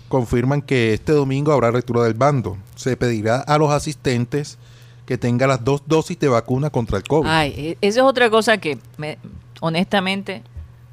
confirman 0.08 0.62
que 0.62 0.94
este 0.94 1.12
domingo 1.12 1.52
habrá 1.52 1.70
lectura 1.70 2.02
del 2.04 2.14
bando. 2.14 2.56
Se 2.76 2.96
pedirá 2.96 3.40
a 3.40 3.58
los 3.58 3.70
asistentes 3.70 4.58
que 5.06 5.18
tengan 5.18 5.48
las 5.48 5.64
dos 5.64 5.82
dosis 5.86 6.18
de 6.20 6.28
vacuna 6.28 6.70
contra 6.70 6.98
el 6.98 7.04
COVID. 7.04 7.28
Ay, 7.28 7.52
e- 7.56 7.78
esa 7.86 8.00
es 8.00 8.04
otra 8.06 8.30
cosa 8.30 8.58
que 8.58 8.78
me- 8.96 9.18
honestamente 9.60 10.42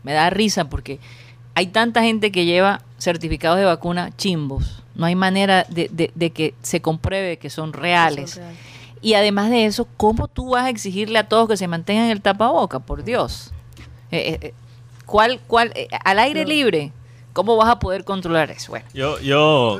me 0.04 0.14
da 0.14 0.30
risa 0.30 0.70
porque 0.70 1.00
hay 1.56 1.68
tanta 1.68 2.04
gente 2.04 2.32
que 2.32 2.46
lleva 2.46 2.82
certificados 3.00 3.58
de 3.58 3.66
vacuna 3.66 4.12
chimbos. 4.18 4.84
No 4.96 5.06
hay 5.06 5.16
manera 5.16 5.66
de, 5.70 5.90
de- 5.92 6.12
de 6.16 6.30
que 6.30 6.54
se 6.62 6.82
compruebe 6.82 7.38
que 7.38 7.50
son 7.50 7.74
reales. 7.74 8.32
Son 8.32 8.44
reales. 8.44 8.60
Y 9.02 9.14
además 9.14 9.50
de 9.50 9.66
eso, 9.66 9.88
¿cómo 9.98 10.28
tú 10.28 10.52
vas 10.52 10.66
a 10.66 10.70
exigirle 10.70 11.20
a 11.20 11.28
todos 11.28 11.48
que 11.50 11.58
se 11.58 11.68
mantengan 11.68 12.10
el 12.10 12.22
tapaboca? 12.22 12.80
Por 12.80 13.04
Dios. 13.04 13.52
Eh, 14.12 14.18
eh, 14.18 14.40
eh, 14.42 14.54
¿Cuál, 15.06 15.40
cuál, 15.48 15.72
eh, 15.76 15.88
al 16.04 16.20
aire 16.20 16.44
No. 16.44 16.50
libre? 16.50 16.92
¿Cómo 17.34 17.58
vas 17.58 17.70
a 17.70 17.80
poder 17.80 18.06
controlar 18.06 18.50
eso? 18.52 18.72
Bueno, 18.72 18.86
Yo, 18.94 19.20
yo, 19.20 19.80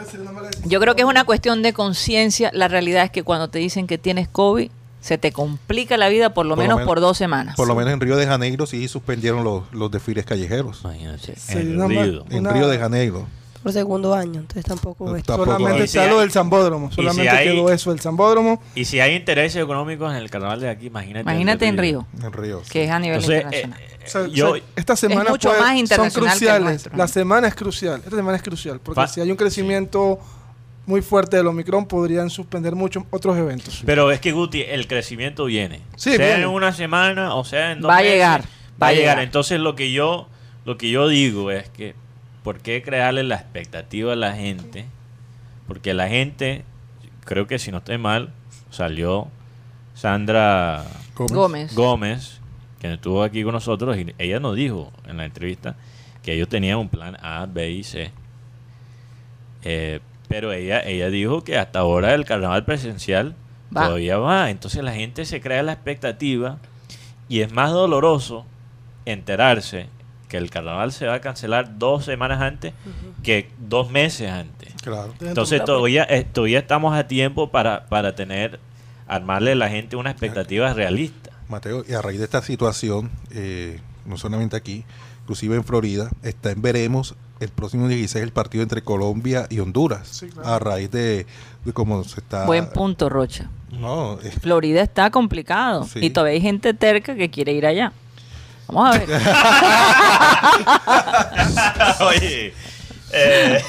yo 0.66 0.80
creo 0.82 0.96
que 0.96 1.04
es 1.04 1.08
una 1.08 1.24
cuestión 1.24 1.62
de 1.62 1.72
conciencia. 1.74 2.52
La 2.54 2.68
realidad 2.68 3.06
es 3.06 3.12
que 3.12 3.24
cuando 3.24 3.48
te 3.48 3.60
dicen 3.60 3.88
que 3.88 3.98
tienes 3.98 4.28
COVID, 4.28 4.70
se 5.06 5.20
te 5.20 5.32
complica 5.32 5.98
la 5.98 6.10
vida 6.10 6.34
por 6.34 6.48
lo 6.48 6.56
Por 6.56 6.58
lo 6.58 6.64
menos 6.64 6.78
menos- 6.78 6.88
por 6.88 7.00
dos 7.00 7.16
semanas. 7.16 7.56
Por 7.56 7.68
lo 7.68 7.76
menos 7.76 7.94
en 7.94 8.00
Río 8.00 8.18
de 8.18 8.26
Janeiro 8.26 8.66
sí 8.66 8.88
suspendieron 8.88 9.44
los, 9.44 9.72
los 9.72 9.92
desfiles 9.92 10.26
callejeros. 10.26 10.80
imagínate, 10.84 11.36
Sí, 11.38 11.60
en 11.60 11.78
más- 11.78 11.90
Río. 11.90 12.26
En 12.32 12.40
Una- 12.40 12.52
Río 12.54 12.68
de 12.68 12.80
Janeiro. 12.80 13.28
Por 13.62 13.72
segundo 13.72 14.14
año, 14.16 14.40
entonces 14.42 14.64
tampoco 14.66 15.16
es- 15.16 15.24
Tampoco 15.24 15.52
Solamente. 15.54 15.84
Y 15.86 15.88
si 15.88 15.98
está 15.98 16.08
lo 16.10 16.16
hay- 16.16 16.22
del 16.22 16.32
Zambódromo. 16.32 16.88
y 16.88 16.90
si 16.90 16.96
Solamente 16.96 17.30
hay- 17.30 17.48
quedó 17.50 17.72
eso, 17.72 17.92
el 17.92 18.00
Zambódromo. 18.00 18.62
Y 18.74 18.86
si 18.86 19.00
hay 19.00 19.16
intereses 19.16 19.62
económicos 19.64 20.10
en 20.12 20.18
el 20.18 20.30
carnaval 20.32 20.60
de 20.62 20.70
aquí, 20.70 20.88
imagínate. 20.88 21.22
Imagínate 21.22 21.68
en 21.68 21.78
Río, 21.78 22.08
En 22.24 22.34
Río. 22.34 22.62
sí. 22.64 22.70
que 22.72 22.84
es 22.86 22.90
a 22.92 22.98
nivel 23.00 23.20
Entonces, 23.20 23.44
internacional. 23.44 23.80
eh, 23.80 24.06
O 24.06 24.08
sea, 24.10 24.28
yo, 24.28 24.52
o 24.52 24.56
sea, 24.56 24.64
esta 24.76 24.96
semana 24.96 25.30
mucho 25.32 25.50
puede- 25.50 25.62
más 25.62 25.90
son 25.90 26.10
cruciales. 26.12 26.62
nuestro. 26.64 26.96
La 26.98 27.08
semana 27.08 27.48
es 27.48 27.56
crucial. 27.56 28.02
Esta 28.04 28.16
semana 28.16 28.38
es 28.38 28.44
crucial. 28.44 28.80
Porque 28.84 29.02
Fa- 29.02 29.08
si 29.08 29.22
hay 29.22 29.32
un 29.32 29.38
crecimiento 29.38 30.20
muy 30.86 31.02
fuerte 31.02 31.38
del 31.38 31.48
Omicron, 31.48 31.88
podrían 31.88 32.30
suspender 32.30 32.76
muchos 32.76 33.04
otros 33.10 33.38
eventos. 33.38 33.84
pero 33.86 34.12
es 34.12 34.20
que 34.20 34.32
Guti, 34.32 34.62
el 34.62 34.88
crecimiento 34.88 35.46
viene. 35.46 35.82
Sí, 35.96 36.16
sea 36.16 36.28
viene. 36.28 36.44
en 36.44 36.50
una 36.50 36.74
semana 36.74 37.36
o 37.36 37.44
sea 37.44 37.72
en 37.72 37.82
dos 37.82 37.90
Va 37.90 37.96
a 37.96 37.98
meses, 37.98 38.14
llegar, 38.14 38.44
Va 38.82 38.88
a 38.88 38.94
llegar. 38.94 39.20
Entonces 39.20 39.60
lo 39.60 39.76
que 39.76 39.92
yo, 39.92 40.28
lo 40.66 40.78
que 40.78 40.90
yo 40.90 41.08
digo 41.08 41.52
es 41.52 41.70
que, 41.70 41.96
¿por 42.44 42.60
qué 42.60 42.82
crearle 42.82 43.24
la 43.24 43.36
expectativa 43.36 44.14
a 44.14 44.16
la 44.16 44.34
gente? 44.34 44.86
Porque 45.68 45.94
la 45.94 46.08
gente, 46.08 46.64
creo 47.24 47.48
que 47.48 47.58
si 47.58 47.72
no 47.72 47.80
estoy 47.80 47.98
mal, 47.98 48.34
salió 48.70 49.28
Sandra 49.96 50.86
Gómez. 51.16 51.74
Gómez, 51.74 52.42
que 52.80 52.94
estuvo 52.94 53.24
aquí 53.24 53.44
con 53.44 53.54
nosotros, 53.54 53.98
y 53.98 54.14
ella 54.18 54.40
nos 54.40 54.56
dijo 54.56 54.92
en 55.08 55.18
la 55.18 55.26
entrevista 55.26 55.76
que 56.22 56.34
ellos 56.34 56.50
tenían 56.50 56.78
un 56.78 56.90
plan 56.90 57.18
A, 57.22 57.48
B 57.48 57.72
y 57.72 57.84
C. 57.84 58.12
Eh, 59.64 60.00
pero 60.28 60.52
ella, 60.52 60.82
ella 60.82 61.10
dijo 61.10 61.44
que 61.44 61.58
hasta 61.58 61.80
ahora 61.80 62.14
el 62.14 62.26
carnaval 62.26 62.66
presencial 62.66 63.36
Va. 63.76 63.86
todavía 63.86 64.18
va. 64.18 64.50
Entonces 64.50 64.84
la 64.84 64.94
gente 64.94 65.26
se 65.26 65.42
crea 65.42 65.64
la 65.64 65.74
expectativa 65.74 66.58
y 67.28 67.42
es 67.42 67.52
más 67.52 67.72
doloroso 67.72 68.46
enterarse 69.06 69.88
que 70.28 70.38
el 70.38 70.50
carnaval 70.50 70.92
se 70.92 71.06
va 71.08 71.16
a 71.16 71.22
cancelar 71.22 71.78
dos 71.78 72.06
semanas 72.06 72.42
antes 72.42 72.74
que 73.24 73.50
dos 73.60 73.92
meses 73.92 74.32
antes. 74.32 74.74
Claro. 74.82 75.14
Entonces 75.22 75.64
todavía, 75.64 76.06
eh, 76.10 76.24
todavía 76.24 76.60
estamos 76.60 76.96
a 76.96 77.08
tiempo 77.08 77.52
para, 77.52 77.86
para 77.88 78.16
tener, 78.16 78.60
armarle 79.08 79.52
a 79.52 79.56
la 79.56 79.70
gente 79.70 79.96
una 79.96 80.12
expectativa 80.12 80.74
realista. 80.74 81.32
Mateo, 81.48 81.84
y 81.88 81.94
a 81.94 82.02
raíz 82.02 82.20
de 82.20 82.26
esta 82.26 82.42
situación, 82.42 83.12
eh, 83.32 83.80
no 84.06 84.18
solamente 84.18 84.56
aquí, 84.56 84.84
inclusive 85.22 85.56
en 85.56 85.64
Florida, 85.64 86.10
está 86.24 86.52
en 86.52 86.62
veremos 86.62 87.16
el 87.40 87.50
próximo 87.50 87.88
16 87.88 88.24
el 88.24 88.32
partido 88.32 88.64
entre 88.64 88.82
Colombia 88.82 89.46
y 89.50 89.60
Honduras. 89.60 90.08
Sí, 90.10 90.28
claro. 90.28 90.48
A 90.50 90.60
raíz 90.60 90.90
de, 90.92 91.26
de 91.66 91.74
cómo 91.74 92.04
se 92.04 92.20
está... 92.22 92.46
Buen 92.46 92.68
punto, 92.70 93.10
Rocha. 93.10 93.50
No, 93.72 94.14
eh, 94.24 94.32
Florida 94.42 94.82
está 94.82 95.10
complicado 95.12 95.84
Sí. 95.86 96.00
y 96.02 96.10
todavía 96.12 96.36
hay 96.36 96.42
gente 96.42 96.74
terca 96.74 97.16
que 97.16 97.30
quiere 97.30 97.52
ir 97.54 97.66
allá. 97.66 97.92
Vamos 98.68 98.96
a 98.96 99.00
ver. 99.00 99.10
Oye, 102.08 102.54
eh, 103.12 103.62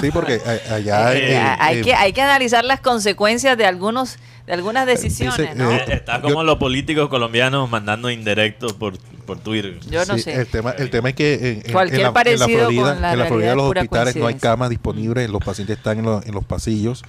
sí, 0.00 0.10
porque 0.12 0.40
allá... 0.70 1.14
Eh, 1.14 1.32
eh, 1.32 1.36
hay, 1.58 1.78
eh, 1.78 1.82
que, 1.82 1.94
hay 1.94 2.12
que 2.12 2.22
analizar 2.22 2.64
las 2.64 2.80
consecuencias 2.80 3.56
de 3.58 3.66
algunos 3.66 4.18
de 4.46 4.54
algunas 4.54 4.84
decisiones, 4.84 5.36
dice, 5.38 5.54
¿no? 5.54 5.70
eh, 5.70 5.84
está 5.88 6.20
como 6.20 6.34
Yo- 6.36 6.42
los 6.42 6.56
políticos 6.56 7.08
colombianos 7.08 7.70
mandando 7.70 8.10
indirectos 8.10 8.72
por, 8.72 8.98
por 9.24 9.38
Twitter. 9.38 9.78
Yo 9.88 10.04
no 10.06 10.16
sí, 10.16 10.22
sé. 10.22 10.34
El 10.34 10.46
tema, 10.48 10.70
el 10.72 10.90
tema 10.90 11.10
es 11.10 11.14
que 11.14 11.34
en, 11.34 11.62
en- 11.66 11.72
Cualquier 11.72 12.00
en 12.00 12.12
la, 12.14 12.22
en 12.24 12.38
la 12.40 12.46
Florida, 12.48 12.94
la 12.96 13.12
en 13.12 13.18
la 13.20 13.26
Florida 13.26 13.54
los 13.54 13.66
hospitales 13.70 14.16
no 14.16 14.26
hay 14.26 14.34
camas 14.34 14.70
disponibles, 14.70 15.30
los 15.30 15.42
pacientes 15.44 15.76
están 15.76 15.98
en, 16.00 16.04
los- 16.04 16.26
en 16.26 16.34
los 16.34 16.44
pasillos 16.44 17.04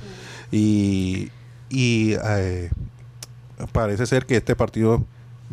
y, 0.52 1.30
y 1.70 2.14
eh, 2.24 2.70
parece 3.72 4.06
ser 4.06 4.26
que 4.28 4.38
este 4.38 4.56
partido 4.56 5.04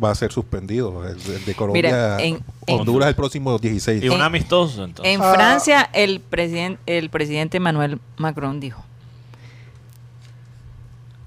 va 0.01 0.11
a 0.11 0.15
ser 0.15 0.31
suspendido. 0.31 1.05
El, 1.07 1.17
el 1.19 1.45
de 1.45 1.55
Colombia, 1.55 1.81
Mira, 1.83 2.21
en- 2.21 2.43
en- 2.67 2.79
Honduras 2.79 3.09
el 3.09 3.15
próximo 3.15 3.57
16. 3.59 4.03
Y 4.03 4.09
un 4.09 4.15
En- 4.15 4.21
amistoso, 4.21 4.83
entonces. 4.83 5.13
En 5.13 5.21
Ah. 5.21 5.33
Francia, 5.33 5.89
el, 5.93 6.19
presidente 6.21 6.79
el 6.85 7.09
presidente 7.09 7.57
Emmanuel 7.57 7.99
Macron 8.17 8.59
dijo, 8.59 8.83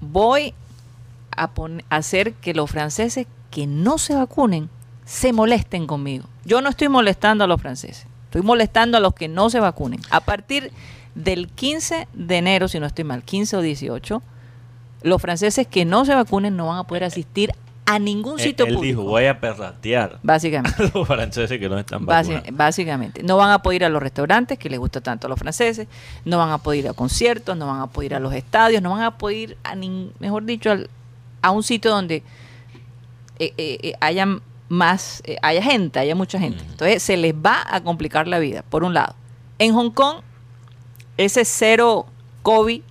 voy 0.01 0.53
a 1.35 1.51
pon- 1.51 1.83
hacer 1.89 2.33
que 2.33 2.53
los 2.53 2.69
franceses 2.69 3.27
que 3.51 3.67
no 3.67 3.97
se 3.97 4.15
vacunen 4.15 4.69
se 5.05 5.33
molesten 5.33 5.87
conmigo. 5.87 6.25
Yo 6.45 6.61
no 6.61 6.69
estoy 6.69 6.89
molestando 6.89 7.43
a 7.43 7.47
los 7.47 7.61
franceses, 7.61 8.05
estoy 8.25 8.41
molestando 8.41 8.97
a 8.97 8.99
los 9.01 9.13
que 9.13 9.27
no 9.27 9.49
se 9.49 9.59
vacunen. 9.59 9.99
A 10.09 10.21
partir 10.21 10.71
del 11.15 11.47
15 11.49 12.07
de 12.13 12.37
enero, 12.37 12.67
si 12.67 12.79
no 12.79 12.85
estoy 12.85 13.03
mal, 13.03 13.23
15 13.23 13.57
o 13.57 13.61
18, 13.61 14.21
los 15.03 15.21
franceses 15.21 15.67
que 15.67 15.85
no 15.85 16.05
se 16.05 16.15
vacunen 16.15 16.55
no 16.55 16.67
van 16.67 16.79
a 16.79 16.83
poder 16.85 17.03
asistir 17.03 17.51
a 17.85 17.99
ningún 17.99 18.39
Eh, 18.39 18.43
sitio 18.43 18.65
él 18.65 18.75
público. 18.75 19.01
dijo, 19.01 19.09
voy 19.09 19.25
a 19.25 19.39
perratear 19.39 20.19
Básicamente. 20.23 20.89
los 20.93 21.05
franceses 21.07 21.59
que 21.59 21.67
no 21.67 21.77
están 21.77 22.05
vacunados. 22.05 22.47
básicamente, 22.53 23.23
no 23.23 23.35
van 23.37 23.51
a 23.51 23.61
poder 23.61 23.81
ir 23.81 23.85
a 23.85 23.89
los 23.89 24.01
restaurantes 24.01 24.57
que 24.57 24.69
les 24.69 24.79
gusta 24.79 25.01
tanto 25.01 25.27
a 25.27 25.29
los 25.29 25.37
franceses, 25.37 25.87
no 26.23 26.37
van 26.37 26.51
a 26.51 26.57
poder 26.59 26.79
ir 26.79 26.87
a 26.89 26.93
conciertos, 26.93 27.57
no 27.57 27.67
van 27.67 27.81
a 27.81 27.87
poder 27.87 28.11
ir 28.11 28.15
a 28.15 28.19
los 28.19 28.33
estadios, 28.33 28.81
no 28.81 28.91
van 28.91 29.01
a 29.03 29.17
poder 29.17 29.37
ir 29.37 29.57
a, 29.63 29.75
nin- 29.75 30.11
mejor 30.19 30.45
dicho, 30.45 30.71
al- 30.71 30.89
a 31.41 31.51
un 31.51 31.61
sitio 31.63 31.91
donde 31.91 32.23
eh, 33.39 33.53
eh, 33.57 33.77
eh, 33.83 33.93
haya 33.99 34.27
más, 34.69 35.21
eh, 35.25 35.35
haya 35.41 35.61
gente, 35.61 35.99
haya 35.99 36.15
mucha 36.15 36.39
gente. 36.39 36.63
Entonces 36.63 37.03
se 37.03 37.17
les 37.17 37.33
va 37.33 37.63
a 37.69 37.81
complicar 37.83 38.27
la 38.27 38.39
vida, 38.39 38.63
por 38.69 38.83
un 38.85 38.93
lado. 38.93 39.15
En 39.59 39.73
Hong 39.73 39.91
Kong, 39.91 40.17
ese 41.17 41.43
cero 41.43 42.05
COVID 42.43 42.81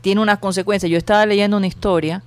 tiene 0.00 0.20
unas 0.20 0.38
consecuencias. 0.38 0.88
Yo 0.90 0.96
estaba 0.96 1.26
leyendo 1.26 1.56
una 1.56 1.66
historia 1.66 2.22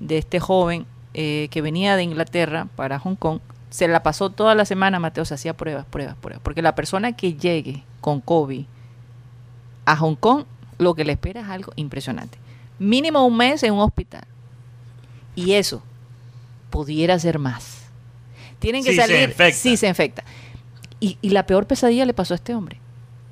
de 0.00 0.18
este 0.18 0.40
joven 0.40 0.86
eh, 1.14 1.48
que 1.50 1.62
venía 1.62 1.96
de 1.96 2.02
Inglaterra 2.02 2.68
para 2.76 2.98
Hong 2.98 3.14
Kong. 3.14 3.40
Se 3.68 3.86
la 3.86 4.02
pasó 4.02 4.30
toda 4.30 4.54
la 4.54 4.64
semana, 4.64 4.98
Mateo, 4.98 5.24
se 5.24 5.34
hacía 5.34 5.56
pruebas, 5.56 5.86
pruebas, 5.86 6.16
pruebas. 6.20 6.42
Porque 6.42 6.62
la 6.62 6.74
persona 6.74 7.12
que 7.12 7.34
llegue 7.34 7.84
con 8.00 8.20
COVID 8.20 8.64
a 9.84 9.96
Hong 9.96 10.16
Kong, 10.16 10.44
lo 10.78 10.94
que 10.94 11.04
le 11.04 11.12
espera 11.12 11.42
es 11.42 11.48
algo 11.48 11.72
impresionante. 11.76 12.38
Mínimo 12.78 13.24
un 13.24 13.36
mes 13.36 13.62
en 13.62 13.74
un 13.74 13.80
hospital. 13.80 14.24
Y 15.36 15.52
eso 15.52 15.82
pudiera 16.70 17.18
ser 17.18 17.38
más. 17.38 17.84
Tienen 18.58 18.84
que 18.84 18.94
salir 18.96 19.34
si 19.52 19.76
se 19.76 19.88
infecta. 19.88 20.24
Y, 20.98 21.18
y 21.22 21.30
la 21.30 21.46
peor 21.46 21.66
pesadilla 21.66 22.04
le 22.04 22.14
pasó 22.14 22.34
a 22.34 22.36
este 22.36 22.54
hombre. 22.54 22.78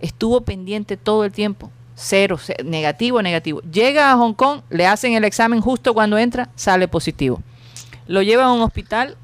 Estuvo 0.00 0.42
pendiente 0.42 0.96
todo 0.96 1.24
el 1.24 1.32
tiempo. 1.32 1.70
Cero, 2.00 2.38
ce- 2.38 2.56
negativo, 2.64 3.20
negativo. 3.22 3.60
Llega 3.62 4.12
a 4.12 4.16
Hong 4.16 4.34
Kong, 4.34 4.60
le 4.70 4.86
hacen 4.86 5.14
el 5.14 5.24
examen 5.24 5.60
justo 5.60 5.94
cuando 5.94 6.16
entra, 6.16 6.48
sale 6.54 6.86
positivo. 6.86 7.42
Lo 8.06 8.22
lleva 8.22 8.44
a 8.44 8.52
un 8.52 8.60
hospital, 8.62 9.16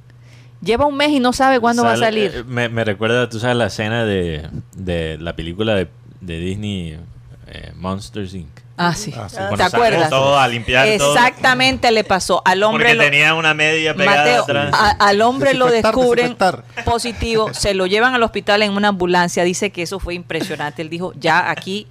lleva 0.60 0.84
un 0.84 0.96
mes 0.96 1.10
y 1.10 1.20
no 1.20 1.32
sabe 1.32 1.60
cuándo 1.60 1.84
va 1.84 1.92
a 1.92 1.96
salir. 1.96 2.32
eh, 2.34 2.44
Me, 2.46 2.68
me 2.68 2.82
recuerda, 2.84 3.28
tú 3.28 3.38
sabes, 3.38 3.56
la 3.56 3.66
escena 3.66 4.04
de, 4.04 4.48
de 4.76 5.18
la 5.20 5.36
película 5.36 5.74
de, 5.76 5.88
de 6.20 6.38
Disney, 6.38 6.98
eh, 7.46 7.72
Monsters 7.76 8.34
Inc. 8.34 8.48
Ah, 8.76 8.92
sí. 8.92 9.14
Ah, 9.16 9.28
sí. 9.28 9.36
¿Te 9.56 9.62
acuerdas? 9.62 10.10
todos 10.10 10.36
a 10.36 10.48
limpiar 10.48 10.88
todo. 10.98 11.14
Exactamente 11.14 11.92
le 11.92 12.02
pasó 12.02 12.42
al 12.44 12.60
hombre. 12.64 12.86
Porque 12.86 12.94
lo- 12.96 13.04
tenía 13.04 13.34
una 13.34 13.54
media 13.54 13.94
pegada 13.94 14.16
Mateo, 14.24 14.42
atrás. 14.42 14.70
a- 14.74 14.90
al 15.08 15.22
hombre 15.22 15.54
lo 15.54 15.66
descubren 15.70 16.34
desinfectar. 16.36 16.64
positivo, 16.84 17.54
se 17.54 17.72
lo 17.72 17.86
llevan 17.86 18.14
al 18.14 18.22
hospital 18.24 18.62
en 18.62 18.72
una 18.72 18.88
ambulancia, 18.88 19.44
dice 19.44 19.70
que 19.70 19.82
eso 19.82 20.00
fue 20.00 20.14
impresionante, 20.14 20.82
él 20.82 20.90
dijo, 20.90 21.12
ya 21.16 21.48
aquí, 21.52 21.86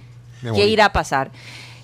¿qué 0.54 0.66
irá 0.66 0.86
a 0.86 0.92
pasar? 0.92 1.30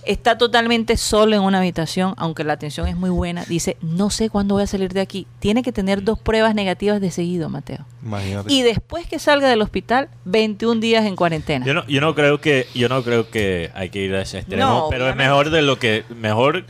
Está 0.04 0.38
totalmente 0.38 0.96
solo 0.96 1.36
en 1.36 1.42
una 1.42 1.58
habitación, 1.58 2.14
aunque 2.16 2.42
la 2.42 2.54
atención 2.54 2.88
es 2.88 2.96
muy 2.96 3.10
buena, 3.10 3.44
dice, 3.44 3.76
no 3.82 4.08
sé 4.08 4.30
cuándo 4.30 4.54
voy 4.54 4.62
a 4.62 4.66
salir 4.66 4.94
de 4.94 5.02
aquí, 5.02 5.26
tiene 5.40 5.62
que 5.62 5.72
tener 5.72 6.02
dos 6.02 6.18
pruebas 6.18 6.54
negativas 6.54 7.02
de 7.02 7.10
seguido, 7.10 7.50
Mateo. 7.50 7.84
Imagínate. 8.02 8.50
Y 8.50 8.62
después 8.62 9.06
que 9.06 9.18
salga 9.18 9.48
del 9.48 9.60
hospital, 9.60 10.08
21 10.24 10.80
días 10.80 11.04
en 11.04 11.16
cuarentena. 11.16 11.66
Yo 11.66 11.74
no, 11.74 11.86
yo 11.86 12.00
no 12.00 12.14
creo 12.14 12.40
que 12.40 12.66
yo 12.74 12.88
no 12.88 13.02
creo 13.02 13.28
que 13.28 13.70
hay 13.74 13.90
que 13.90 14.00
ir 14.00 14.14
a 14.14 14.22
ese 14.22 14.38
extremo, 14.38 14.64
No, 14.64 14.86
pero 14.88 15.08
es 15.08 15.16
mejor 15.16 15.50
de 15.50 15.60
lo 15.60 15.78
que 15.78 16.04
mejor 16.08 16.64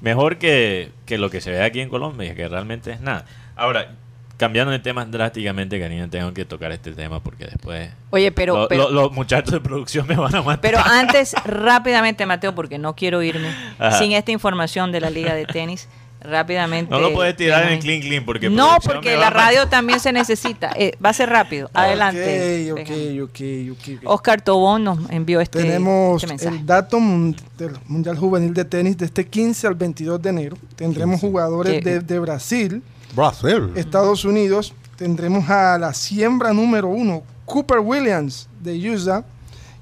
mejor 0.00 0.38
que, 0.38 0.92
que 1.06 1.18
lo 1.18 1.30
que 1.30 1.40
se 1.40 1.50
ve 1.50 1.62
aquí 1.62 1.80
en 1.80 1.88
Colombia, 1.88 2.34
que 2.34 2.48
realmente 2.48 2.92
es 2.92 3.00
nada. 3.00 3.24
Ahora, 3.56 3.96
cambiando 4.36 4.70
de 4.72 4.78
temas 4.78 5.10
drásticamente, 5.10 5.80
Karina, 5.80 6.08
tengo 6.08 6.32
que 6.34 6.44
tocar 6.44 6.70
este 6.72 6.92
tema 6.92 7.20
porque 7.22 7.46
después 7.46 7.90
Oye, 8.10 8.30
pero... 8.32 8.56
lo- 8.62 8.68
pero 8.68 8.90
lo- 8.90 9.02
los 9.02 9.12
muchachos 9.12 9.52
de 9.52 9.60
producción 9.60 10.06
me 10.06 10.16
van 10.16 10.34
a 10.34 10.42
matar. 10.42 10.60
Pero 10.60 10.78
antes, 10.84 11.34
rápidamente, 11.44 12.26
Mateo, 12.26 12.54
porque 12.54 12.78
no 12.78 12.94
quiero 12.94 13.22
irme 13.22 13.48
Ajá. 13.78 13.98
sin 13.98 14.12
esta 14.12 14.32
información 14.32 14.92
de 14.92 15.00
la 15.00 15.10
Liga 15.10 15.34
de 15.34 15.46
Tenis. 15.46 15.88
Rápidamente. 16.18 16.90
no 16.90 16.98
lo 16.98 17.12
puedes 17.12 17.36
tirar 17.36 17.62
en 17.64 17.78
déjame- 17.78 17.82
clean 17.82 18.00
clean 18.00 18.24
porque 18.24 18.50
No, 18.50 18.78
porque 18.82 19.16
la 19.16 19.30
radio 19.30 19.68
también 19.68 20.00
se 20.00 20.12
necesita. 20.12 20.72
Eh, 20.76 20.96
va 21.04 21.10
a 21.10 21.12
ser 21.12 21.28
rápido. 21.28 21.70
Adelante. 21.72 22.72
Ok, 22.72 22.78
Venga. 22.88 23.24
ok, 23.24 23.30
ok, 23.30 23.70
ok. 23.72 24.02
ok. 24.02 24.10
Oscar 24.10 24.40
Tobón 24.40 24.82
nos 24.84 25.10
envió 25.10 25.40
este, 25.40 25.60
Tenemos 25.62 26.16
este 26.22 26.26
mensaje. 26.32 26.56
el 26.56 26.66
dato 26.66 26.98
mun- 26.98 27.36
del 27.58 27.72
Mundial 27.86 28.16
Juvenil 28.16 28.52
de 28.54 28.64
Tenis 28.64 28.96
de 28.98 29.04
este 29.04 29.24
15 29.26 29.66
al 29.68 29.74
22 29.76 30.20
de 30.20 30.30
enero. 30.30 30.56
Tendremos 30.74 31.20
jugadores 31.20 31.74
¿Qué? 31.74 31.90
de, 31.90 32.00
de 32.00 32.18
Brasil, 32.18 32.82
Brasil. 33.16 33.72
Estados 33.74 34.26
Unidos. 34.26 34.74
Tendremos 34.96 35.48
a 35.48 35.78
la 35.78 35.92
siembra 35.94 36.52
número 36.52 36.88
uno, 36.88 37.22
Cooper 37.46 37.78
Williams 37.78 38.48
de 38.60 38.90
USA, 38.90 39.24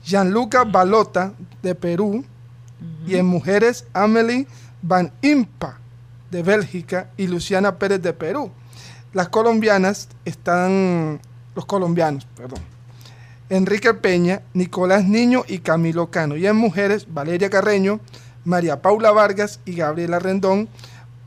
Gianluca 0.05 0.65
Balota 0.65 1.33
de 1.63 1.75
Perú 1.75 2.25
y 3.07 3.17
en 3.17 3.27
mujeres 3.27 3.87
Amelie 3.93 4.47
Van 4.83 5.13
Impa 5.23 5.79
de 6.31 6.43
Bélgica 6.43 7.11
y 7.17 7.27
Luciana 7.27 7.79
Pérez 7.79 8.03
de 8.03 8.13
Perú. 8.13 8.51
Las 9.13 9.29
colombianas 9.29 10.09
están, 10.25 11.21
los 11.55 11.65
colombianos, 11.65 12.27
perdón, 12.37 12.61
Enrique 13.49 13.95
Peña, 13.95 14.43
Nicolás 14.53 15.05
Niño 15.05 15.45
y 15.47 15.59
Camilo 15.59 16.11
Cano. 16.11 16.37
Y 16.37 16.47
en 16.47 16.57
mujeres, 16.57 17.07
Valeria 17.13 17.51
Carreño, 17.51 18.01
María 18.45 18.83
Paula 18.83 19.13
Vargas 19.13 19.61
y 19.65 19.75
Gabriela 19.75 20.19
Rendón. 20.19 20.69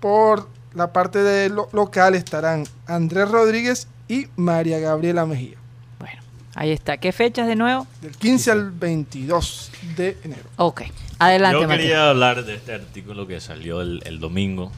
Por 0.02 0.50
la 0.78 0.94
parte 0.94 1.20
de 1.24 1.50
lo- 1.50 1.70
local 1.74 2.16
estarán 2.16 2.64
Andrés 2.86 3.30
Rodríguez 3.30 3.88
y 4.08 4.28
María 4.36 4.80
Gabriela 4.80 5.26
Mejía. 5.26 5.58
Bueno, 6.00 6.22
ahí 6.56 6.72
está. 6.72 6.98
¿Qué 6.98 7.12
fechas 7.12 7.48
de 7.48 7.56
nuevo? 7.56 7.88
Del 8.02 8.16
15 8.16 8.52
al 8.52 8.72
22 8.72 9.72
de 9.98 10.18
enero. 10.24 10.44
Ok, 10.58 10.84
adelante, 11.20 11.60
Yo 11.62 11.68
Mateo. 11.68 11.78
quería 11.82 12.10
hablar 12.10 12.46
de 12.46 12.56
este 12.56 12.74
artículo 12.76 13.26
que 13.28 13.42
salió 13.42 13.82
el, 13.82 14.02
el 14.06 14.20
domingo 14.20 14.72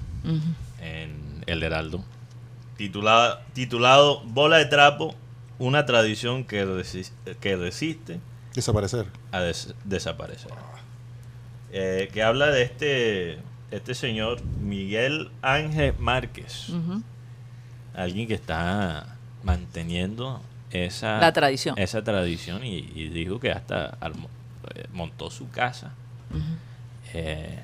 en 0.82 1.44
El 1.48 1.62
Heraldo, 1.64 2.04
titulado, 2.78 3.40
titulado 3.54 4.22
Bola 4.26 4.58
de 4.58 4.66
Trapo, 4.66 5.14
una 5.60 5.86
tradición 5.86 6.46
que, 6.46 6.66
resi- 6.66 7.12
que 7.42 7.58
resiste 7.58 8.20
Desaparecer. 8.56 9.06
a 9.34 9.42
des- 9.42 9.74
desaparecer. 9.84 10.52
Eh, 11.72 12.10
que 12.14 12.24
habla 12.24 12.48
de 12.48 12.64
este, 12.64 13.38
este 13.72 13.94
señor 13.94 14.42
Miguel 14.62 15.30
Ángel 15.42 15.94
Márquez, 16.00 16.68
alguien 17.94 18.28
que 18.28 18.34
está 18.34 19.18
manteniendo 19.44 20.42
esa, 20.72 21.20
La 21.20 21.34
tradición. 21.34 21.78
esa 21.78 22.04
tradición 22.04 22.64
y, 22.66 22.78
y 22.96 23.10
dijo 23.10 23.40
que 23.40 23.52
hasta 23.52 23.98
eh, 24.76 24.86
montó 24.94 25.30
su 25.32 25.50
casa 25.50 25.94
eh, 27.14 27.60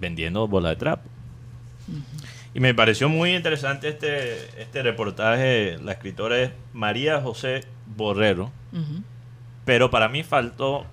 vendiendo 0.00 0.46
bola 0.46 0.70
de 0.70 0.76
trapo. 0.76 1.08
Y 2.54 2.60
me 2.60 2.72
pareció 2.72 3.08
muy 3.08 3.34
interesante 3.34 3.88
este, 3.88 4.62
este 4.62 4.82
reportaje. 4.82 5.78
La 5.82 5.92
escritora 5.92 6.38
es 6.40 6.52
María 6.72 7.20
José 7.20 7.64
Borrero. 7.96 8.52
Pero 9.64 9.90
para 9.90 10.08
mí 10.08 10.22
faltó, 10.22 10.86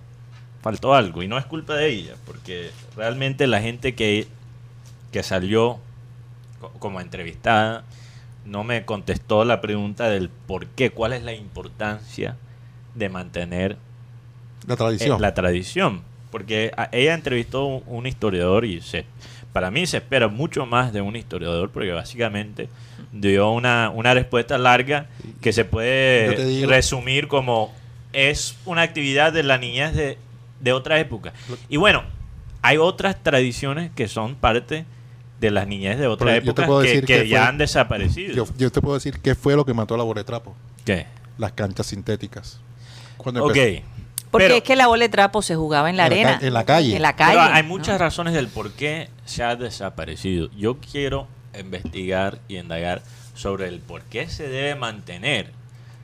faltó 0.62 0.94
algo. 0.94 1.24
Y 1.24 1.28
no 1.28 1.38
es 1.38 1.46
culpa 1.46 1.76
de 1.76 1.88
ella. 1.90 2.14
Porque 2.26 2.72
realmente 2.96 3.48
la 3.48 3.62
gente 3.62 3.96
que, 3.96 4.28
que 5.12 5.24
salió 5.24 5.80
co- 6.60 6.72
como 6.80 7.02
entrevistada 7.02 7.84
no 8.46 8.64
me 8.64 8.86
contestó 8.86 9.46
la 9.46 9.62
pregunta 9.62 10.10
del 10.10 10.30
por 10.30 10.66
qué, 10.68 10.90
cuál 10.90 11.14
es 11.14 11.24
la 11.24 11.34
importancia 11.34 12.36
de 12.96 13.10
mantener 13.10 13.78
La 14.68 14.76
tradición. 14.76 15.18
eh, 15.18 15.22
la 15.22 15.34
tradición. 15.34 16.02
Porque 16.32 16.72
ella 16.92 17.14
entrevistó 17.14 17.66
un, 17.66 17.84
un 17.88 18.08
historiador 18.08 18.64
y 18.66 18.80
se, 18.82 19.06
para 19.54 19.70
mí 19.70 19.86
se 19.86 19.98
espera 19.98 20.28
mucho 20.30 20.66
más 20.66 20.94
de 20.94 21.02
un 21.02 21.16
historiador 21.18 21.70
porque 21.72 21.92
básicamente 21.92 22.70
dio 23.12 23.52
una, 23.52 23.90
una 23.94 24.14
respuesta 24.14 24.58
larga 24.58 25.08
que 25.42 25.52
se 25.52 25.66
puede 25.66 26.28
resumir 26.68 27.28
como 27.28 27.74
es 28.14 28.56
una 28.66 28.82
actividad 28.84 29.34
de 29.34 29.44
la 29.44 29.58
niñez 29.58 29.94
de, 29.94 30.18
de 30.62 30.74
otra 30.74 31.00
época. 31.00 31.34
Y 31.70 31.78
bueno, 31.78 32.04
hay 32.62 32.78
otras 32.78 33.22
tradiciones 33.22 33.92
que 33.96 34.08
son 34.08 34.36
parte 34.36 34.86
de 35.40 35.52
las 35.52 35.68
niñez 35.68 35.98
de 35.98 36.08
otra 36.08 36.28
Pero 36.28 36.38
época 36.38 36.66
que, 36.68 36.88
decir 36.88 37.06
que 37.06 37.22
que 37.24 37.28
ya 37.28 37.40
fue- 37.40 37.48
han 37.50 37.58
desaparecido. 37.58 38.34
Yo, 38.36 38.46
yo 38.58 38.72
te 38.72 38.80
puedo 38.82 38.94
decir 38.96 39.20
qué 39.20 39.34
fue 39.36 39.56
lo 39.56 39.66
que 39.66 39.74
mató 39.74 39.96
a 39.96 39.98
la 39.98 40.04
bola 40.04 40.22
de 40.22 40.26
trapo. 40.26 40.56
¿Qué? 40.86 41.08
Las 41.38 41.54
canchas 41.54 41.88
sintéticas. 41.88 42.60
Cuando 43.18 43.44
Ok. 43.46 43.56
empezó- 43.56 43.86
Porque 44.30 44.46
Pero- 44.46 44.56
es 44.58 44.64
que 44.64 44.76
la 44.78 44.88
bola 44.88 45.04
de 45.04 45.10
trapo 45.10 45.42
se 45.42 45.56
jugaba 45.58 45.90
en 45.90 45.98
la 45.98 46.06
En 46.06 46.10
la 46.12 46.16
arena. 46.16 46.40
ca- 46.40 46.48
en 46.48 46.54
la 46.54 46.64
calle. 46.64 46.96
En 46.96 47.02
la 47.02 47.16
Pero 47.18 47.28
calle. 47.40 47.54
hay 47.54 47.64
¿no? 47.64 47.68
muchas 47.70 48.00
razones 48.00 48.34
del 48.34 48.48
por 48.48 48.72
qué 48.72 49.10
se 49.26 49.44
ha 49.44 49.56
desaparecido. 49.58 50.50
Yo 50.56 50.78
quiero 50.78 51.28
investigar 51.60 52.40
y 52.48 52.58
indagar 52.58 53.02
sobre 53.36 53.68
el 53.68 53.80
por 53.80 54.04
qué 54.04 54.30
se 54.30 54.48
debe 54.48 54.76
mantener. 54.76 55.52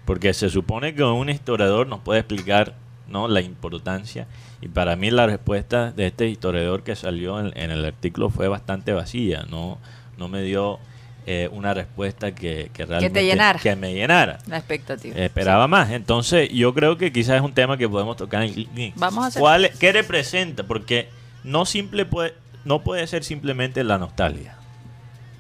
Porque 0.04 0.34
se 0.34 0.50
supone 0.50 0.94
que 0.94 1.04
un 1.04 1.30
historiador 1.30 1.88
nos 1.88 2.00
puede 2.02 2.20
explicar 2.20 2.74
¿no? 3.08 3.28
la 3.28 3.42
importancia. 3.42 4.28
Y 4.62 4.68
para 4.70 4.96
mí 4.96 5.12
la 5.12 5.26
respuesta 5.28 5.92
de 5.92 6.08
este 6.08 6.28
historiador 6.28 6.84
que 6.84 6.96
salió 6.96 7.40
en, 7.40 7.52
en 7.58 7.72
el 7.72 7.86
artículo 7.86 8.30
fue 8.30 8.48
bastante 8.48 8.94
vacía. 8.94 9.46
No, 9.50 9.78
no 10.18 10.28
me 10.28 10.42
dio 10.42 10.80
eh, 11.26 11.50
una 11.52 11.74
respuesta 11.74 12.34
que, 12.34 12.72
que 12.74 12.86
realmente 12.86 13.20
que 13.62 13.76
me 13.76 13.94
llenara. 13.94 14.40
La 14.48 14.58
expectativa. 14.58 15.16
Esperaba 15.18 15.68
más. 15.68 15.92
Entonces, 15.92 16.50
yo 16.50 16.74
creo 16.74 16.98
que 16.98 17.12
quizás 17.12 17.36
es 17.36 17.42
un 17.42 17.54
tema 17.54 17.78
que 17.78 17.88
podemos 17.90 18.16
tocar 18.18 18.44
en. 18.44 18.94
Vamos 18.96 19.26
a 19.26 19.28
hacer- 19.28 19.40
¿Cuál 19.42 19.66
es- 19.66 19.78
¿Qué 19.78 19.92
representa? 19.92 20.64
Porque 20.64 21.10
no 21.44 21.66
simple 21.66 22.06
puede, 22.06 22.34
no 22.66 22.82
puede 22.84 23.06
ser 23.08 23.24
simplemente 23.24 23.84
la 23.84 23.98
nostalgia. 23.98 24.56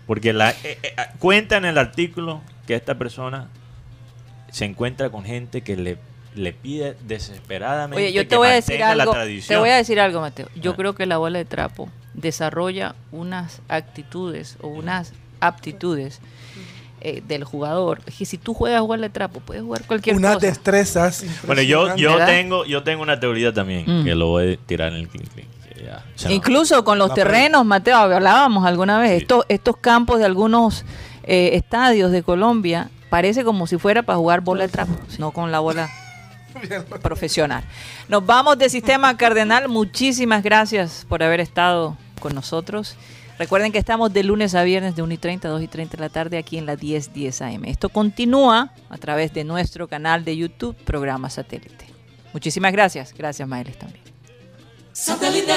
Porque 0.05 0.31
la, 0.33 0.51
eh, 0.51 0.55
eh, 0.83 0.95
cuenta 1.19 1.57
en 1.57 1.65
el 1.65 1.77
artículo 1.77 2.41
que 2.65 2.75
esta 2.75 2.95
persona 2.95 3.47
se 4.51 4.65
encuentra 4.65 5.09
con 5.09 5.23
gente 5.25 5.61
que 5.61 5.75
le, 5.75 5.97
le 6.37 6.53
pide 6.53 6.95
desesperadamente 7.07 8.01
Oye, 8.03 8.13
yo 8.13 8.21
que 8.21 8.27
te 8.27 8.37
voy 8.37 8.47
a 8.49 8.51
decir 8.51 8.75
mantenga 8.79 8.95
la 8.95 9.03
algo. 9.03 9.13
tradición. 9.13 9.47
Te 9.47 9.57
voy 9.57 9.69
a 9.69 9.75
decir 9.75 9.99
algo, 9.99 10.21
Mateo. 10.21 10.47
Yo 10.55 10.71
Ah. 10.71 10.75
creo 10.75 10.95
que 10.95 11.05
la 11.05 11.17
bola 11.17 11.39
de 11.39 11.45
trapo 11.45 11.89
desarrolla 12.13 12.95
unas 13.11 13.61
actitudes 13.67 14.57
o 14.61 14.67
unas 14.67 15.13
aptitudes 15.39 16.19
eh, 17.01 17.21
del 17.27 17.43
jugador. 17.43 18.01
Es 18.07 18.15
que 18.15 18.25
si 18.25 18.39
tú 18.39 18.55
juegas 18.55 18.81
bola 18.81 19.03
de 19.03 19.09
trapo, 19.11 19.39
puedes 19.39 19.61
jugar 19.61 19.83
cualquier 19.85 20.15
Unas 20.15 20.35
cosa. 20.35 20.47
destrezas. 20.47 21.23
Bueno, 21.45 21.61
yo, 21.61 21.95
yo 21.95 22.13
¿Verdad? 22.13 22.25
tengo 22.27 22.65
yo 22.65 22.81
tengo 22.83 23.03
una 23.03 23.19
teoría 23.19 23.53
también 23.53 23.85
Mm. 24.01 24.03
que 24.03 24.15
lo 24.15 24.27
voy 24.27 24.53
a 24.53 24.57
tirar 24.65 24.89
en 24.93 24.99
el 25.01 25.07
clic, 25.07 25.31
clic, 25.31 25.45
que 25.75 25.83
ya 25.85 26.03
se 26.15 26.25
nos- 26.27 26.33
Incluso 26.35 26.83
con 26.83 26.97
los 26.97 27.13
terrenos, 27.13 27.63
Mateo, 27.65 27.97
hablábamos 27.97 28.65
alguna 28.65 28.97
vez, 28.99 29.11
Sí. 29.11 29.17
estos, 29.21 29.45
estos 29.47 29.77
campos 29.77 30.17
de 30.19 30.25
algunos 30.25 30.85
eh, 31.29 31.51
estadios 31.55 32.11
de 32.11 32.23
Colombia, 32.23 32.89
parece 33.09 33.43
como 33.43 33.67
si 33.67 33.77
fuera 33.77 34.01
para 34.01 34.17
jugar 34.17 34.41
bola 34.41 34.63
de 34.65 34.69
trapo, 34.69 34.93
no 35.19 35.31
con 35.31 35.51
la 35.51 35.59
bola 35.59 35.89
profesional. 37.01 37.63
Nos 38.07 38.25
vamos 38.25 38.57
de 38.57 38.69
Sistema 38.69 39.15
Cardenal, 39.17 39.67
muchísimas 39.67 40.43
gracias 40.43 41.05
por 41.07 41.23
haber 41.23 41.39
estado 41.39 41.97
con 42.19 42.33
nosotros. 42.35 42.95
Recuerden 43.37 43.71
que 43.71 43.77
estamos 43.77 44.11
de 44.13 44.23
lunes 44.23 44.55
a 44.55 44.63
viernes 44.63 44.95
de 44.95 45.03
1 45.03 45.13
y 45.13 45.17
30 45.17 45.47
a 45.47 45.51
2 45.51 45.61
y 45.61 45.67
30 45.67 45.97
de 45.97 46.01
la 46.01 46.09
tarde 46.09 46.37
aquí 46.39 46.57
en 46.57 46.65
la 46.65 46.75
1010 46.75 47.41
AM. 47.41 47.65
Esto 47.65 47.89
continúa 47.89 48.73
a 48.89 48.97
través 48.97 49.31
de 49.33 49.43
nuestro 49.43 49.87
canal 49.87 50.25
de 50.25 50.35
YouTube, 50.35 50.75
programa 50.75 51.29
satélite. 51.29 51.85
Muchísimas 52.33 52.71
gracias. 52.71 53.13
Gracias, 53.15 53.47
Maeles, 53.47 53.77
también. 53.77 54.03
Satellite. 54.91 55.53